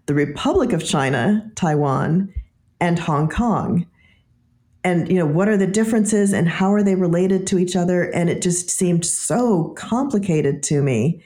the 0.07 0.14
Republic 0.14 0.72
of 0.72 0.82
China, 0.82 1.53
Taiwan, 1.57 2.32
and 2.80 2.99
Hong 2.99 3.28
Kong 3.28 3.84
and 4.85 5.09
you 5.09 5.16
know 5.16 5.26
what 5.26 5.49
are 5.49 5.57
the 5.57 5.66
differences 5.66 6.33
and 6.33 6.49
how 6.49 6.72
are 6.72 6.83
they 6.83 6.95
related 6.95 7.47
to 7.49 7.59
each 7.59 7.76
other? 7.76 8.05
And 8.11 8.31
it 8.31 8.43
just 8.43 8.70
seemed 8.70 9.05
so 9.05 9.74
complicated 9.76 10.62
to 10.64 10.83
me. 10.83 11.22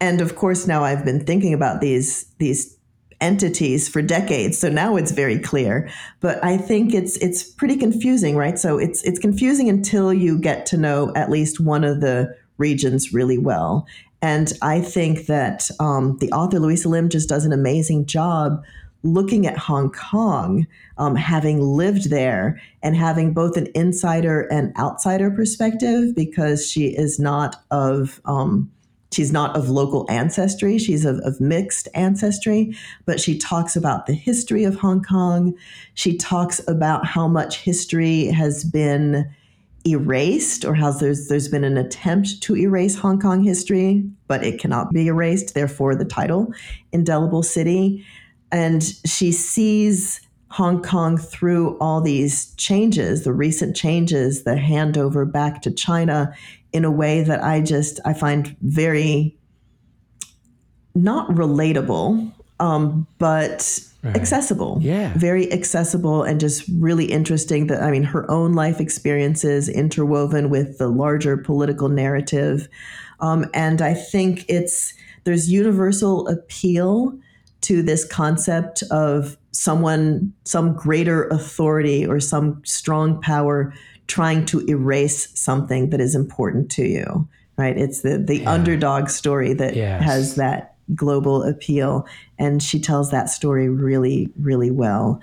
And 0.00 0.20
of 0.20 0.34
course 0.36 0.66
now 0.66 0.82
i've 0.84 1.04
been 1.04 1.24
thinking 1.24 1.52
about 1.52 1.80
these 1.80 2.24
these 2.38 2.76
entities 3.20 3.86
for 3.86 4.00
decades 4.00 4.56
so 4.56 4.70
now 4.70 4.96
it's 4.96 5.12
very 5.12 5.38
clear. 5.38 5.90
But 6.20 6.42
i 6.42 6.56
think 6.56 6.94
it's 6.94 7.16
it's 7.18 7.42
pretty 7.44 7.76
confusing 7.76 8.36
right? 8.36 8.58
So 8.58 8.78
it's 8.78 9.02
it's 9.04 9.18
confusing 9.18 9.68
until 9.68 10.12
you 10.12 10.38
get 10.38 10.66
to 10.66 10.76
know 10.76 11.12
at 11.14 11.30
least 11.30 11.60
one 11.60 11.84
of 11.84 12.00
the 12.00 12.34
regions 12.56 13.12
really 13.12 13.38
well. 13.38 13.86
And 14.22 14.52
i 14.62 14.80
think 14.80 15.26
that 15.26 15.70
um, 15.80 16.16
the 16.18 16.32
author 16.32 16.58
louisa 16.58 16.88
lim 16.88 17.08
just 17.10 17.28
does 17.28 17.44
an 17.44 17.52
amazing 17.52 18.06
job 18.06 18.62
looking 19.02 19.46
at 19.46 19.56
Hong 19.56 19.90
Kong, 19.90 20.66
um, 20.98 21.16
having 21.16 21.60
lived 21.60 22.10
there 22.10 22.60
and 22.82 22.96
having 22.96 23.32
both 23.32 23.56
an 23.56 23.68
insider 23.74 24.42
and 24.52 24.76
outsider 24.76 25.30
perspective 25.30 26.14
because 26.14 26.70
she 26.70 26.88
is 26.88 27.18
not 27.18 27.56
of 27.70 28.20
um, 28.24 28.70
she's 29.12 29.32
not 29.32 29.56
of 29.56 29.68
local 29.68 30.06
ancestry 30.08 30.78
she's 30.78 31.04
of, 31.04 31.18
of 31.20 31.40
mixed 31.40 31.88
ancestry 31.94 32.76
but 33.06 33.18
she 33.18 33.36
talks 33.36 33.74
about 33.74 34.06
the 34.06 34.12
history 34.12 34.62
of 34.62 34.76
hong 34.76 35.02
kong 35.02 35.52
she 35.94 36.16
talks 36.16 36.60
about 36.68 37.04
how 37.04 37.26
much 37.26 37.58
history 37.58 38.26
has 38.26 38.62
been 38.62 39.28
erased 39.86 40.64
or 40.64 40.74
how 40.74 40.90
there's 40.92 41.28
there's 41.28 41.48
been 41.48 41.64
an 41.64 41.76
attempt 41.76 42.42
to 42.42 42.56
erase 42.56 42.98
Hong 42.98 43.18
Kong 43.18 43.42
history, 43.42 44.04
but 44.28 44.44
it 44.44 44.60
cannot 44.60 44.92
be 44.92 45.06
erased. 45.06 45.54
Therefore, 45.54 45.94
the 45.94 46.04
title, 46.04 46.52
Indelible 46.92 47.42
City 47.42 48.04
and 48.52 48.82
she 48.82 49.32
sees 49.32 50.20
Hong 50.50 50.82
Kong 50.82 51.16
through 51.16 51.78
all 51.78 52.00
these 52.00 52.52
changes, 52.56 53.22
the 53.22 53.32
recent 53.32 53.76
changes, 53.76 54.42
the 54.42 54.56
handover 54.56 55.30
back 55.30 55.62
to 55.62 55.70
China 55.70 56.34
in 56.72 56.84
a 56.84 56.90
way 56.90 57.22
that 57.22 57.42
I 57.42 57.60
just 57.60 58.00
I 58.04 58.14
find 58.14 58.56
very 58.60 59.36
not 60.94 61.28
relatable, 61.28 62.32
um, 62.58 63.06
but 63.18 63.78
right. 64.02 64.16
accessible. 64.16 64.78
Yeah. 64.80 65.12
Very 65.16 65.52
accessible 65.52 66.24
and 66.24 66.40
just 66.40 66.64
really 66.78 67.06
interesting 67.06 67.68
that 67.68 67.82
I 67.82 67.92
mean 67.92 68.02
her 68.02 68.28
own 68.28 68.54
life 68.54 68.80
experiences 68.80 69.68
interwoven 69.68 70.50
with 70.50 70.78
the 70.78 70.88
larger 70.88 71.36
political 71.36 71.88
narrative. 71.88 72.68
Um, 73.20 73.46
and 73.54 73.80
I 73.80 73.94
think 73.94 74.44
it's 74.48 74.94
there's 75.24 75.50
universal 75.50 76.26
appeal 76.26 77.16
to 77.62 77.82
this 77.82 78.04
concept 78.04 78.82
of 78.90 79.36
someone, 79.52 80.32
some 80.44 80.74
greater 80.74 81.28
authority 81.28 82.06
or 82.06 82.20
some 82.20 82.62
strong 82.64 83.20
power 83.20 83.72
trying 84.06 84.44
to 84.46 84.60
erase 84.66 85.28
something 85.38 85.90
that 85.90 86.00
is 86.00 86.14
important 86.14 86.70
to 86.72 86.84
you, 86.84 87.28
right? 87.56 87.76
It's 87.76 88.02
the, 88.02 88.18
the 88.18 88.38
yeah. 88.38 88.50
underdog 88.50 89.08
story 89.08 89.52
that 89.54 89.76
yes. 89.76 90.02
has 90.02 90.34
that 90.36 90.76
global 90.94 91.42
appeal. 91.42 92.06
And 92.38 92.62
she 92.62 92.80
tells 92.80 93.10
that 93.10 93.28
story 93.30 93.68
really, 93.68 94.28
really 94.40 94.70
well. 94.70 95.20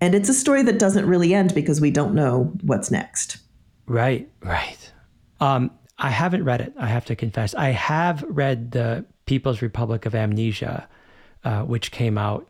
And 0.00 0.14
it's 0.14 0.28
a 0.28 0.34
story 0.34 0.62
that 0.62 0.78
doesn't 0.78 1.06
really 1.06 1.34
end 1.34 1.54
because 1.54 1.80
we 1.80 1.90
don't 1.90 2.14
know 2.14 2.52
what's 2.62 2.90
next. 2.90 3.38
Right, 3.86 4.28
right. 4.42 4.92
Um, 5.40 5.70
I 5.98 6.10
haven't 6.10 6.44
read 6.44 6.60
it, 6.60 6.72
I 6.78 6.88
have 6.88 7.04
to 7.06 7.16
confess. 7.16 7.54
I 7.54 7.70
have 7.70 8.24
read 8.26 8.72
the 8.72 9.04
People's 9.32 9.62
Republic 9.62 10.04
of 10.04 10.14
Amnesia, 10.14 10.86
uh, 11.42 11.62
which 11.62 11.90
came 11.90 12.18
out, 12.18 12.46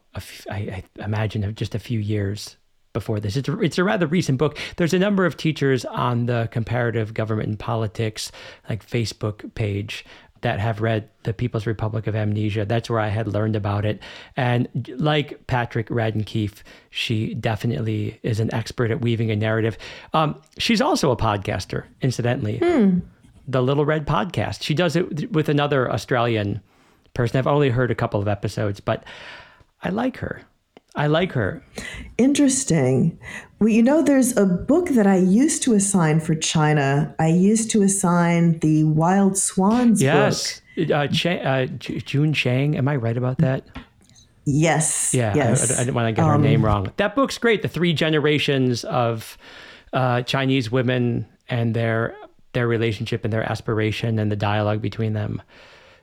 I 0.51 0.83
imagine, 0.99 1.55
just 1.55 1.77
a 1.77 1.79
few 1.79 2.01
years 2.01 2.57
before 2.93 3.21
this. 3.21 3.37
It's 3.37 3.49
a, 3.49 3.61
it's 3.61 3.79
a 3.79 3.85
rather 3.85 4.09
recent 4.09 4.37
book. 4.37 4.59
There's 4.79 4.93
a 4.93 4.99
number 4.99 5.25
of 5.25 5.37
teachers 5.37 5.85
on 5.85 6.27
the 6.27 6.49
comparative 6.51 7.15
government 7.15 7.51
and 7.51 7.57
politics 7.57 8.33
like 8.69 8.85
Facebook 8.85 9.55
page 9.55 10.05
that 10.41 10.59
have 10.59 10.81
read 10.81 11.09
the 11.23 11.33
People's 11.33 11.67
Republic 11.67 12.09
of 12.09 12.17
Amnesia. 12.17 12.65
That's 12.65 12.91
where 12.91 12.99
I 12.99 13.11
had 13.11 13.29
learned 13.29 13.55
about 13.55 13.85
it. 13.85 14.03
And 14.37 14.67
like 14.97 15.47
Patrick 15.47 15.87
Radden 15.87 16.27
Keefe, 16.27 16.65
she 16.91 17.35
definitely 17.35 18.19
is 18.25 18.41
an 18.41 18.53
expert 18.53 18.91
at 18.91 19.03
weaving 19.03 19.31
a 19.31 19.37
narrative. 19.37 19.79
Um, 20.15 20.35
she's 20.59 20.81
also 20.81 21.13
a 21.13 21.17
podcaster, 21.17 21.85
incidentally. 22.01 22.59
Hmm. 22.59 22.99
The 23.47 23.63
Little 23.63 23.85
Red 23.85 24.05
Podcast. 24.05 24.65
She 24.65 24.75
does 24.75 24.97
it 24.97 25.31
with 25.31 25.49
another 25.49 25.89
Australian 25.91 26.61
person. 27.15 27.39
I've 27.39 27.47
only 27.47 27.71
heard 27.71 27.91
a 27.91 27.95
couple 27.95 28.21
of 28.21 28.29
episodes, 28.29 28.81
but 28.81 29.05
I 29.83 29.91
like 29.91 30.19
her. 30.19 30.43
I 30.95 31.07
like 31.07 31.33
her. 31.33 31.65
Interesting. 32.19 33.19
Well, 33.59 33.71
you 33.71 33.83
know, 33.83 34.03
there's 34.03 34.37
a 34.37 34.45
book 34.45 34.89
that 34.91 35.07
I 35.07 35.17
used 35.17 35.63
to 35.63 35.73
assign 35.73 36.21
for 36.21 36.35
China. 36.35 37.15
I 37.19 37.29
used 37.29 37.71
to 37.71 37.83
assign 37.83 38.59
the 38.59 38.85
Wild 38.85 39.39
Swans 39.39 40.03
yes. 40.03 40.61
book. 40.77 40.91
Uh, 40.91 41.07
Ch- 41.07 41.27
uh, 41.27 41.67
Jung 42.07 42.33
Chang. 42.33 42.77
Am 42.77 42.89
I 42.89 42.97
right 42.97 43.17
about 43.17 43.39
that? 43.39 43.65
Yes. 44.45 45.15
Yeah. 45.15 45.35
Yes. 45.35 45.71
I, 45.71 45.77
I, 45.77 45.85
didn't 45.85 45.95
want 45.95 46.09
to 46.09 46.13
get 46.13 46.27
her 46.27 46.35
Um, 46.35 46.43
name 46.43 46.65
wrong. 46.65 46.93
That 46.97 47.15
book's 47.15 47.39
great. 47.39 47.63
The 47.63 47.69
three 47.69 47.93
generations 47.93 48.85
of 48.85 49.39
uh, 49.93 50.23
Chinese 50.23 50.71
women 50.71 51.27
and 51.49 51.75
their 51.75 52.17
their 52.53 52.69
relationship 52.69 53.25
and 53.25 53.33
their 53.33 53.51
aspiration 53.51 54.19
and 54.19 54.31
the 54.31 54.37
dialogue 54.37 54.83
between 54.83 55.15
them. 55.15 55.41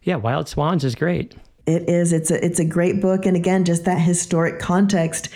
Yeah, 0.04 0.16
Wild 0.16 0.48
Swans 0.48 0.84
is 0.84 0.96
great. 0.96 1.36
It 1.66 1.88
is. 1.88 2.14
It's 2.14 2.32
a 2.32 2.44
it's 2.44 2.60
a 2.60 2.66
great 2.66 3.02
book, 3.02 3.26
and 3.26 3.36
again, 3.36 3.66
just 3.66 3.86
that 3.86 4.00
historic 4.00 4.60
context 4.60 5.30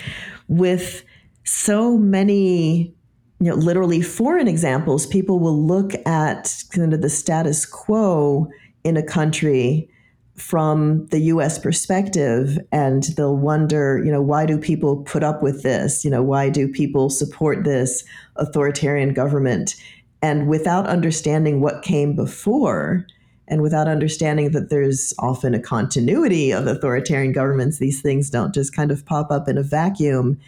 with 0.48 1.04
so 1.44 1.96
many, 1.96 2.94
you 3.40 3.50
know, 3.50 3.54
literally 3.54 4.02
foreign 4.02 4.48
examples. 4.48 5.06
People 5.06 5.38
will 5.38 5.60
look 5.60 5.92
at 6.06 6.62
kind 6.70 6.92
of 6.92 7.02
the 7.02 7.08
status 7.08 7.66
quo 7.66 8.48
in 8.82 8.96
a 8.96 9.02
country 9.02 9.88
from 10.36 11.06
the 11.08 11.20
U.S. 11.20 11.58
perspective, 11.58 12.58
and 12.72 13.04
they'll 13.16 13.36
wonder, 13.36 14.02
you 14.04 14.10
know, 14.10 14.22
why 14.22 14.46
do 14.46 14.58
people 14.58 15.02
put 15.04 15.22
up 15.22 15.42
with 15.42 15.62
this? 15.62 16.04
You 16.04 16.10
know, 16.10 16.22
why 16.22 16.48
do 16.48 16.66
people 16.66 17.10
support 17.10 17.62
this 17.62 18.02
authoritarian 18.36 19.14
government? 19.14 19.76
And 20.22 20.48
without 20.48 20.86
understanding 20.86 21.60
what 21.60 21.84
came 21.84 22.16
before, 22.16 23.06
and 23.46 23.60
without 23.60 23.88
understanding 23.88 24.52
that 24.52 24.70
there's 24.70 25.12
often 25.18 25.54
a 25.54 25.60
continuity 25.60 26.50
of 26.50 26.66
authoritarian 26.66 27.32
governments, 27.32 27.78
these 27.78 28.00
things 28.00 28.30
don't 28.30 28.54
just 28.54 28.74
kind 28.74 28.90
of 28.90 29.04
pop 29.04 29.30
up 29.30 29.48
in 29.48 29.58
a 29.58 29.62
vacuum. 29.62 30.40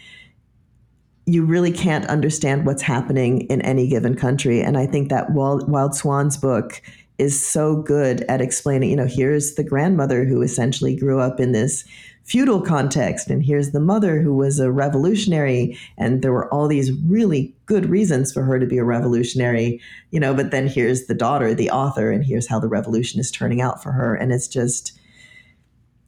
You 1.25 1.43
really 1.45 1.71
can't 1.71 2.05
understand 2.07 2.65
what's 2.65 2.81
happening 2.81 3.41
in 3.41 3.61
any 3.61 3.87
given 3.87 4.15
country. 4.15 4.61
And 4.61 4.77
I 4.77 4.87
think 4.87 5.09
that 5.09 5.31
Wild, 5.31 5.69
Wild 5.69 5.93
Swans 5.95 6.37
book 6.37 6.81
is 7.17 7.43
so 7.45 7.75
good 7.75 8.21
at 8.23 8.41
explaining, 8.41 8.89
you 8.89 8.95
know, 8.95 9.07
here's 9.07 9.55
the 9.55 9.63
grandmother 9.63 10.23
who 10.23 10.41
essentially 10.41 10.95
grew 10.95 11.19
up 11.19 11.39
in 11.39 11.51
this 11.51 11.83
feudal 12.23 12.61
context, 12.61 13.29
and 13.29 13.43
here's 13.43 13.71
the 13.71 13.79
mother 13.79 14.19
who 14.19 14.35
was 14.35 14.59
a 14.59 14.69
revolutionary, 14.69 15.77
and 15.97 16.21
there 16.21 16.33
were 16.33 16.53
all 16.53 16.67
these 16.67 16.91
really 17.03 17.55
good 17.65 17.85
reasons 17.85 18.33
for 18.33 18.43
her 18.43 18.59
to 18.59 18.65
be 18.65 18.77
a 18.77 18.83
revolutionary, 18.83 19.79
you 20.11 20.19
know, 20.19 20.33
but 20.33 20.51
then 20.51 20.67
here's 20.67 21.07
the 21.07 21.13
daughter, 21.13 21.53
the 21.53 21.71
author, 21.71 22.11
and 22.11 22.25
here's 22.25 22.47
how 22.47 22.59
the 22.59 22.67
revolution 22.67 23.19
is 23.19 23.31
turning 23.31 23.61
out 23.61 23.81
for 23.81 23.93
her. 23.93 24.13
And 24.13 24.33
it's 24.33 24.47
just, 24.47 24.99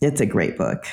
it's 0.02 0.20
a 0.20 0.26
great 0.26 0.58
book. 0.58 0.86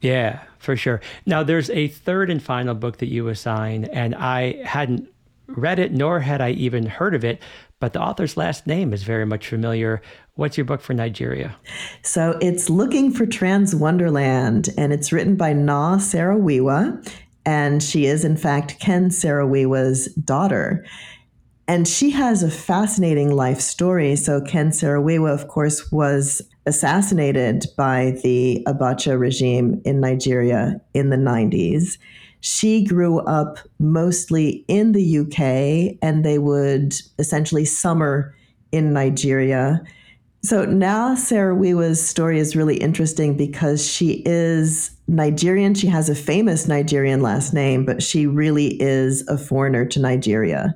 Yeah, 0.00 0.42
for 0.58 0.76
sure. 0.76 1.00
Now, 1.26 1.44
there's 1.44 1.70
a 1.70 1.86
third 1.86 2.28
and 2.28 2.42
final 2.42 2.74
book 2.74 2.98
that 2.98 3.06
you 3.06 3.28
assign, 3.28 3.84
and 3.84 4.16
I 4.16 4.64
hadn't 4.64 5.08
read 5.46 5.78
it, 5.78 5.92
nor 5.92 6.18
had 6.18 6.40
I 6.40 6.50
even 6.50 6.86
heard 6.86 7.14
of 7.14 7.24
it, 7.24 7.40
but 7.80 7.92
the 7.92 8.00
author's 8.00 8.36
last 8.36 8.66
name 8.66 8.92
is 8.92 9.02
very 9.02 9.26
much 9.26 9.48
familiar. 9.48 10.00
What's 10.34 10.56
your 10.56 10.64
book 10.64 10.80
for 10.80 10.94
Nigeria? 10.94 11.56
So 12.02 12.38
it's 12.40 12.70
Looking 12.70 13.12
for 13.12 13.26
Transwonderland, 13.26 14.68
and 14.76 14.92
it's 14.92 15.12
written 15.12 15.36
by 15.36 15.52
Noo 15.52 15.98
Saro-Wiwa, 16.00 17.06
and 17.44 17.82
she 17.82 18.06
is, 18.06 18.24
in 18.24 18.36
fact, 18.36 18.80
Ken 18.80 19.10
Saro-Wiwa's 19.10 20.06
daughter. 20.14 20.84
And 21.68 21.88
she 21.88 22.10
has 22.10 22.42
a 22.42 22.50
fascinating 22.50 23.34
life 23.34 23.60
story. 23.60 24.14
So, 24.16 24.40
Ken 24.40 24.70
Sarawiwa, 24.70 25.32
of 25.32 25.48
course, 25.48 25.90
was 25.90 26.40
assassinated 26.64 27.66
by 27.76 28.18
the 28.22 28.64
Abacha 28.68 29.18
regime 29.18 29.80
in 29.84 30.00
Nigeria 30.00 30.80
in 30.94 31.10
the 31.10 31.16
90s. 31.16 31.98
She 32.46 32.84
grew 32.84 33.18
up 33.22 33.58
mostly 33.80 34.64
in 34.68 34.92
the 34.92 35.18
UK, 35.18 35.98
and 36.00 36.24
they 36.24 36.38
would 36.38 36.94
essentially 37.18 37.64
summer 37.64 38.36
in 38.70 38.92
Nigeria. 38.92 39.82
So 40.44 40.64
Noo 40.64 41.16
Saro-Wiwa's 41.16 42.06
story 42.06 42.38
is 42.38 42.54
really 42.54 42.76
interesting 42.76 43.36
because 43.36 43.84
she 43.84 44.22
is 44.24 44.92
Nigerian. 45.08 45.74
She 45.74 45.88
has 45.88 46.08
a 46.08 46.14
famous 46.14 46.68
Nigerian 46.68 47.20
last 47.20 47.52
name, 47.52 47.84
but 47.84 48.00
she 48.00 48.28
really 48.28 48.80
is 48.80 49.26
a 49.26 49.36
foreigner 49.36 49.84
to 49.86 49.98
Nigeria. 49.98 50.72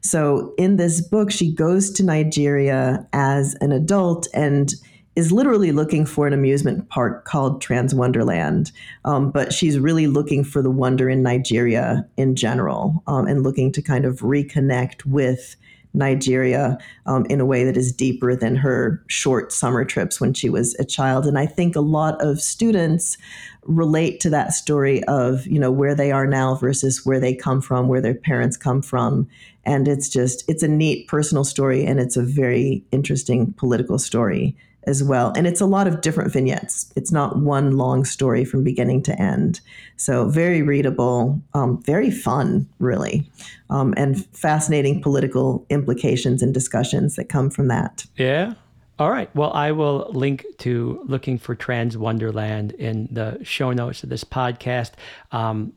So 0.00 0.52
in 0.58 0.76
this 0.76 1.00
book, 1.00 1.30
she 1.30 1.54
goes 1.54 1.92
to 1.92 2.02
Nigeria 2.02 3.06
as 3.12 3.54
an 3.60 3.70
adult 3.70 4.26
and 4.34 4.74
is 5.14 5.30
literally 5.30 5.72
looking 5.72 6.06
for 6.06 6.26
an 6.26 6.32
amusement 6.32 6.88
park 6.88 7.24
called 7.24 7.62
Transwonderland. 7.62 8.72
Um, 9.04 9.30
but 9.30 9.52
she's 9.52 9.78
really 9.78 10.06
looking 10.06 10.42
for 10.42 10.62
the 10.62 10.70
wonder 10.70 11.08
in 11.08 11.22
Nigeria 11.22 12.06
in 12.16 12.34
general 12.34 13.02
um, 13.06 13.26
and 13.26 13.42
looking 13.42 13.72
to 13.72 13.82
kind 13.82 14.04
of 14.04 14.20
reconnect 14.20 15.04
with 15.04 15.56
Nigeria 15.94 16.78
um, 17.04 17.26
in 17.28 17.40
a 17.40 17.44
way 17.44 17.64
that 17.64 17.76
is 17.76 17.92
deeper 17.92 18.34
than 18.34 18.56
her 18.56 19.02
short 19.08 19.52
summer 19.52 19.84
trips 19.84 20.20
when 20.20 20.32
she 20.32 20.48
was 20.48 20.74
a 20.76 20.84
child. 20.84 21.26
And 21.26 21.38
I 21.38 21.44
think 21.44 21.76
a 21.76 21.80
lot 21.80 22.20
of 22.22 22.40
students 22.40 23.18
relate 23.64 24.18
to 24.20 24.30
that 24.30 24.52
story 24.52 25.04
of 25.04 25.46
you 25.46 25.58
know 25.58 25.70
where 25.70 25.94
they 25.94 26.10
are 26.10 26.26
now 26.26 26.54
versus 26.54 27.04
where 27.04 27.20
they 27.20 27.34
come 27.34 27.60
from, 27.60 27.88
where 27.88 28.00
their 28.00 28.14
parents 28.14 28.56
come 28.56 28.80
from, 28.80 29.28
and 29.64 29.86
it's 29.86 30.08
just 30.08 30.48
it's 30.48 30.62
a 30.62 30.68
neat 30.68 31.06
personal 31.08 31.44
story 31.44 31.84
and 31.84 32.00
it's 32.00 32.16
a 32.16 32.22
very 32.22 32.84
interesting 32.90 33.52
political 33.52 33.98
story 33.98 34.56
as 34.84 35.02
well. 35.02 35.32
And 35.36 35.46
it's 35.46 35.60
a 35.60 35.66
lot 35.66 35.86
of 35.86 36.00
different 36.00 36.32
vignettes. 36.32 36.92
It's 36.96 37.12
not 37.12 37.38
one 37.38 37.76
long 37.76 38.04
story 38.04 38.44
from 38.44 38.64
beginning 38.64 39.02
to 39.04 39.20
end. 39.20 39.60
So 39.96 40.28
very 40.28 40.62
readable, 40.62 41.40
um, 41.54 41.82
very 41.82 42.10
fun, 42.10 42.68
really, 42.78 43.30
um, 43.70 43.94
and 43.96 44.24
fascinating 44.34 45.00
political 45.02 45.64
implications 45.70 46.42
and 46.42 46.52
discussions 46.52 47.16
that 47.16 47.28
come 47.28 47.50
from 47.50 47.68
that. 47.68 48.04
Yeah. 48.16 48.54
All 48.98 49.10
right. 49.10 49.34
Well, 49.34 49.52
I 49.52 49.72
will 49.72 50.10
link 50.12 50.44
to 50.58 51.00
looking 51.04 51.38
for 51.38 51.56
Transwonderland 51.56 52.74
in 52.74 53.08
the 53.10 53.38
show 53.42 53.72
notes 53.72 54.02
of 54.02 54.10
this 54.10 54.24
podcast. 54.24 54.92
Um, 55.32 55.72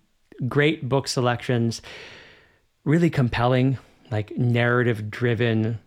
great 0.48 0.88
book 0.90 1.08
selections, 1.08 1.82
really 2.84 3.10
compelling, 3.10 3.78
like 4.12 4.38
narrative 4.38 5.10
driven 5.10 5.80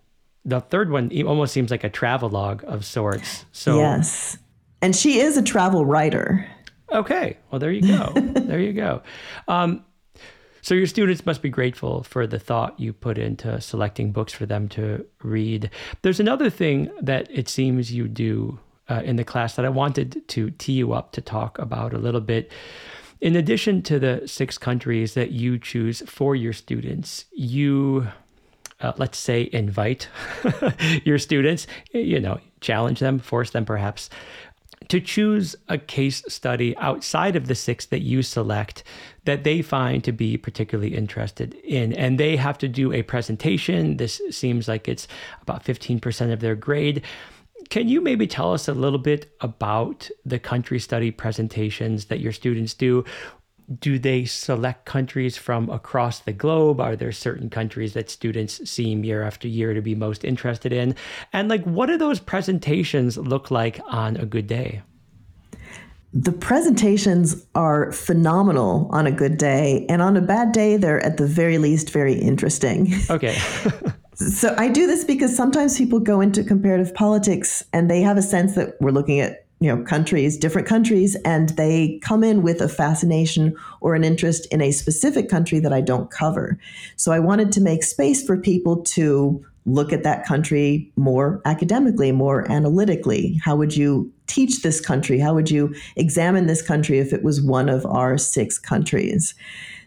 the 0.49 0.61
third 0.61 0.91
one 0.91 1.11
almost 1.27 1.53
seems 1.53 1.71
like 1.71 1.85
a 1.85 1.91
travelogue 1.91 2.65
of 2.67 2.85
sorts. 2.85 3.45
So 3.53 3.79
yes, 3.79 4.39
and 4.81 4.97
she 4.97 5.21
is 5.21 5.37
a 5.37 5.43
travel 5.43 5.85
writer. 5.85 6.49
Okay, 6.91 7.37
well 7.51 7.59
there 7.59 7.71
you 7.71 7.83
go, 7.83 8.13
there 8.17 8.61
you 8.61 8.73
go. 8.73 9.03
Um, 9.47 9.85
so 10.63 10.75
your 10.75 10.87
students 10.87 11.25
must 11.25 11.43
be 11.43 11.51
grateful 11.51 12.03
for 12.03 12.27
the 12.27 12.39
thought 12.39 12.79
you 12.81 12.93
put 12.93 13.19
into 13.19 13.61
selecting 13.61 14.11
books 14.11 14.33
for 14.33 14.47
them 14.47 14.69
to 14.71 15.07
read. 15.23 15.71
There's 16.03 16.21
another 16.21 16.51
thing 16.51 16.91
that 17.01 17.29
it 17.31 17.49
seems 17.49 17.93
you 17.93 18.09
do 18.09 18.59
uh, 18.89 19.03
in 19.05 19.17
the 19.17 19.25
class 19.25 19.55
that 19.57 19.65
I 19.65 19.69
wanted 19.69 20.27
to 20.29 20.51
tee 20.53 20.73
you 20.73 20.93
up 20.93 21.13
to 21.13 21.21
talk 21.21 21.59
about 21.59 21.93
a 21.93 21.99
little 21.99 22.21
bit. 22.21 22.51
In 23.21 23.37
addition 23.37 23.83
to 23.83 23.99
the 23.99 24.23
six 24.27 24.59
countries 24.59 25.15
that 25.15 25.31
you 25.31 25.59
choose 25.59 26.03
for 26.07 26.37
your 26.37 26.53
students, 26.53 27.27
you 27.33 28.09
uh, 28.81 28.93
let's 28.97 29.19
say, 29.19 29.49
invite 29.53 30.09
your 31.05 31.19
students, 31.19 31.67
you 31.93 32.21
know, 32.21 32.39
challenge 32.61 33.01
them, 33.01 33.19
force 33.19 33.51
them 33.51 33.65
perhaps 33.65 34.11
to 34.89 35.01
choose 35.01 35.57
a 35.69 35.77
case 35.77 36.23
study 36.29 36.77
outside 36.79 37.37
of 37.37 37.47
the 37.47 37.55
six 37.55 37.87
that 37.87 38.01
you 38.01 38.23
select 38.23 38.85
that 39.25 39.45
they 39.45 39.61
find 39.61 40.03
to 40.05 40.13
be 40.13 40.37
particularly 40.37 40.95
interested 40.95 41.55
in. 41.65 41.93
And 41.95 42.19
they 42.19 42.37
have 42.37 42.59
to 42.59 42.69
do 42.69 42.93
a 42.93 43.03
presentation. 43.03 43.97
This 43.97 44.21
seems 44.31 44.69
like 44.69 44.89
it's 44.89 45.09
about 45.43 45.65
15% 45.65 46.33
of 46.33 46.41
their 46.41 46.55
grade. 46.55 47.03
Can 47.71 47.89
you 47.89 48.01
maybe 48.01 48.27
tell 48.27 48.55
us 48.55 48.69
a 48.69 48.73
little 48.73 48.99
bit 48.99 49.35
about 49.41 50.09
the 50.25 50.39
country 50.39 50.79
study 50.79 51.11
presentations 51.11 52.07
that 52.07 52.21
your 52.21 52.33
students 52.33 52.73
do? 52.73 53.05
Do 53.81 53.99
they 53.99 54.25
select 54.25 54.87
countries 54.87 55.37
from 55.37 55.69
across 55.69 56.21
the 56.21 56.33
globe? 56.33 56.81
Are 56.81 56.97
there 56.97 57.13
certain 57.13 57.51
countries 57.51 57.93
that 57.95 58.09
students 58.09 58.69
seem 58.69 59.05
year 59.05 59.23
after 59.23 59.47
year 59.47 59.75
to 59.75 59.83
be 59.83 59.95
most 59.95 60.25
interested 60.25 60.73
in? 60.73 60.95
And 61.33 61.49
like, 61.49 61.65
what 61.65 61.87
do 61.87 61.99
those 61.99 62.21
presentations 62.21 63.19
look 63.19 63.51
like 63.51 63.81
on 63.87 64.17
a 64.17 64.25
good 64.25 64.47
day? 64.47 64.83
The 66.15 66.33
presentations 66.33 67.47
are 67.55 67.93
phenomenal 67.93 68.89
on 68.91 69.07
a 69.07 69.13
good 69.13 69.37
day, 69.37 69.85
and 69.91 70.01
on 70.01 70.17
a 70.17 70.23
bad 70.23 70.53
day, 70.53 70.79
they're 70.79 71.05
at 71.05 71.19
the 71.19 71.27
very 71.27 71.59
least 71.59 71.91
very 71.91 72.15
interesting. 72.15 72.95
Okay. 73.11 73.39
so 74.15 74.55
I 74.57 74.69
do 74.69 74.87
this 74.87 75.05
because 75.05 75.37
sometimes 75.37 75.77
people 75.77 76.01
go 76.01 76.21
into 76.21 76.43
comparative 76.43 76.95
politics 76.95 77.63
and 77.73 77.91
they 77.91 78.01
have 78.01 78.17
a 78.17 78.23
sense 78.23 78.55
that 78.55 78.77
we're 78.81 78.91
looking 78.91 79.21
at 79.21 79.48
you 79.61 79.75
know 79.75 79.83
countries 79.85 80.37
different 80.37 80.67
countries 80.67 81.17
and 81.25 81.51
they 81.51 81.99
come 82.03 82.23
in 82.23 82.43
with 82.43 82.61
a 82.61 82.69
fascination 82.69 83.55
or 83.81 83.95
an 83.95 84.05
interest 84.05 84.47
in 84.53 84.61
a 84.61 84.71
specific 84.71 85.29
country 85.29 85.59
that 85.59 85.73
i 85.73 85.81
don't 85.81 86.11
cover 86.11 86.59
so 86.97 87.13
i 87.13 87.19
wanted 87.19 87.51
to 87.53 87.61
make 87.61 87.83
space 87.83 88.25
for 88.25 88.37
people 88.37 88.83
to 88.83 89.45
look 89.69 89.93
at 89.93 90.03
that 90.03 90.25
country 90.25 90.91
more 90.97 91.41
academically, 91.45 92.11
more 92.11 92.51
analytically? 92.51 93.39
How 93.45 93.55
would 93.57 93.77
you 93.77 94.11
teach 94.27 94.63
this 94.63 94.81
country? 94.81 95.19
How 95.19 95.35
would 95.35 95.51
you 95.51 95.75
examine 95.97 96.47
this 96.47 96.63
country 96.63 96.99
if 96.99 97.13
it 97.13 97.23
was 97.23 97.43
one 97.43 97.69
of 97.69 97.85
our 97.87 98.19
six 98.19 98.59
countries? 98.59 99.35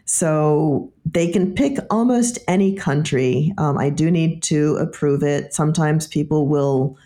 So 0.04 0.92
they 1.04 1.30
can 1.30 1.54
pick 1.54 1.78
almost 1.90 2.38
any 2.48 2.74
country. 2.74 3.52
Um, 3.58 3.78
I 3.78 3.90
do 3.90 4.10
need 4.10 4.42
to 4.44 4.76
approve 4.76 5.22
it. 5.22 5.54
Sometimes 5.54 6.06
people 6.06 6.48
will 6.48 6.96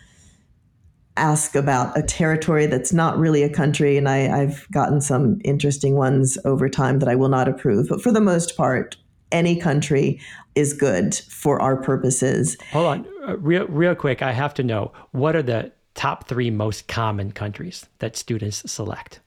ask 1.17 1.55
about 1.55 1.97
a 1.97 2.01
territory 2.01 2.65
that's 2.67 2.93
not 2.93 3.17
really 3.17 3.43
a 3.43 3.49
country, 3.49 3.97
and 3.97 4.07
I, 4.07 4.41
I've 4.41 4.67
gotten 4.71 5.01
some 5.01 5.39
interesting 5.43 5.95
ones 5.95 6.37
over 6.45 6.69
time 6.69 6.99
that 6.99 7.09
I 7.09 7.15
will 7.15 7.29
not 7.29 7.47
approve. 7.47 7.87
But 7.89 8.01
for 8.01 8.11
the 8.11 8.21
most 8.21 8.55
part, 8.57 8.95
any 9.31 9.55
country 9.59 10.19
is 10.55 10.73
good 10.73 11.15
for 11.15 11.61
our 11.61 11.75
purposes. 11.81 12.57
Hold 12.71 12.85
on, 12.85 13.07
uh, 13.27 13.37
real 13.37 13.67
real 13.67 13.95
quick. 13.95 14.21
I 14.21 14.31
have 14.31 14.53
to 14.55 14.63
know 14.63 14.91
what 15.11 15.35
are 15.35 15.43
the 15.43 15.71
top 15.95 16.27
three 16.27 16.49
most 16.51 16.87
common 16.87 17.31
countries 17.31 17.85
that 17.99 18.15
students 18.15 18.69
select. 18.71 19.19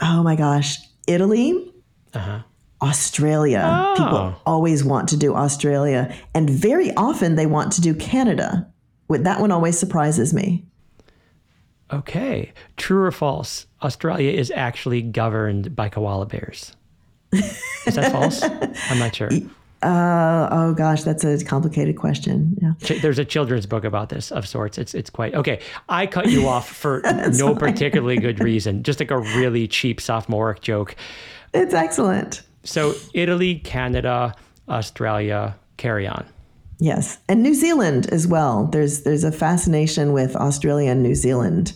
Oh 0.00 0.22
my 0.22 0.36
gosh, 0.36 0.78
Italy, 1.06 1.72
Uh-huh. 2.14 2.40
Australia. 2.82 3.62
Oh. 3.64 3.94
People 3.96 4.34
always 4.44 4.82
want 4.84 5.08
to 5.10 5.16
do 5.16 5.34
Australia, 5.34 6.14
and 6.34 6.50
very 6.50 6.92
often 6.96 7.36
they 7.36 7.46
want 7.46 7.72
to 7.72 7.80
do 7.80 7.94
Canada. 7.94 8.68
That 9.08 9.40
one 9.40 9.52
always 9.52 9.78
surprises 9.78 10.32
me. 10.34 10.66
Okay, 11.92 12.52
true 12.76 13.02
or 13.02 13.12
false? 13.12 13.66
Australia 13.82 14.30
is 14.30 14.50
actually 14.54 15.02
governed 15.02 15.76
by 15.76 15.88
koala 15.88 16.26
bears. 16.26 16.74
Is 17.32 17.94
that 17.94 18.12
false? 18.12 18.42
I'm 18.42 18.98
not 18.98 19.14
sure. 19.14 19.30
Uh, 19.82 20.48
oh 20.52 20.74
gosh, 20.74 21.02
that's 21.02 21.24
a 21.24 21.44
complicated 21.44 21.96
question. 21.96 22.56
Yeah. 22.62 22.98
There's 23.00 23.18
a 23.18 23.24
children's 23.24 23.66
book 23.66 23.82
about 23.82 24.10
this 24.10 24.30
of 24.30 24.46
sorts. 24.46 24.78
It's 24.78 24.94
it's 24.94 25.10
quite 25.10 25.34
okay. 25.34 25.58
I 25.88 26.06
cut 26.06 26.30
you 26.30 26.46
off 26.46 26.68
for 26.68 27.02
no 27.32 27.56
particularly 27.56 28.16
good 28.16 28.38
reason, 28.38 28.84
just 28.84 29.00
like 29.00 29.10
a 29.10 29.18
really 29.18 29.66
cheap 29.66 30.00
sophomoric 30.00 30.60
joke. 30.60 30.94
It's 31.52 31.74
excellent. 31.74 32.42
So 32.62 32.94
Italy, 33.12 33.56
Canada, 33.56 34.36
Australia, 34.68 35.56
carry 35.78 36.06
on. 36.06 36.26
Yes, 36.82 37.18
and 37.28 37.44
New 37.44 37.54
Zealand 37.54 38.08
as 38.10 38.26
well. 38.26 38.66
There's 38.66 39.04
there's 39.04 39.22
a 39.22 39.30
fascination 39.30 40.12
with 40.12 40.34
Australia 40.34 40.90
and 40.90 41.00
New 41.00 41.14
Zealand. 41.14 41.74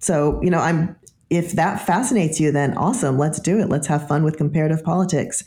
So 0.00 0.42
you 0.42 0.50
know, 0.50 0.58
I'm 0.58 0.96
if 1.30 1.52
that 1.52 1.86
fascinates 1.86 2.40
you, 2.40 2.50
then 2.50 2.76
awesome. 2.76 3.18
Let's 3.18 3.38
do 3.38 3.60
it. 3.60 3.68
Let's 3.68 3.86
have 3.86 4.08
fun 4.08 4.24
with 4.24 4.36
comparative 4.36 4.82
politics. 4.82 5.44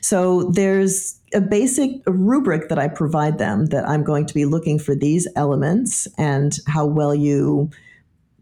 So 0.00 0.44
there's 0.44 1.20
a 1.34 1.42
basic 1.42 1.90
rubric 2.06 2.70
that 2.70 2.78
I 2.78 2.88
provide 2.88 3.36
them 3.36 3.66
that 3.66 3.86
I'm 3.86 4.02
going 4.02 4.24
to 4.24 4.34
be 4.34 4.46
looking 4.46 4.78
for 4.78 4.94
these 4.94 5.28
elements 5.36 6.08
and 6.16 6.56
how 6.66 6.86
well 6.86 7.14
you 7.14 7.68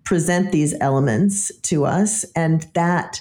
present 0.04 0.52
these 0.52 0.72
elements 0.80 1.50
to 1.62 1.84
us, 1.84 2.24
and 2.36 2.64
that 2.74 3.20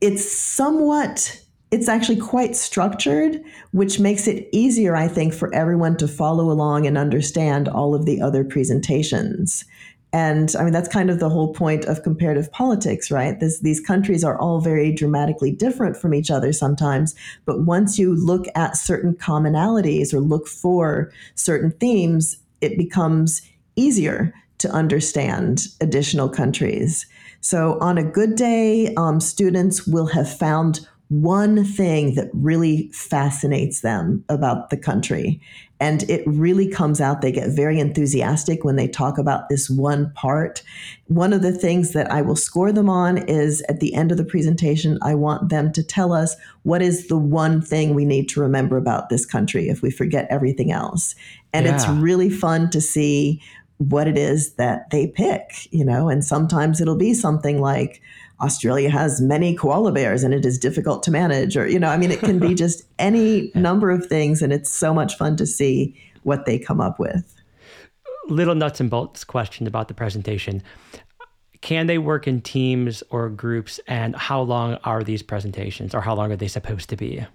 it's 0.00 0.26
somewhat 0.26 1.39
it's 1.70 1.88
actually 1.88 2.16
quite 2.16 2.56
structured, 2.56 3.42
which 3.70 4.00
makes 4.00 4.26
it 4.26 4.48
easier, 4.52 4.96
I 4.96 5.06
think, 5.06 5.32
for 5.32 5.54
everyone 5.54 5.96
to 5.98 6.08
follow 6.08 6.50
along 6.50 6.86
and 6.86 6.98
understand 6.98 7.68
all 7.68 7.94
of 7.94 8.06
the 8.06 8.20
other 8.20 8.44
presentations. 8.44 9.64
And 10.12 10.52
I 10.58 10.64
mean, 10.64 10.72
that's 10.72 10.88
kind 10.88 11.08
of 11.08 11.20
the 11.20 11.28
whole 11.28 11.52
point 11.52 11.84
of 11.84 12.02
comparative 12.02 12.50
politics, 12.50 13.12
right? 13.12 13.38
This, 13.38 13.60
these 13.60 13.80
countries 13.80 14.24
are 14.24 14.36
all 14.38 14.60
very 14.60 14.92
dramatically 14.92 15.52
different 15.52 15.96
from 15.96 16.14
each 16.14 16.32
other 16.32 16.52
sometimes. 16.52 17.14
But 17.44 17.64
once 17.64 17.98
you 17.98 18.14
look 18.14 18.46
at 18.56 18.76
certain 18.76 19.14
commonalities 19.14 20.12
or 20.12 20.18
look 20.18 20.48
for 20.48 21.12
certain 21.36 21.70
themes, 21.70 22.38
it 22.60 22.76
becomes 22.76 23.42
easier 23.76 24.34
to 24.58 24.70
understand 24.70 25.68
additional 25.80 26.28
countries. 26.28 27.06
So, 27.40 27.78
on 27.80 27.96
a 27.96 28.04
good 28.04 28.34
day, 28.34 28.92
um, 28.96 29.18
students 29.20 29.86
will 29.86 30.06
have 30.06 30.30
found 30.30 30.86
one 31.10 31.64
thing 31.64 32.14
that 32.14 32.30
really 32.32 32.88
fascinates 32.92 33.80
them 33.80 34.24
about 34.28 34.70
the 34.70 34.76
country. 34.76 35.40
And 35.80 36.08
it 36.08 36.22
really 36.24 36.68
comes 36.68 37.00
out. 37.00 37.20
They 37.20 37.32
get 37.32 37.50
very 37.50 37.80
enthusiastic 37.80 38.62
when 38.62 38.76
they 38.76 38.86
talk 38.86 39.18
about 39.18 39.48
this 39.48 39.68
one 39.68 40.12
part. 40.12 40.62
One 41.08 41.32
of 41.32 41.42
the 41.42 41.50
things 41.50 41.94
that 41.94 42.12
I 42.12 42.22
will 42.22 42.36
score 42.36 42.70
them 42.70 42.88
on 42.88 43.18
is 43.18 43.60
at 43.62 43.80
the 43.80 43.92
end 43.92 44.12
of 44.12 44.18
the 44.18 44.24
presentation, 44.24 44.98
I 45.02 45.16
want 45.16 45.48
them 45.48 45.72
to 45.72 45.82
tell 45.82 46.12
us 46.12 46.36
what 46.62 46.80
is 46.80 47.08
the 47.08 47.18
one 47.18 47.60
thing 47.60 47.94
we 47.94 48.04
need 48.04 48.28
to 48.28 48.40
remember 48.40 48.76
about 48.76 49.08
this 49.08 49.26
country 49.26 49.68
if 49.68 49.82
we 49.82 49.90
forget 49.90 50.28
everything 50.30 50.70
else. 50.70 51.16
And 51.52 51.66
it's 51.66 51.88
really 51.88 52.30
fun 52.30 52.70
to 52.70 52.80
see 52.80 53.42
what 53.78 54.06
it 54.06 54.16
is 54.16 54.54
that 54.54 54.90
they 54.90 55.08
pick, 55.08 55.66
you 55.72 55.84
know, 55.84 56.08
and 56.08 56.24
sometimes 56.24 56.80
it'll 56.80 56.94
be 56.94 57.14
something 57.14 57.60
like, 57.60 58.00
Australia 58.40 58.90
has 58.90 59.20
many 59.20 59.54
koala 59.54 59.92
bears 59.92 60.22
and 60.22 60.32
it 60.32 60.44
is 60.44 60.58
difficult 60.58 61.02
to 61.04 61.10
manage, 61.10 61.56
or, 61.56 61.66
you 61.66 61.78
know, 61.78 61.88
I 61.88 61.96
mean, 61.96 62.10
it 62.10 62.20
can 62.20 62.38
be 62.38 62.54
just 62.64 62.84
any 62.98 63.50
number 63.54 63.90
of 63.90 64.06
things. 64.06 64.42
And 64.42 64.52
it's 64.52 64.70
so 64.70 64.94
much 64.94 65.16
fun 65.16 65.36
to 65.36 65.46
see 65.46 65.94
what 66.22 66.46
they 66.46 66.58
come 66.58 66.80
up 66.80 66.98
with. 66.98 67.34
Little 68.28 68.54
nuts 68.54 68.80
and 68.80 68.90
bolts 68.90 69.24
question 69.24 69.66
about 69.66 69.88
the 69.88 69.94
presentation. 69.94 70.62
Can 71.60 71.86
they 71.86 71.98
work 71.98 72.26
in 72.26 72.40
teams 72.40 73.02
or 73.10 73.28
groups, 73.28 73.80
and 73.86 74.16
how 74.16 74.40
long 74.40 74.78
are 74.84 75.02
these 75.02 75.22
presentations, 75.22 75.94
or 75.94 76.00
how 76.00 76.14
long 76.14 76.32
are 76.32 76.36
they 76.36 76.48
supposed 76.48 76.88
to 76.88 76.96
be? 76.96 77.26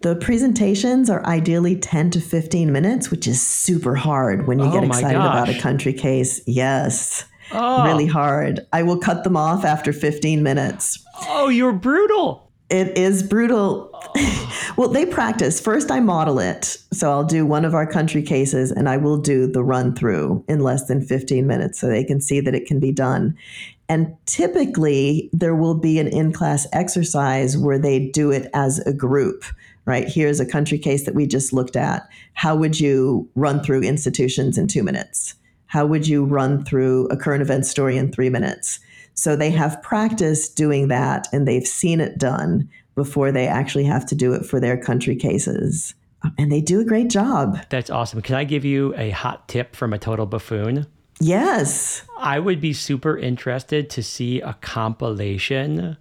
The 0.00 0.14
presentations 0.14 1.10
are 1.10 1.24
ideally 1.24 1.74
10 1.76 2.10
to 2.12 2.20
15 2.20 2.70
minutes, 2.70 3.10
which 3.10 3.26
is 3.26 3.40
super 3.44 3.96
hard 3.96 4.46
when 4.46 4.58
you 4.58 4.66
Oh 4.66 4.72
get 4.72 4.84
excited 4.84 5.16
about 5.16 5.48
a 5.48 5.58
country 5.58 5.92
case. 5.92 6.40
Yes, 6.46 7.24
Oh, 7.52 7.84
really 7.84 8.06
hard. 8.06 8.66
I 8.72 8.82
will 8.82 8.98
cut 8.98 9.24
them 9.24 9.36
off 9.36 9.64
after 9.64 9.92
15 9.92 10.42
minutes. 10.42 11.04
oh, 11.22 11.48
you're 11.48 11.72
brutal. 11.72 12.48
It 12.70 12.98
is 12.98 13.22
brutal. 13.22 13.90
well, 14.76 14.90
they 14.90 15.06
practice. 15.06 15.58
First, 15.58 15.90
I 15.90 16.00
model 16.00 16.38
it. 16.38 16.76
So 16.92 17.10
I'll 17.10 17.24
do 17.24 17.46
one 17.46 17.64
of 17.64 17.74
our 17.74 17.86
country 17.86 18.22
cases 18.22 18.70
and 18.70 18.88
I 18.88 18.98
will 18.98 19.16
do 19.16 19.46
the 19.46 19.64
run 19.64 19.94
through 19.94 20.44
in 20.48 20.60
less 20.60 20.86
than 20.86 21.00
15 21.00 21.46
minutes 21.46 21.80
so 21.80 21.86
they 21.86 22.04
can 22.04 22.20
see 22.20 22.40
that 22.40 22.54
it 22.54 22.66
can 22.66 22.78
be 22.78 22.92
done. 22.92 23.36
And 23.88 24.14
typically, 24.26 25.30
there 25.32 25.54
will 25.54 25.74
be 25.74 25.98
an 25.98 26.08
in 26.08 26.30
class 26.32 26.66
exercise 26.74 27.56
where 27.56 27.78
they 27.78 28.10
do 28.10 28.30
it 28.30 28.50
as 28.52 28.80
a 28.80 28.92
group, 28.92 29.44
right? 29.86 30.06
Here's 30.06 30.40
a 30.40 30.46
country 30.46 30.78
case 30.78 31.06
that 31.06 31.14
we 31.14 31.26
just 31.26 31.54
looked 31.54 31.74
at. 31.76 32.06
How 32.34 32.54
would 32.54 32.78
you 32.78 33.30
run 33.34 33.62
through 33.62 33.80
institutions 33.82 34.58
in 34.58 34.66
two 34.66 34.82
minutes? 34.82 35.34
How 35.68 35.86
would 35.86 36.08
you 36.08 36.24
run 36.24 36.64
through 36.64 37.06
a 37.08 37.16
current 37.16 37.42
event 37.42 37.64
story 37.66 37.96
in 37.96 38.10
three 38.10 38.30
minutes? 38.30 38.80
So 39.14 39.36
they 39.36 39.50
have 39.50 39.82
practiced 39.82 40.56
doing 40.56 40.88
that 40.88 41.28
and 41.32 41.46
they've 41.46 41.66
seen 41.66 42.00
it 42.00 42.18
done 42.18 42.68
before 42.94 43.30
they 43.30 43.46
actually 43.46 43.84
have 43.84 44.04
to 44.06 44.14
do 44.14 44.32
it 44.32 44.44
for 44.44 44.60
their 44.60 44.76
country 44.76 45.14
cases. 45.14 45.94
Um, 46.22 46.34
and 46.38 46.50
they 46.50 46.60
do 46.60 46.80
a 46.80 46.84
great 46.84 47.10
job. 47.10 47.58
That's 47.68 47.90
awesome. 47.90 48.22
Can 48.22 48.34
I 48.34 48.44
give 48.44 48.64
you 48.64 48.94
a 48.96 49.10
hot 49.10 49.46
tip 49.48 49.76
from 49.76 49.92
a 49.92 49.98
total 49.98 50.26
buffoon? 50.26 50.86
Yes. 51.20 52.02
I 52.18 52.38
would 52.38 52.60
be 52.60 52.72
super 52.72 53.16
interested 53.16 53.90
to 53.90 54.02
see 54.02 54.40
a 54.40 54.54
compilation 54.60 55.96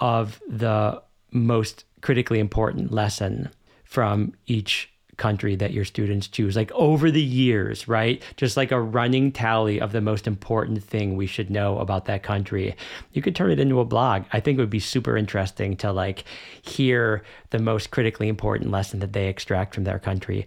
of 0.00 0.40
the 0.48 1.02
most 1.32 1.84
critically 2.00 2.38
important 2.38 2.92
lesson 2.92 3.50
from 3.84 4.34
each 4.46 4.90
country 5.18 5.54
that 5.56 5.72
your 5.72 5.84
students 5.84 6.26
choose, 6.26 6.56
like 6.56 6.72
over 6.72 7.10
the 7.10 7.22
years, 7.22 7.86
right? 7.86 8.22
Just 8.36 8.56
like 8.56 8.72
a 8.72 8.80
running 8.80 9.30
tally 9.30 9.80
of 9.80 9.92
the 9.92 10.00
most 10.00 10.26
important 10.26 10.82
thing 10.82 11.16
we 11.16 11.26
should 11.26 11.50
know 11.50 11.78
about 11.78 12.06
that 12.06 12.22
country. 12.22 12.74
You 13.12 13.20
could 13.20 13.36
turn 13.36 13.50
it 13.50 13.60
into 13.60 13.80
a 13.80 13.84
blog. 13.84 14.24
I 14.32 14.40
think 14.40 14.58
it 14.58 14.62
would 14.62 14.70
be 14.70 14.80
super 14.80 15.16
interesting 15.16 15.76
to 15.78 15.92
like 15.92 16.24
hear 16.62 17.22
the 17.50 17.58
most 17.58 17.90
critically 17.90 18.28
important 18.28 18.70
lesson 18.70 19.00
that 19.00 19.12
they 19.12 19.28
extract 19.28 19.74
from 19.74 19.84
their 19.84 19.98
country. 19.98 20.46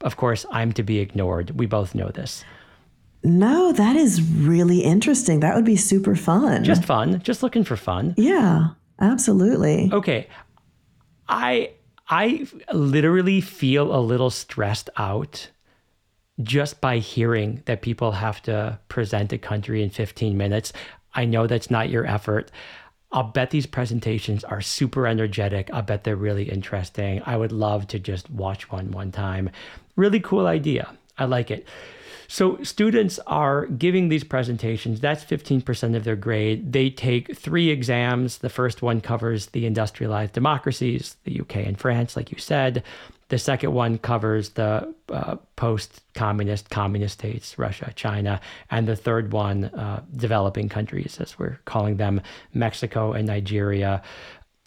Of 0.00 0.16
course, 0.16 0.46
I'm 0.50 0.72
to 0.72 0.82
be 0.82 0.98
ignored. 0.98 1.58
We 1.58 1.66
both 1.66 1.94
know 1.94 2.08
this. 2.08 2.44
No, 3.24 3.70
that 3.72 3.94
is 3.94 4.20
really 4.22 4.80
interesting. 4.80 5.40
That 5.40 5.54
would 5.54 5.64
be 5.64 5.76
super 5.76 6.16
fun. 6.16 6.64
Just 6.64 6.84
fun, 6.84 7.20
just 7.22 7.42
looking 7.42 7.62
for 7.62 7.76
fun. 7.76 8.14
yeah, 8.16 8.70
absolutely. 9.00 9.90
Okay. 9.92 10.26
I 11.28 11.70
I 12.12 12.46
literally 12.70 13.40
feel 13.40 13.96
a 13.96 14.04
little 14.04 14.28
stressed 14.28 14.90
out 14.98 15.48
just 16.42 16.78
by 16.78 16.98
hearing 16.98 17.62
that 17.64 17.80
people 17.80 18.12
have 18.12 18.42
to 18.42 18.78
present 18.88 19.32
a 19.32 19.38
country 19.38 19.82
in 19.82 19.88
15 19.88 20.36
minutes. 20.36 20.74
I 21.14 21.24
know 21.24 21.46
that's 21.46 21.70
not 21.70 21.88
your 21.88 22.06
effort. 22.06 22.50
I'll 23.12 23.22
bet 23.22 23.48
these 23.48 23.64
presentations 23.64 24.44
are 24.44 24.60
super 24.60 25.06
energetic. 25.06 25.70
I'll 25.72 25.80
bet 25.80 26.04
they're 26.04 26.14
really 26.14 26.50
interesting. 26.50 27.22
I 27.24 27.38
would 27.38 27.50
love 27.50 27.86
to 27.88 27.98
just 27.98 28.28
watch 28.28 28.70
one 28.70 28.90
one 28.90 29.10
time. 29.10 29.48
Really 29.96 30.20
cool 30.20 30.46
idea. 30.46 30.94
I 31.16 31.24
like 31.24 31.50
it. 31.50 31.66
So 32.32 32.56
students 32.62 33.18
are 33.26 33.66
giving 33.66 34.08
these 34.08 34.24
presentations. 34.24 35.00
That's 35.00 35.22
15% 35.22 35.94
of 35.94 36.04
their 36.04 36.16
grade. 36.16 36.72
They 36.72 36.88
take 36.88 37.36
three 37.36 37.68
exams. 37.68 38.38
The 38.38 38.48
first 38.48 38.80
one 38.80 39.02
covers 39.02 39.48
the 39.48 39.66
industrialized 39.66 40.32
democracies, 40.32 41.18
the 41.24 41.40
UK 41.42 41.56
and 41.56 41.78
France, 41.78 42.16
like 42.16 42.32
you 42.32 42.38
said. 42.38 42.84
The 43.28 43.36
second 43.36 43.74
one 43.74 43.98
covers 43.98 44.48
the 44.48 44.94
uh, 45.10 45.36
post 45.56 46.00
communist 46.14 46.70
communist 46.70 47.18
states, 47.18 47.58
Russia, 47.58 47.92
China. 47.96 48.40
And 48.70 48.88
the 48.88 48.96
third 48.96 49.34
one, 49.34 49.66
uh, 49.66 50.02
developing 50.16 50.70
countries, 50.70 51.18
as 51.20 51.38
we're 51.38 51.58
calling 51.66 51.98
them, 51.98 52.22
Mexico 52.54 53.12
and 53.12 53.26
Nigeria. 53.26 54.00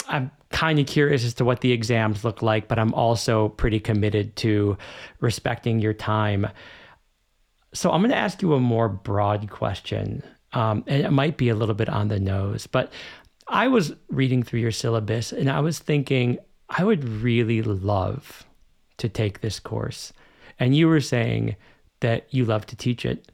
I'm 0.07 0.29
kind 0.51 0.77
of 0.77 0.85
curious 0.85 1.25
as 1.25 1.33
to 1.35 1.45
what 1.45 1.61
the 1.61 1.71
exams 1.71 2.23
look 2.23 2.43
like, 2.43 2.67
but 2.67 2.77
I'm 2.77 2.93
also 2.93 3.49
pretty 3.49 3.79
committed 3.79 4.35
to 4.35 4.77
respecting 5.19 5.79
your 5.79 5.93
time. 5.93 6.45
So 7.75 7.91
I'm 7.91 7.99
going 8.01 8.11
to 8.11 8.17
ask 8.17 8.41
you 8.41 8.53
a 8.53 8.59
more 8.59 8.87
broad 8.87 9.49
question. 9.49 10.23
Um, 10.53 10.83
and 10.87 11.05
it 11.05 11.11
might 11.11 11.35
be 11.35 11.49
a 11.49 11.55
little 11.55 11.75
bit 11.75 11.89
on 11.89 12.07
the 12.07 12.19
nose, 12.19 12.65
but 12.65 12.91
I 13.47 13.67
was 13.67 13.93
reading 14.09 14.41
through 14.41 14.61
your 14.61 14.71
syllabus 14.71 15.33
and 15.33 15.49
I 15.49 15.59
was 15.59 15.77
thinking, 15.77 16.39
I 16.69 16.83
would 16.85 17.03
really 17.03 17.61
love 17.61 18.45
to 18.97 19.09
take 19.09 19.41
this 19.41 19.59
course. 19.59 20.13
And 20.57 20.75
you 20.75 20.87
were 20.87 21.01
saying 21.01 21.57
that 21.99 22.33
you 22.33 22.45
love 22.45 22.65
to 22.67 22.75
teach 22.77 23.05
it. 23.05 23.31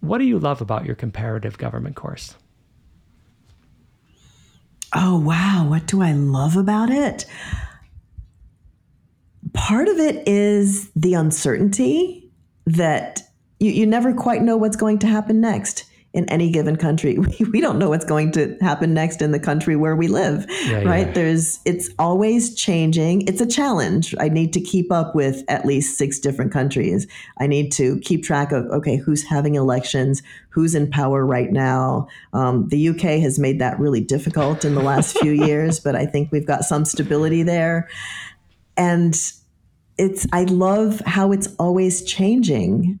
What 0.00 0.18
do 0.18 0.24
you 0.24 0.38
love 0.38 0.60
about 0.62 0.86
your 0.86 0.94
comparative 0.94 1.58
government 1.58 1.94
course? 1.94 2.34
Oh, 4.94 5.18
wow. 5.18 5.66
What 5.68 5.86
do 5.86 6.02
I 6.02 6.12
love 6.12 6.56
about 6.56 6.90
it? 6.90 7.26
Part 9.52 9.88
of 9.88 9.98
it 9.98 10.26
is 10.26 10.90
the 10.96 11.14
uncertainty 11.14 12.30
that 12.66 13.21
you, 13.62 13.70
you 13.70 13.86
never 13.86 14.12
quite 14.12 14.42
know 14.42 14.56
what's 14.56 14.76
going 14.76 14.98
to 15.00 15.06
happen 15.06 15.40
next 15.40 15.84
in 16.14 16.28
any 16.28 16.50
given 16.50 16.76
country. 16.76 17.16
We, 17.22 17.46
we 17.52 17.60
don't 17.60 17.78
know 17.78 17.88
what's 17.88 18.04
going 18.04 18.32
to 18.32 18.56
happen 18.60 18.92
next 18.92 19.22
in 19.22 19.30
the 19.30 19.38
country 19.38 19.76
where 19.76 19.94
we 19.96 20.08
live, 20.08 20.44
yeah, 20.64 20.82
right? 20.82 21.06
Yeah. 21.06 21.12
There's 21.12 21.60
it's 21.64 21.88
always 21.98 22.54
changing. 22.54 23.22
It's 23.28 23.40
a 23.40 23.46
challenge. 23.46 24.14
I 24.18 24.28
need 24.28 24.52
to 24.54 24.60
keep 24.60 24.90
up 24.90 25.14
with 25.14 25.44
at 25.48 25.64
least 25.64 25.96
six 25.96 26.18
different 26.18 26.52
countries. 26.52 27.06
I 27.38 27.46
need 27.46 27.70
to 27.72 28.00
keep 28.00 28.24
track 28.24 28.52
of 28.52 28.66
okay, 28.66 28.96
who's 28.96 29.22
having 29.22 29.54
elections, 29.54 30.22
who's 30.50 30.74
in 30.74 30.90
power 30.90 31.24
right 31.24 31.52
now. 31.52 32.08
Um, 32.32 32.68
the 32.68 32.88
UK 32.88 33.20
has 33.22 33.38
made 33.38 33.60
that 33.60 33.78
really 33.78 34.00
difficult 34.00 34.64
in 34.64 34.74
the 34.74 34.82
last 34.82 35.16
few 35.18 35.32
years, 35.46 35.80
but 35.80 35.94
I 35.94 36.04
think 36.04 36.32
we've 36.32 36.46
got 36.46 36.64
some 36.64 36.84
stability 36.84 37.44
there, 37.44 37.88
and 38.76 39.14
it's 39.96 40.26
I 40.32 40.44
love 40.44 41.00
how 41.06 41.32
it's 41.32 41.54
always 41.58 42.02
changing. 42.02 42.98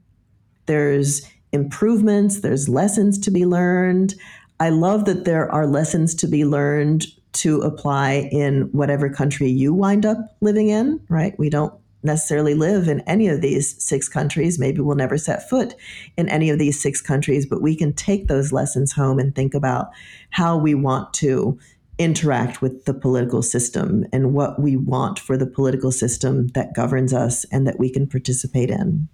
There's 0.66 1.22
improvements, 1.52 2.40
there's 2.40 2.68
lessons 2.68 3.18
to 3.20 3.30
be 3.30 3.44
learned. 3.44 4.14
I 4.60 4.70
love 4.70 5.04
that 5.06 5.24
there 5.24 5.50
are 5.50 5.66
lessons 5.66 6.14
to 6.16 6.26
be 6.26 6.44
learned 6.44 7.06
to 7.32 7.60
apply 7.62 8.28
in 8.30 8.68
whatever 8.72 9.08
country 9.08 9.48
you 9.48 9.72
wind 9.72 10.04
up 10.04 10.18
living 10.40 10.68
in, 10.68 11.00
right? 11.08 11.38
We 11.38 11.50
don't 11.50 11.74
necessarily 12.02 12.54
live 12.54 12.88
in 12.88 13.00
any 13.00 13.28
of 13.28 13.40
these 13.40 13.82
six 13.82 14.08
countries. 14.08 14.58
Maybe 14.58 14.80
we'll 14.80 14.96
never 14.96 15.16
set 15.16 15.48
foot 15.48 15.74
in 16.16 16.28
any 16.28 16.50
of 16.50 16.58
these 16.58 16.80
six 16.80 17.00
countries, 17.00 17.46
but 17.46 17.62
we 17.62 17.76
can 17.76 17.92
take 17.92 18.26
those 18.26 18.52
lessons 18.52 18.92
home 18.92 19.18
and 19.18 19.34
think 19.34 19.54
about 19.54 19.90
how 20.30 20.56
we 20.56 20.74
want 20.74 21.14
to 21.14 21.58
interact 21.98 22.60
with 22.60 22.84
the 22.84 22.94
political 22.94 23.42
system 23.42 24.04
and 24.12 24.34
what 24.34 24.60
we 24.60 24.76
want 24.76 25.18
for 25.18 25.36
the 25.36 25.46
political 25.46 25.92
system 25.92 26.48
that 26.48 26.74
governs 26.74 27.12
us 27.12 27.44
and 27.52 27.66
that 27.66 27.78
we 27.78 27.90
can 27.90 28.06
participate 28.06 28.70
in. 28.70 29.08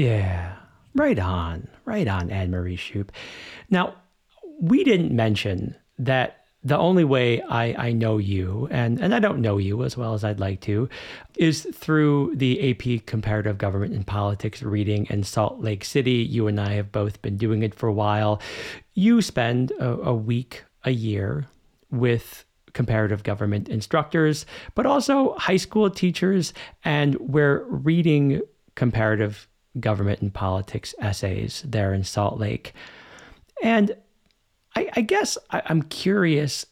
Yeah. 0.00 0.54
Right 0.94 1.18
on, 1.18 1.68
right 1.84 2.08
on, 2.08 2.30
Anne 2.30 2.50
Marie 2.50 2.78
Choup. 2.78 3.10
Now, 3.68 3.96
we 4.58 4.82
didn't 4.82 5.14
mention 5.14 5.76
that 5.98 6.46
the 6.64 6.78
only 6.78 7.04
way 7.04 7.42
I, 7.42 7.88
I 7.88 7.92
know 7.92 8.16
you, 8.16 8.66
and, 8.70 8.98
and 8.98 9.14
I 9.14 9.18
don't 9.18 9.42
know 9.42 9.58
you 9.58 9.84
as 9.84 9.98
well 9.98 10.14
as 10.14 10.24
I'd 10.24 10.40
like 10.40 10.62
to, 10.62 10.88
is 11.36 11.68
through 11.74 12.34
the 12.36 12.70
AP 12.70 13.04
Comparative 13.04 13.58
Government 13.58 13.92
and 13.92 14.06
Politics 14.06 14.62
reading 14.62 15.06
in 15.10 15.22
Salt 15.22 15.60
Lake 15.60 15.84
City. 15.84 16.12
You 16.12 16.46
and 16.48 16.58
I 16.58 16.72
have 16.72 16.90
both 16.90 17.20
been 17.20 17.36
doing 17.36 17.62
it 17.62 17.74
for 17.74 17.86
a 17.86 17.92
while. 17.92 18.40
You 18.94 19.20
spend 19.20 19.70
a, 19.72 19.90
a 20.00 20.14
week 20.14 20.64
a 20.84 20.92
year 20.92 21.46
with 21.90 22.46
comparative 22.72 23.22
government 23.22 23.68
instructors, 23.68 24.46
but 24.74 24.86
also 24.86 25.34
high 25.34 25.58
school 25.58 25.90
teachers, 25.90 26.54
and 26.86 27.16
we're 27.16 27.64
reading 27.64 28.40
comparative 28.76 29.46
government 29.78 30.20
and 30.20 30.32
politics 30.32 30.94
essays 31.00 31.62
there 31.66 31.94
in 31.94 32.02
Salt 32.02 32.38
Lake. 32.38 32.72
And 33.62 33.94
I, 34.74 34.88
I 34.96 35.00
guess 35.02 35.38
I, 35.50 35.62
am 35.68 35.82
curious, 35.82 36.66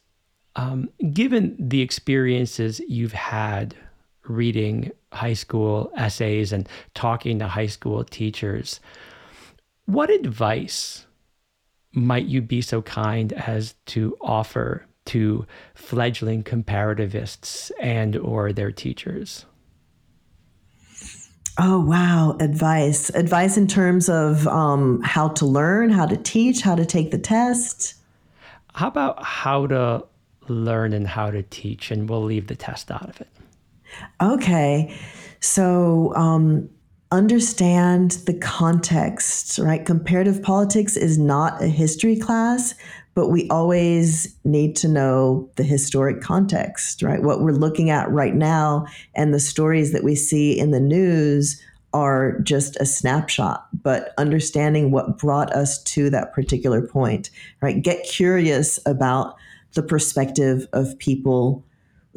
um, 0.56 0.88
given 1.12 1.56
the 1.58 1.82
experiences 1.82 2.80
you've 2.88 3.12
had 3.12 3.74
reading 4.26 4.90
high 5.12 5.34
school 5.34 5.90
essays 5.96 6.52
and 6.52 6.68
talking 6.94 7.38
to 7.38 7.48
high 7.48 7.66
school 7.66 8.04
teachers, 8.04 8.80
what 9.86 10.10
advice 10.10 11.06
might 11.92 12.26
you 12.26 12.42
be 12.42 12.60
so 12.60 12.82
kind 12.82 13.32
as 13.32 13.74
to 13.86 14.16
offer 14.20 14.84
to 15.06 15.46
fledgling 15.74 16.42
comparativists 16.42 17.70
and 17.80 18.16
or 18.16 18.52
their 18.52 18.70
teachers? 18.70 19.46
Oh, 21.58 21.80
wow. 21.80 22.36
Advice. 22.38 23.10
Advice 23.10 23.56
in 23.56 23.66
terms 23.66 24.08
of 24.08 24.46
um, 24.46 25.00
how 25.02 25.28
to 25.28 25.44
learn, 25.44 25.90
how 25.90 26.06
to 26.06 26.16
teach, 26.16 26.60
how 26.62 26.76
to 26.76 26.86
take 26.86 27.10
the 27.10 27.18
test. 27.18 27.94
How 28.74 28.86
about 28.86 29.22
how 29.24 29.66
to 29.66 30.04
learn 30.46 30.92
and 30.92 31.06
how 31.06 31.32
to 31.32 31.42
teach? 31.42 31.90
And 31.90 32.08
we'll 32.08 32.22
leave 32.22 32.46
the 32.46 32.54
test 32.54 32.92
out 32.92 33.08
of 33.08 33.20
it. 33.20 33.28
Okay. 34.22 34.96
So, 35.40 36.14
um, 36.14 36.70
understand 37.10 38.12
the 38.26 38.34
context, 38.34 39.58
right? 39.58 39.84
Comparative 39.84 40.42
politics 40.42 40.96
is 40.96 41.18
not 41.18 41.62
a 41.62 41.66
history 41.66 42.16
class, 42.16 42.74
but 43.18 43.30
we 43.30 43.48
always 43.48 44.32
need 44.44 44.76
to 44.76 44.86
know 44.86 45.50
the 45.56 45.64
historic 45.64 46.20
context, 46.20 47.02
right? 47.02 47.20
What 47.20 47.40
we're 47.40 47.50
looking 47.50 47.90
at 47.90 48.08
right 48.12 48.36
now 48.36 48.86
and 49.16 49.34
the 49.34 49.40
stories 49.40 49.92
that 49.92 50.04
we 50.04 50.14
see 50.14 50.56
in 50.56 50.70
the 50.70 50.78
news 50.78 51.60
are 51.92 52.38
just 52.42 52.76
a 52.76 52.86
snapshot, 52.86 53.66
but 53.82 54.14
understanding 54.18 54.92
what 54.92 55.18
brought 55.18 55.52
us 55.52 55.82
to 55.82 56.08
that 56.10 56.32
particular 56.32 56.80
point, 56.80 57.30
right? 57.60 57.82
Get 57.82 58.06
curious 58.06 58.78
about 58.86 59.34
the 59.72 59.82
perspective 59.82 60.68
of 60.72 60.96
people 61.00 61.64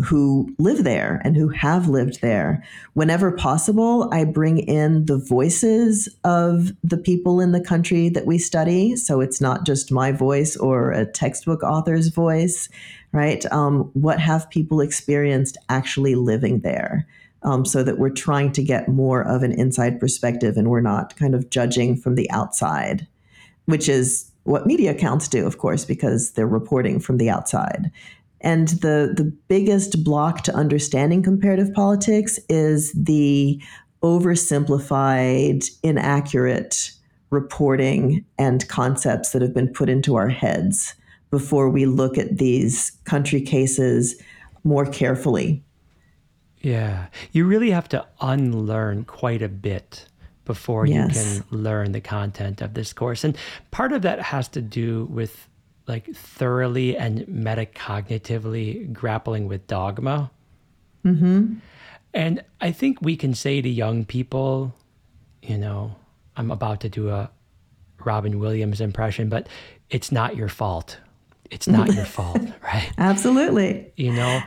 who 0.04 0.54
live 0.58 0.84
there 0.84 1.22
and 1.24 1.36
who 1.36 1.50
have 1.50 1.88
lived 1.88 2.22
there. 2.22 2.64
Whenever 2.94 3.32
possible, 3.32 4.10
I 4.12 4.24
bring 4.26 4.60
in 4.60 5.06
the 5.06 5.18
voices 5.18 6.10
of 6.24 6.72
the 6.84 6.98
people 6.98 7.40
in 7.40 7.52
the 7.52 7.64
country 7.64 8.10
that 8.10 8.26
we 8.26 8.38
study. 8.38 8.96
So 8.96 9.22
it's 9.22 9.42
not 9.42 9.66
just 9.66 9.92
my 9.92 10.12
voice 10.12 10.56
or 10.58 10.92
a 10.92 11.06
textbook 11.06 11.64
author's 11.64 12.08
voice, 12.08 12.70
right? 13.12 13.46
Um, 13.52 13.90
what 13.94 14.20
have 14.20 14.50
people 14.50 14.82
experienced 14.82 15.58
actually 15.70 16.16
living 16.16 16.62
there? 16.62 17.08
Um, 17.44 17.66
so 17.66 17.82
that 17.82 17.98
we're 17.98 18.12
trying 18.12 18.52
to 18.52 18.62
get 18.62 18.88
more 18.88 19.24
of 19.24 19.42
an 19.42 19.52
inside 19.52 20.00
perspective 20.00 20.58
and 20.58 20.70
we're 20.70 20.80
not 20.80 21.16
kind 21.16 21.34
of 21.34 21.50
judging 21.50 21.98
from 21.98 22.14
the 22.14 22.30
outside, 22.30 23.08
which 23.66 23.90
is 23.90 24.32
what 24.44 24.68
media 24.68 24.92
accounts 24.92 25.28
do, 25.28 25.48
of 25.48 25.58
course, 25.58 25.84
because 25.84 26.34
they're 26.34 26.46
reporting 26.46 27.00
from 27.00 27.18
the 27.18 27.32
outside. 27.32 27.92
And 28.42 28.70
the, 28.70 29.14
the 29.16 29.32
biggest 29.48 30.04
block 30.04 30.42
to 30.44 30.56
understanding 30.56 31.24
comparative 31.24 31.74
politics 31.74 32.40
is 32.50 32.92
the 32.94 33.62
oversimplified, 34.04 35.70
inaccurate 35.84 36.92
reporting 37.30 38.26
and 38.38 38.68
concepts 38.68 39.32
that 39.32 39.42
have 39.42 39.54
been 39.54 39.72
put 39.72 39.90
into 39.90 40.16
our 40.16 40.30
heads 40.30 40.96
before 41.30 41.70
we 41.70 41.86
look 41.86 42.18
at 42.18 42.38
these 42.38 42.92
country 43.06 43.42
cases 43.42 44.22
more 44.64 44.86
carefully. 44.86 45.64
Yeah, 46.60 47.08
you 47.32 47.46
really 47.46 47.72
have 47.72 47.90
to 47.90 48.06
unlearn 48.20 49.06
quite 49.06 49.42
a 49.42 49.50
bit 49.50 50.06
before 50.46 50.86
yes. 50.86 51.16
you 51.16 51.42
can 51.42 51.64
learn 51.64 51.92
the 51.92 52.02
content 52.02 52.62
of 52.62 52.74
this 52.74 52.94
course. 52.94 53.24
And 53.24 53.38
part 53.72 53.94
of 53.94 54.02
that 54.02 54.22
has 54.22 54.48
to 54.50 54.62
do 54.62 55.06
with 55.06 55.48
like 55.88 56.14
thoroughly 56.14 56.98
and 56.98 57.20
metacognitively 57.28 58.92
grappling 58.94 59.48
with 59.48 59.68
dogma. 59.68 60.32
Mm-hmm. 61.06 61.56
And 62.14 62.44
I 62.60 62.72
think 62.72 63.02
we 63.02 63.16
can 63.16 63.34
say 63.34 63.62
to 63.62 63.70
young 63.70 64.06
people, 64.06 64.74
you 65.42 65.58
know, 65.58 65.96
I'm 66.36 66.52
about 66.52 66.82
to 66.82 66.90
do 66.90 67.10
a 67.10 67.30
Robin 68.06 68.40
Williams 68.40 68.82
impression, 68.82 69.30
but 69.30 69.48
it's 69.90 70.12
not 70.12 70.36
your 70.36 70.50
fault. 70.50 71.00
It's 71.50 71.68
not 71.68 71.94
your 71.94 72.06
fault, 72.18 72.42
right? 72.64 72.92
Absolutely. 72.98 73.92
You 73.96 74.14
know, 74.14 74.42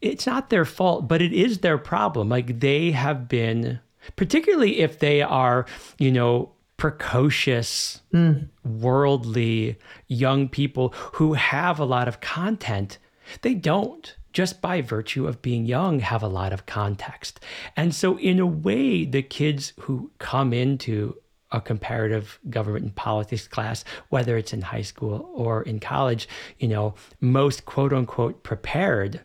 it's 0.00 0.26
not 0.26 0.50
their 0.50 0.64
fault, 0.64 1.08
but 1.08 1.22
it 1.22 1.32
is 1.32 1.58
their 1.58 1.78
problem. 1.78 2.28
Like 2.28 2.60
they 2.60 2.90
have 2.92 3.28
been, 3.28 3.80
particularly 4.16 4.80
if 4.80 4.98
they 4.98 5.22
are, 5.22 5.66
you 5.98 6.12
know, 6.12 6.52
precocious, 6.76 8.02
mm. 8.12 8.48
worldly 8.64 9.78
young 10.08 10.48
people 10.48 10.92
who 11.14 11.34
have 11.34 11.78
a 11.78 11.84
lot 11.84 12.08
of 12.08 12.20
content 12.20 12.98
They 13.42 13.54
don't, 13.54 14.16
just 14.32 14.60
by 14.60 14.82
virtue 14.82 15.26
of 15.26 15.42
being 15.42 15.64
young, 15.66 16.00
have 16.00 16.22
a 16.22 16.28
lot 16.28 16.52
of 16.52 16.66
context. 16.66 17.40
And 17.76 17.94
so, 17.94 18.18
in 18.18 18.38
a 18.38 18.46
way, 18.46 19.04
the 19.04 19.22
kids 19.22 19.72
who 19.80 20.10
come 20.18 20.52
into 20.52 21.16
a 21.50 21.60
comparative 21.60 22.40
government 22.50 22.84
and 22.84 22.94
politics 22.94 23.46
class, 23.46 23.84
whether 24.08 24.36
it's 24.36 24.52
in 24.52 24.62
high 24.62 24.82
school 24.82 25.30
or 25.34 25.62
in 25.62 25.78
college, 25.78 26.28
you 26.58 26.66
know, 26.66 26.94
most 27.20 27.64
quote 27.64 27.92
unquote 27.92 28.42
prepared, 28.42 29.20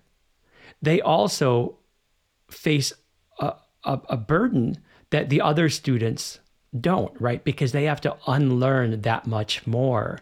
they 0.82 1.02
also 1.02 1.78
face 2.52 2.94
a, 3.40 3.54
a, 3.84 4.00
a 4.10 4.18
burden 4.18 4.78
that 5.10 5.30
the 5.30 5.42
other 5.42 5.70
students 5.70 6.40
don't, 6.78 7.20
right? 7.20 7.44
Because 7.44 7.72
they 7.72 7.86
have 7.86 8.02
to 8.02 8.16
unlearn 8.28 9.02
that 9.02 9.28
much 9.28 9.66
more 9.66 10.20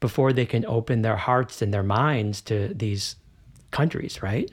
before 0.00 0.32
they 0.32 0.46
can 0.46 0.64
open 0.66 1.02
their 1.02 1.16
hearts 1.16 1.60
and 1.60 1.74
their 1.74 1.82
minds 1.82 2.40
to 2.42 2.68
these 2.74 3.16
countries, 3.70 4.22
right? 4.22 4.50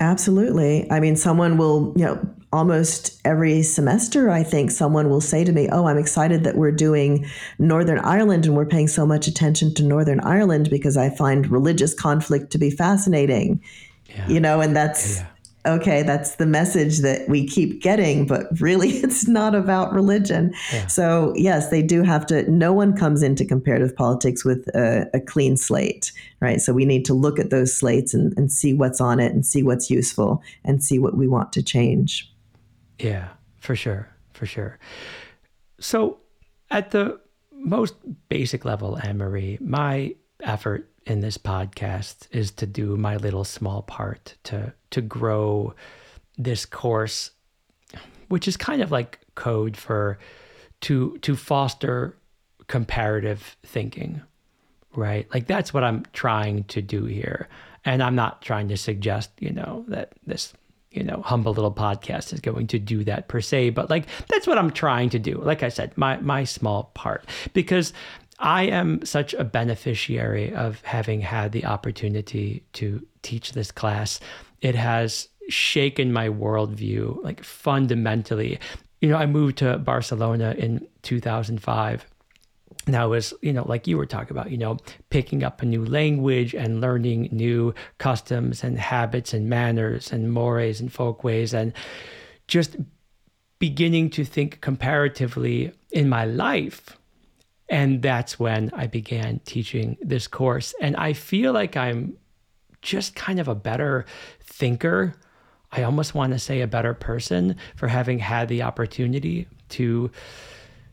Absolutely. 0.00 0.90
I 0.90 1.00
mean, 1.00 1.16
someone 1.16 1.56
will, 1.56 1.92
you 1.96 2.04
know, 2.04 2.20
almost 2.52 3.20
every 3.24 3.62
semester, 3.62 4.30
I 4.30 4.42
think 4.42 4.70
someone 4.70 5.08
will 5.08 5.20
say 5.20 5.44
to 5.44 5.52
me, 5.52 5.68
Oh, 5.70 5.86
I'm 5.86 5.98
excited 5.98 6.44
that 6.44 6.56
we're 6.56 6.72
doing 6.72 7.26
Northern 7.58 7.98
Ireland 7.98 8.46
and 8.46 8.56
we're 8.56 8.66
paying 8.66 8.88
so 8.88 9.04
much 9.04 9.26
attention 9.26 9.74
to 9.74 9.82
Northern 9.82 10.20
Ireland 10.20 10.70
because 10.70 10.96
I 10.96 11.10
find 11.10 11.50
religious 11.50 11.94
conflict 11.94 12.50
to 12.52 12.58
be 12.58 12.70
fascinating. 12.70 13.62
Yeah. 14.08 14.28
You 14.28 14.40
know, 14.40 14.60
and 14.60 14.74
that's. 14.74 15.18
Yeah 15.18 15.26
okay, 15.66 16.02
that's 16.02 16.36
the 16.36 16.46
message 16.46 16.98
that 16.98 17.28
we 17.28 17.46
keep 17.46 17.82
getting, 17.82 18.26
but 18.26 18.46
really 18.60 18.88
it's 19.04 19.26
not 19.26 19.54
about 19.54 19.92
religion. 19.92 20.54
Yeah. 20.72 20.86
So, 20.86 21.32
yes, 21.36 21.70
they 21.70 21.82
do 21.82 22.02
have 22.02 22.26
to, 22.26 22.50
no 22.50 22.72
one 22.72 22.96
comes 22.96 23.22
into 23.22 23.44
comparative 23.44 23.94
politics 23.94 24.44
with 24.44 24.68
a, 24.74 25.08
a, 25.14 25.20
clean 25.20 25.56
slate, 25.56 26.12
right? 26.40 26.60
So, 26.60 26.72
we 26.72 26.84
need 26.84 27.04
to 27.06 27.14
look 27.14 27.38
at 27.38 27.50
those 27.50 27.76
slates 27.76 28.14
and, 28.14 28.36
and 28.36 28.50
see 28.52 28.72
what's 28.72 29.00
on 29.00 29.20
it 29.20 29.32
and 29.32 29.44
see 29.44 29.62
what's 29.62 29.90
useful 29.90 30.42
and 30.64 30.82
see 30.82 30.98
what 30.98 31.16
we 31.16 31.28
want 31.28 31.52
to 31.54 31.62
change. 31.62 32.32
Yeah, 32.98 33.28
for 33.58 33.76
sure. 33.76 34.08
For 34.32 34.46
sure. 34.46 34.78
So, 35.80 36.18
at 36.70 36.90
the 36.90 37.20
most 37.52 37.94
basic 38.28 38.64
level, 38.64 38.98
Anne 38.98 39.18
Marie, 39.18 39.58
my 39.60 40.14
effort 40.40 40.88
in 41.08 41.20
this 41.20 41.38
podcast 41.38 42.28
is 42.30 42.50
to 42.52 42.66
do 42.66 42.96
my 42.96 43.16
little 43.16 43.44
small 43.44 43.82
part 43.82 44.36
to 44.44 44.72
to 44.90 45.00
grow 45.00 45.74
this 46.36 46.66
course 46.66 47.30
which 48.28 48.46
is 48.46 48.56
kind 48.56 48.82
of 48.82 48.92
like 48.92 49.20
code 49.34 49.76
for 49.76 50.18
to 50.80 51.18
to 51.18 51.34
foster 51.34 52.16
comparative 52.66 53.56
thinking 53.64 54.20
right? 54.94 55.32
Like 55.32 55.46
that's 55.46 55.72
what 55.72 55.84
i'm 55.84 56.04
trying 56.12 56.64
to 56.64 56.82
do 56.82 57.04
here. 57.04 57.48
And 57.84 58.02
i'm 58.02 58.14
not 58.14 58.42
trying 58.42 58.68
to 58.68 58.76
suggest 58.76 59.30
you 59.38 59.52
know 59.52 59.84
that 59.88 60.12
this 60.26 60.52
you 60.90 61.04
know 61.04 61.22
humble 61.22 61.52
little 61.52 61.72
podcast 61.72 62.32
is 62.32 62.40
going 62.40 62.66
to 62.68 62.78
do 62.78 63.04
that 63.04 63.28
per 63.28 63.40
se 63.40 63.70
but 63.70 63.90
like 63.90 64.06
that's 64.26 64.46
what 64.46 64.58
i'm 64.58 64.70
trying 64.70 65.10
to 65.10 65.18
do. 65.18 65.38
Like 65.38 65.62
i 65.62 65.68
said 65.68 65.96
my 65.96 66.16
my 66.18 66.44
small 66.44 66.90
part. 66.94 67.24
Because 67.52 67.92
I 68.38 68.64
am 68.64 69.04
such 69.04 69.34
a 69.34 69.44
beneficiary 69.44 70.54
of 70.54 70.80
having 70.82 71.20
had 71.20 71.52
the 71.52 71.64
opportunity 71.64 72.64
to 72.74 73.04
teach 73.22 73.52
this 73.52 73.72
class. 73.72 74.20
It 74.60 74.74
has 74.74 75.28
shaken 75.48 76.12
my 76.12 76.28
worldview 76.28 77.22
like 77.24 77.42
fundamentally. 77.42 78.60
You 79.00 79.08
know, 79.08 79.16
I 79.16 79.26
moved 79.26 79.58
to 79.58 79.78
Barcelona 79.78 80.54
in 80.56 80.86
2005. 81.02 82.06
And 82.86 82.96
I 82.96 83.04
was, 83.04 83.34
you 83.42 83.52
know, 83.52 83.66
like 83.68 83.86
you 83.86 83.98
were 83.98 84.06
talking 84.06 84.30
about, 84.30 84.50
you 84.50 84.56
know, 84.56 84.78
picking 85.10 85.42
up 85.42 85.60
a 85.60 85.66
new 85.66 85.84
language 85.84 86.54
and 86.54 86.80
learning 86.80 87.28
new 87.32 87.74
customs 87.98 88.64
and 88.64 88.78
habits 88.78 89.34
and 89.34 89.48
manners 89.48 90.10
and 90.10 90.32
mores 90.32 90.80
and 90.80 90.90
folkways 90.90 91.52
and 91.52 91.72
just 92.46 92.76
beginning 93.58 94.08
to 94.10 94.24
think 94.24 94.60
comparatively 94.60 95.72
in 95.90 96.08
my 96.08 96.24
life 96.24 96.97
and 97.68 98.00
that's 98.02 98.38
when 98.38 98.70
I 98.72 98.86
began 98.86 99.40
teaching 99.44 99.98
this 100.00 100.26
course. 100.26 100.74
And 100.80 100.96
I 100.96 101.12
feel 101.12 101.52
like 101.52 101.76
I'm 101.76 102.16
just 102.80 103.14
kind 103.14 103.38
of 103.38 103.48
a 103.48 103.54
better 103.54 104.06
thinker. 104.40 105.14
I 105.72 105.82
almost 105.82 106.14
want 106.14 106.32
to 106.32 106.38
say 106.38 106.60
a 106.60 106.66
better 106.66 106.94
person 106.94 107.56
for 107.76 107.88
having 107.88 108.18
had 108.20 108.48
the 108.48 108.62
opportunity 108.62 109.46
to 109.70 110.10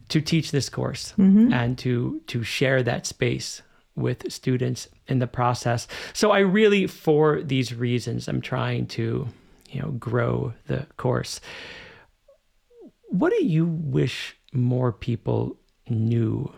to 0.07 0.21
teach 0.21 0.51
this 0.51 0.69
course 0.69 1.13
mm-hmm. 1.17 1.51
and 1.51 1.77
to 1.79 2.21
to 2.27 2.43
share 2.43 2.83
that 2.83 3.05
space 3.05 3.61
with 3.95 4.29
students 4.31 4.89
in 5.07 5.19
the 5.19 5.27
process. 5.27 5.87
So 6.13 6.31
I 6.31 6.39
really 6.39 6.87
for 6.87 7.41
these 7.41 7.73
reasons 7.73 8.27
I'm 8.27 8.41
trying 8.41 8.87
to, 8.87 9.29
you 9.69 9.81
know, 9.81 9.91
grow 9.91 10.53
the 10.67 10.85
course. 10.97 11.39
What 13.07 13.31
do 13.31 13.45
you 13.45 13.65
wish 13.65 14.35
more 14.51 14.91
people 14.91 15.57
knew 15.89 16.51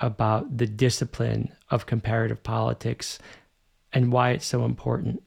about 0.00 0.56
the 0.56 0.66
discipline 0.66 1.52
of 1.70 1.86
comparative 1.86 2.42
politics 2.42 3.18
and 3.92 4.12
why 4.12 4.30
it's 4.30 4.46
so 4.46 4.64
important? 4.64 5.22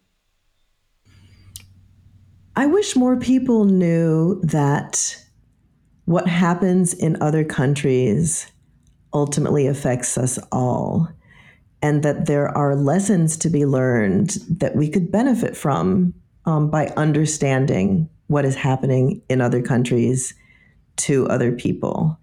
I 2.55 2.65
wish 2.65 2.95
more 2.95 3.17
people 3.17 3.65
knew 3.65 4.41
that 4.43 5.17
what 6.05 6.27
happens 6.27 6.93
in 6.93 7.21
other 7.21 7.43
countries 7.43 8.51
ultimately 9.13 9.67
affects 9.67 10.17
us 10.17 10.37
all, 10.51 11.07
and 11.81 12.03
that 12.03 12.25
there 12.25 12.49
are 12.49 12.75
lessons 12.75 13.37
to 13.37 13.49
be 13.49 13.65
learned 13.65 14.37
that 14.49 14.75
we 14.75 14.89
could 14.89 15.11
benefit 15.11 15.55
from 15.55 16.13
um, 16.45 16.69
by 16.69 16.87
understanding 16.97 18.09
what 18.27 18.45
is 18.45 18.55
happening 18.55 19.21
in 19.29 19.41
other 19.41 19.61
countries 19.61 20.33
to 20.97 21.27
other 21.27 21.51
people. 21.51 22.17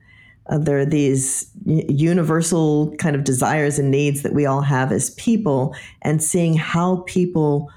Uh, 0.49 0.59
there 0.59 0.79
are 0.79 0.87
these 0.87 1.51
universal 1.67 2.95
kind 2.97 3.15
of 3.15 3.25
desires 3.25 3.79
and 3.79 3.91
needs 3.91 4.23
that 4.23 4.35
we 4.35 4.47
all 4.47 4.63
have 4.63 4.93
as 4.93 5.11
people, 5.11 5.75
and 6.03 6.23
seeing 6.23 6.55
how 6.55 7.05
people 7.07 7.71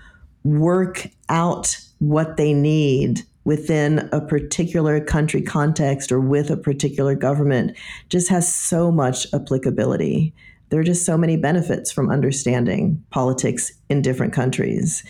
work 0.44 1.08
out 1.30 1.78
what 2.00 2.38
they 2.38 2.54
need 2.54 3.22
within 3.44 4.08
a 4.12 4.22
particular 4.22 5.00
country 5.00 5.42
context 5.42 6.12
or 6.12 6.20
with 6.20 6.50
a 6.50 6.58
particular 6.58 7.16
government 7.16 7.76
just 8.10 8.30
has 8.30 8.54
so 8.54 8.92
much 8.92 9.32
applicability. 9.34 10.34
There 10.70 10.80
are 10.80 10.84
just 10.84 11.06
so 11.06 11.18
many 11.18 11.38
benefits 11.38 11.92
from 11.92 12.10
understanding 12.10 13.04
politics 13.10 13.72
in 13.90 14.02
different 14.02 14.34
countries 14.34 15.04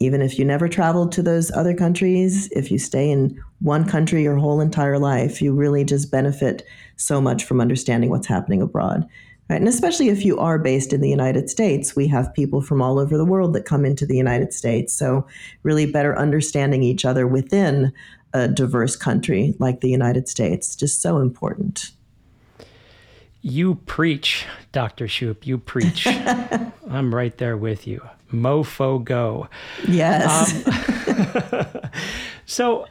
even 0.00 0.22
if 0.22 0.38
you 0.38 0.44
never 0.44 0.68
traveled 0.68 1.12
to 1.12 1.22
those 1.22 1.50
other 1.52 1.74
countries, 1.74 2.48
if 2.52 2.70
you 2.70 2.78
stay 2.78 3.10
in 3.10 3.40
one 3.60 3.88
country 3.88 4.22
your 4.22 4.36
whole 4.36 4.60
entire 4.60 4.98
life, 4.98 5.42
you 5.42 5.52
really 5.52 5.84
just 5.84 6.10
benefit 6.10 6.64
so 6.96 7.20
much 7.20 7.44
from 7.44 7.60
understanding 7.60 8.10
what's 8.10 8.26
happening 8.26 8.62
abroad. 8.62 9.06
Right? 9.50 9.56
And 9.56 9.68
especially 9.68 10.08
if 10.08 10.24
you 10.24 10.38
are 10.38 10.58
based 10.58 10.92
in 10.92 11.00
the 11.00 11.08
United 11.08 11.50
States, 11.50 11.96
we 11.96 12.06
have 12.08 12.32
people 12.34 12.62
from 12.62 12.80
all 12.80 12.98
over 12.98 13.16
the 13.16 13.24
world 13.24 13.54
that 13.54 13.64
come 13.64 13.84
into 13.84 14.06
the 14.06 14.16
United 14.16 14.52
States. 14.52 14.92
So, 14.94 15.26
really 15.62 15.90
better 15.90 16.16
understanding 16.16 16.82
each 16.82 17.04
other 17.04 17.26
within 17.26 17.92
a 18.34 18.46
diverse 18.46 18.94
country 18.94 19.54
like 19.58 19.80
the 19.80 19.88
United 19.88 20.28
States, 20.28 20.70
is 20.70 20.76
just 20.76 21.00
so 21.00 21.18
important. 21.18 21.90
You 23.40 23.76
preach, 23.86 24.44
Dr. 24.72 25.06
Choup, 25.06 25.46
you 25.46 25.56
preach. 25.56 26.06
I'm 26.90 27.14
right 27.14 27.36
there 27.38 27.56
with 27.56 27.86
you 27.86 28.02
MoFoGo. 28.32 29.48
Yes. 29.86 30.66
Um, 30.66 31.90
so 32.46 32.86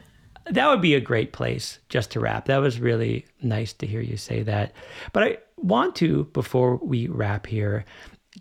that 0.50 0.68
would 0.68 0.82
be 0.82 0.96
a 0.96 1.02
great 1.02 1.34
place 1.34 1.80
just 1.90 2.12
to 2.12 2.20
wrap. 2.20 2.46
That 2.46 2.58
was 2.58 2.80
really 2.80 3.26
nice 3.42 3.74
to 3.74 3.88
hear 3.88 4.02
you 4.02 4.18
say 4.18 4.44
that. 4.44 4.74
But 5.14 5.24
I 5.24 5.38
want 5.58 5.96
to, 5.98 6.26
before 6.26 6.78
we 6.78 7.08
wrap 7.08 7.48
here, 7.48 7.86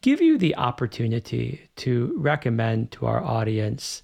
give 0.00 0.20
you 0.20 0.38
the 0.38 0.56
opportunity 0.56 1.68
to 1.76 2.14
recommend 2.16 2.92
to 2.92 3.06
our 3.06 3.22
audience, 3.22 4.02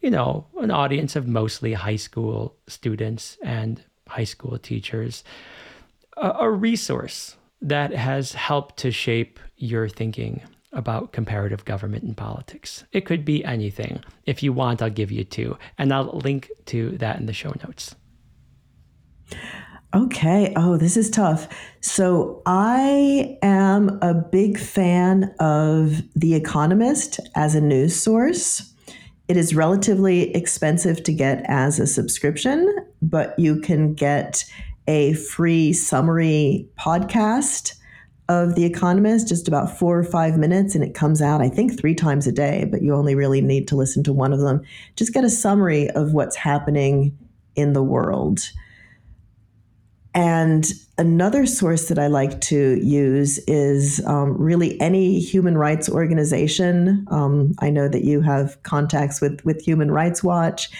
you 0.00 0.10
know, 0.10 0.46
an 0.58 0.70
audience 0.70 1.16
of 1.16 1.26
mostly 1.26 1.72
high 1.72 1.96
school 1.96 2.56
students 2.66 3.36
and 3.42 3.82
high 4.08 4.24
school 4.24 4.58
teachers, 4.58 5.24
a, 6.16 6.30
a 6.40 6.50
resource 6.50 7.36
that 7.60 7.92
has 7.92 8.32
helped 8.32 8.76
to 8.78 8.90
shape 8.90 9.40
your 9.56 9.88
thinking 9.88 10.42
about 10.74 11.12
comparative 11.12 11.64
government 11.64 12.04
and 12.04 12.16
politics. 12.16 12.84
It 12.92 13.06
could 13.06 13.24
be 13.24 13.44
anything. 13.44 14.02
If 14.26 14.42
you 14.42 14.52
want, 14.52 14.82
I'll 14.82 14.90
give 14.90 15.10
you 15.10 15.24
two, 15.24 15.56
and 15.78 15.92
I'll 15.92 16.18
link 16.18 16.50
to 16.66 16.90
that 16.98 17.18
in 17.18 17.26
the 17.26 17.32
show 17.32 17.54
notes. 17.64 17.94
Okay. 19.94 20.52
Oh, 20.56 20.76
this 20.76 20.96
is 20.96 21.08
tough. 21.08 21.46
So, 21.80 22.42
I 22.46 23.38
am 23.42 23.98
a 24.02 24.12
big 24.12 24.58
fan 24.58 25.32
of 25.38 26.02
The 26.16 26.34
Economist 26.34 27.20
as 27.36 27.54
a 27.54 27.60
news 27.60 27.94
source. 27.94 28.74
It 29.28 29.36
is 29.36 29.54
relatively 29.54 30.34
expensive 30.34 31.02
to 31.04 31.12
get 31.12 31.44
as 31.46 31.78
a 31.78 31.86
subscription, 31.86 32.74
but 33.00 33.38
you 33.38 33.60
can 33.60 33.94
get 33.94 34.44
a 34.88 35.14
free 35.14 35.72
summary 35.72 36.68
podcast 36.78 37.76
of 38.28 38.54
The 38.54 38.64
Economist, 38.64 39.28
just 39.28 39.48
about 39.48 39.78
four 39.78 39.98
or 39.98 40.04
five 40.04 40.38
minutes, 40.38 40.74
and 40.74 40.82
it 40.82 40.94
comes 40.94 41.20
out, 41.20 41.42
I 41.42 41.48
think, 41.48 41.78
three 41.78 41.94
times 41.94 42.26
a 42.26 42.32
day, 42.32 42.66
but 42.70 42.82
you 42.82 42.94
only 42.94 43.14
really 43.14 43.40
need 43.40 43.68
to 43.68 43.76
listen 43.76 44.02
to 44.04 44.12
one 44.12 44.32
of 44.32 44.40
them. 44.40 44.62
Just 44.96 45.12
get 45.12 45.24
a 45.24 45.30
summary 45.30 45.90
of 45.90 46.12
what's 46.12 46.36
happening 46.36 47.16
in 47.54 47.74
the 47.74 47.82
world. 47.82 48.40
And 50.14 50.64
another 50.96 51.44
source 51.44 51.88
that 51.88 51.98
I 51.98 52.06
like 52.06 52.40
to 52.42 52.78
use 52.80 53.38
is 53.46 54.00
um, 54.06 54.38
really 54.38 54.80
any 54.80 55.18
human 55.18 55.58
rights 55.58 55.88
organization. 55.88 57.04
Um, 57.10 57.54
I 57.58 57.68
know 57.68 57.88
that 57.88 58.04
you 58.04 58.20
have 58.20 58.62
contacts 58.62 59.20
with, 59.20 59.44
with 59.44 59.60
Human 59.60 59.90
Rights 59.90 60.22
Watch, 60.22 60.70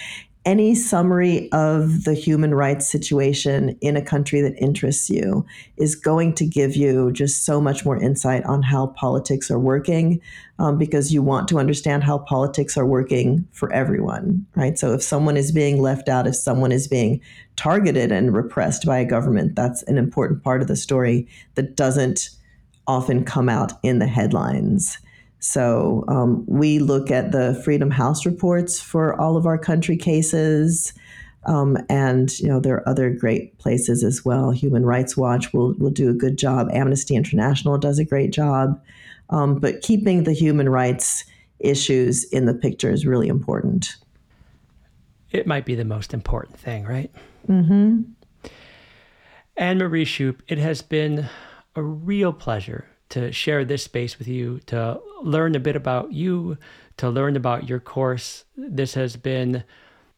any 0.45 0.75
summary 0.75 1.51
of 1.51 2.03
the 2.03 2.13
human 2.13 2.53
rights 2.53 2.89
situation 2.89 3.75
in 3.81 3.97
a 3.97 4.01
country 4.01 4.41
that 4.41 4.55
interests 4.57 5.09
you 5.09 5.43
is 5.77 5.95
going 5.95 6.33
to 6.35 6.45
give 6.45 6.75
you 6.75 7.11
just 7.11 7.45
so 7.45 7.59
much 7.59 7.83
more 7.83 7.97
insight 7.97 8.43
on 8.45 8.61
how 8.61 8.87
politics 8.87 9.49
are 9.49 9.59
working 9.59 10.21
um, 10.59 10.77
because 10.77 11.11
you 11.11 11.23
want 11.23 11.47
to 11.47 11.57
understand 11.57 12.03
how 12.03 12.19
politics 12.19 12.77
are 12.77 12.85
working 12.85 13.47
for 13.51 13.73
everyone, 13.73 14.45
right? 14.55 14.77
So 14.77 14.93
if 14.93 15.01
someone 15.01 15.35
is 15.35 15.51
being 15.51 15.81
left 15.81 16.07
out, 16.07 16.27
if 16.27 16.35
someone 16.35 16.71
is 16.71 16.87
being 16.87 17.19
targeted 17.55 18.11
and 18.11 18.33
repressed 18.33 18.85
by 18.85 18.99
a 18.99 19.05
government, 19.05 19.55
that's 19.55 19.81
an 19.83 19.97
important 19.97 20.43
part 20.43 20.61
of 20.61 20.67
the 20.67 20.75
story 20.75 21.27
that 21.55 21.75
doesn't 21.75 22.29
often 22.87 23.25
come 23.25 23.49
out 23.49 23.73
in 23.81 23.97
the 23.97 24.07
headlines. 24.07 24.99
So 25.45 26.03
um, 26.07 26.43
we 26.47 26.79
look 26.79 27.11
at 27.11 27.31
the 27.31 27.53
Freedom 27.63 27.91
House 27.91 28.25
reports 28.25 28.81
for 28.81 29.13
all 29.21 29.37
of 29.37 29.45
our 29.45 29.59
country 29.59 29.95
cases. 29.95 30.91
Um, 31.45 31.77
and 31.87 32.37
you 32.39 32.47
know 32.47 32.59
there 32.59 32.77
are 32.77 32.89
other 32.89 33.11
great 33.11 33.55
places 33.59 34.03
as 34.03 34.25
well. 34.25 34.49
Human 34.49 34.83
Rights 34.87 35.15
Watch 35.15 35.53
will 35.53 35.75
will 35.77 35.91
do 35.91 36.09
a 36.09 36.15
good 36.15 36.39
job. 36.39 36.69
Amnesty 36.73 37.15
International 37.15 37.77
does 37.77 37.99
a 37.99 38.03
great 38.03 38.31
job, 38.31 38.81
um, 39.29 39.59
but 39.59 39.81
keeping 39.81 40.23
the 40.23 40.33
human 40.33 40.67
rights 40.67 41.23
issues 41.59 42.23
in 42.23 42.47
the 42.47 42.55
picture 42.55 42.89
is 42.89 43.05
really 43.05 43.27
important. 43.27 43.97
It 45.29 45.45
might 45.45 45.65
be 45.65 45.75
the 45.75 45.85
most 45.85 46.11
important 46.11 46.59
thing, 46.59 46.85
right? 46.85 47.11
Mm-hmm. 47.47 48.01
Anne 49.57 49.77
Marie 49.77 50.05
Choup, 50.05 50.39
it 50.47 50.57
has 50.57 50.81
been 50.81 51.29
a 51.75 51.83
real 51.83 52.33
pleasure 52.33 52.87
to 53.09 53.31
share 53.31 53.65
this 53.65 53.83
space 53.83 54.17
with 54.17 54.27
you, 54.27 54.59
to 54.67 54.99
learn 55.21 55.55
a 55.55 55.59
bit 55.59 55.75
about 55.75 56.11
you, 56.11 56.57
to 56.97 57.09
learn 57.09 57.35
about 57.35 57.69
your 57.69 57.79
course. 57.79 58.45
This 58.55 58.93
has 58.93 59.15
been 59.15 59.63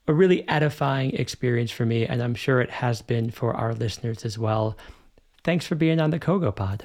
a 0.08 0.14
really 0.14 0.48
edifying 0.48 1.12
experience 1.12 1.72
for 1.72 1.86
me, 1.86 2.06
and 2.06 2.22
I'm 2.22 2.36
sure 2.36 2.62
it 2.62 2.72
has 2.72 3.02
been 3.02 3.30
for 3.30 3.54
our 3.54 3.74
listeners 3.74 4.24
as 4.24 4.38
well. 4.38 4.78
Thanks 5.44 5.68
for 5.68 5.76
being 5.76 6.00
on 6.00 6.12
the 6.12 6.20
CoGoPod. 6.20 6.82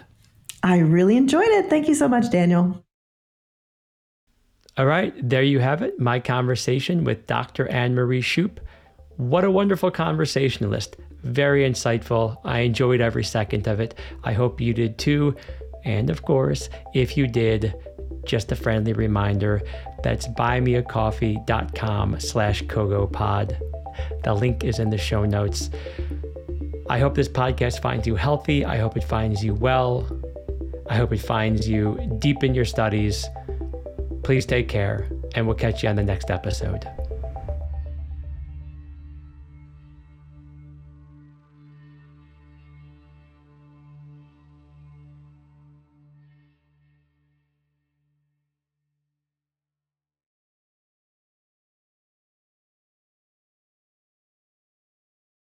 I 0.63 0.79
really 0.79 1.17
enjoyed 1.17 1.49
it. 1.49 1.69
Thank 1.69 1.89
you 1.89 1.95
so 1.95 2.09
much, 2.09 2.31
Daniel. 2.31 2.85
All 4.79 4.87
right, 4.87 5.13
there 5.29 5.43
you 5.43 5.59
have 5.59 5.83
it. 5.83 6.01
My 6.01 6.19
conversation 6.19 7.05
with 7.05 7.27
Dr. 7.27 7.69
Anne 7.69 7.95
Marie 7.95 8.23
Choup. 8.23 8.59
What 9.17 9.45
a 9.45 9.51
wonderful 9.51 9.91
conversationalist. 9.91 10.97
Very 11.23 11.69
insightful. 11.69 12.39
I 12.45 12.61
enjoyed 12.61 13.01
every 13.01 13.23
second 13.23 13.67
of 13.67 13.81
it. 13.81 13.95
I 14.25 14.33
hope 14.33 14.61
you 14.61 14.73
did 14.73 14.99
too. 14.99 15.37
And 15.85 16.11
of 16.11 16.23
course, 16.23 16.69
if 16.95 17.17
you 17.17 17.27
did, 17.27 17.75
just 18.25 18.53
a 18.53 18.57
friendly 18.57 18.93
reminder 18.93 19.63
that's 20.03 20.29
buymeacoffee.com 20.29 22.21
slash 22.21 22.63
cogopod. 22.65 23.59
The 24.25 24.35
link 24.35 24.65
is 24.65 24.79
in 24.79 24.91
the 24.91 24.99
show 24.99 25.25
notes. 25.25 25.71
I 26.89 26.99
hope 26.99 27.15
this 27.15 27.29
podcast 27.29 27.81
finds 27.81 28.07
you 28.07 28.17
healthy. 28.17 28.65
I 28.65 28.77
hope 28.77 28.97
it 28.97 29.05
finds 29.05 29.45
you 29.45 29.55
well. 29.55 30.07
I 30.89 30.97
hope 30.97 31.13
it 31.13 31.21
finds 31.21 31.69
you 31.69 31.99
deep 32.19 32.43
in 32.43 32.55
your 32.55 32.65
studies. 32.65 33.27
Please 34.25 34.47
take 34.47 34.69
care, 34.69 35.09
and 35.35 35.47
we'll 35.47 35.57
catch 35.57 35.83
you 35.83 35.89
on 35.89 35.97
the 35.97 36.03
next 36.03 36.31
episode. 36.31 36.87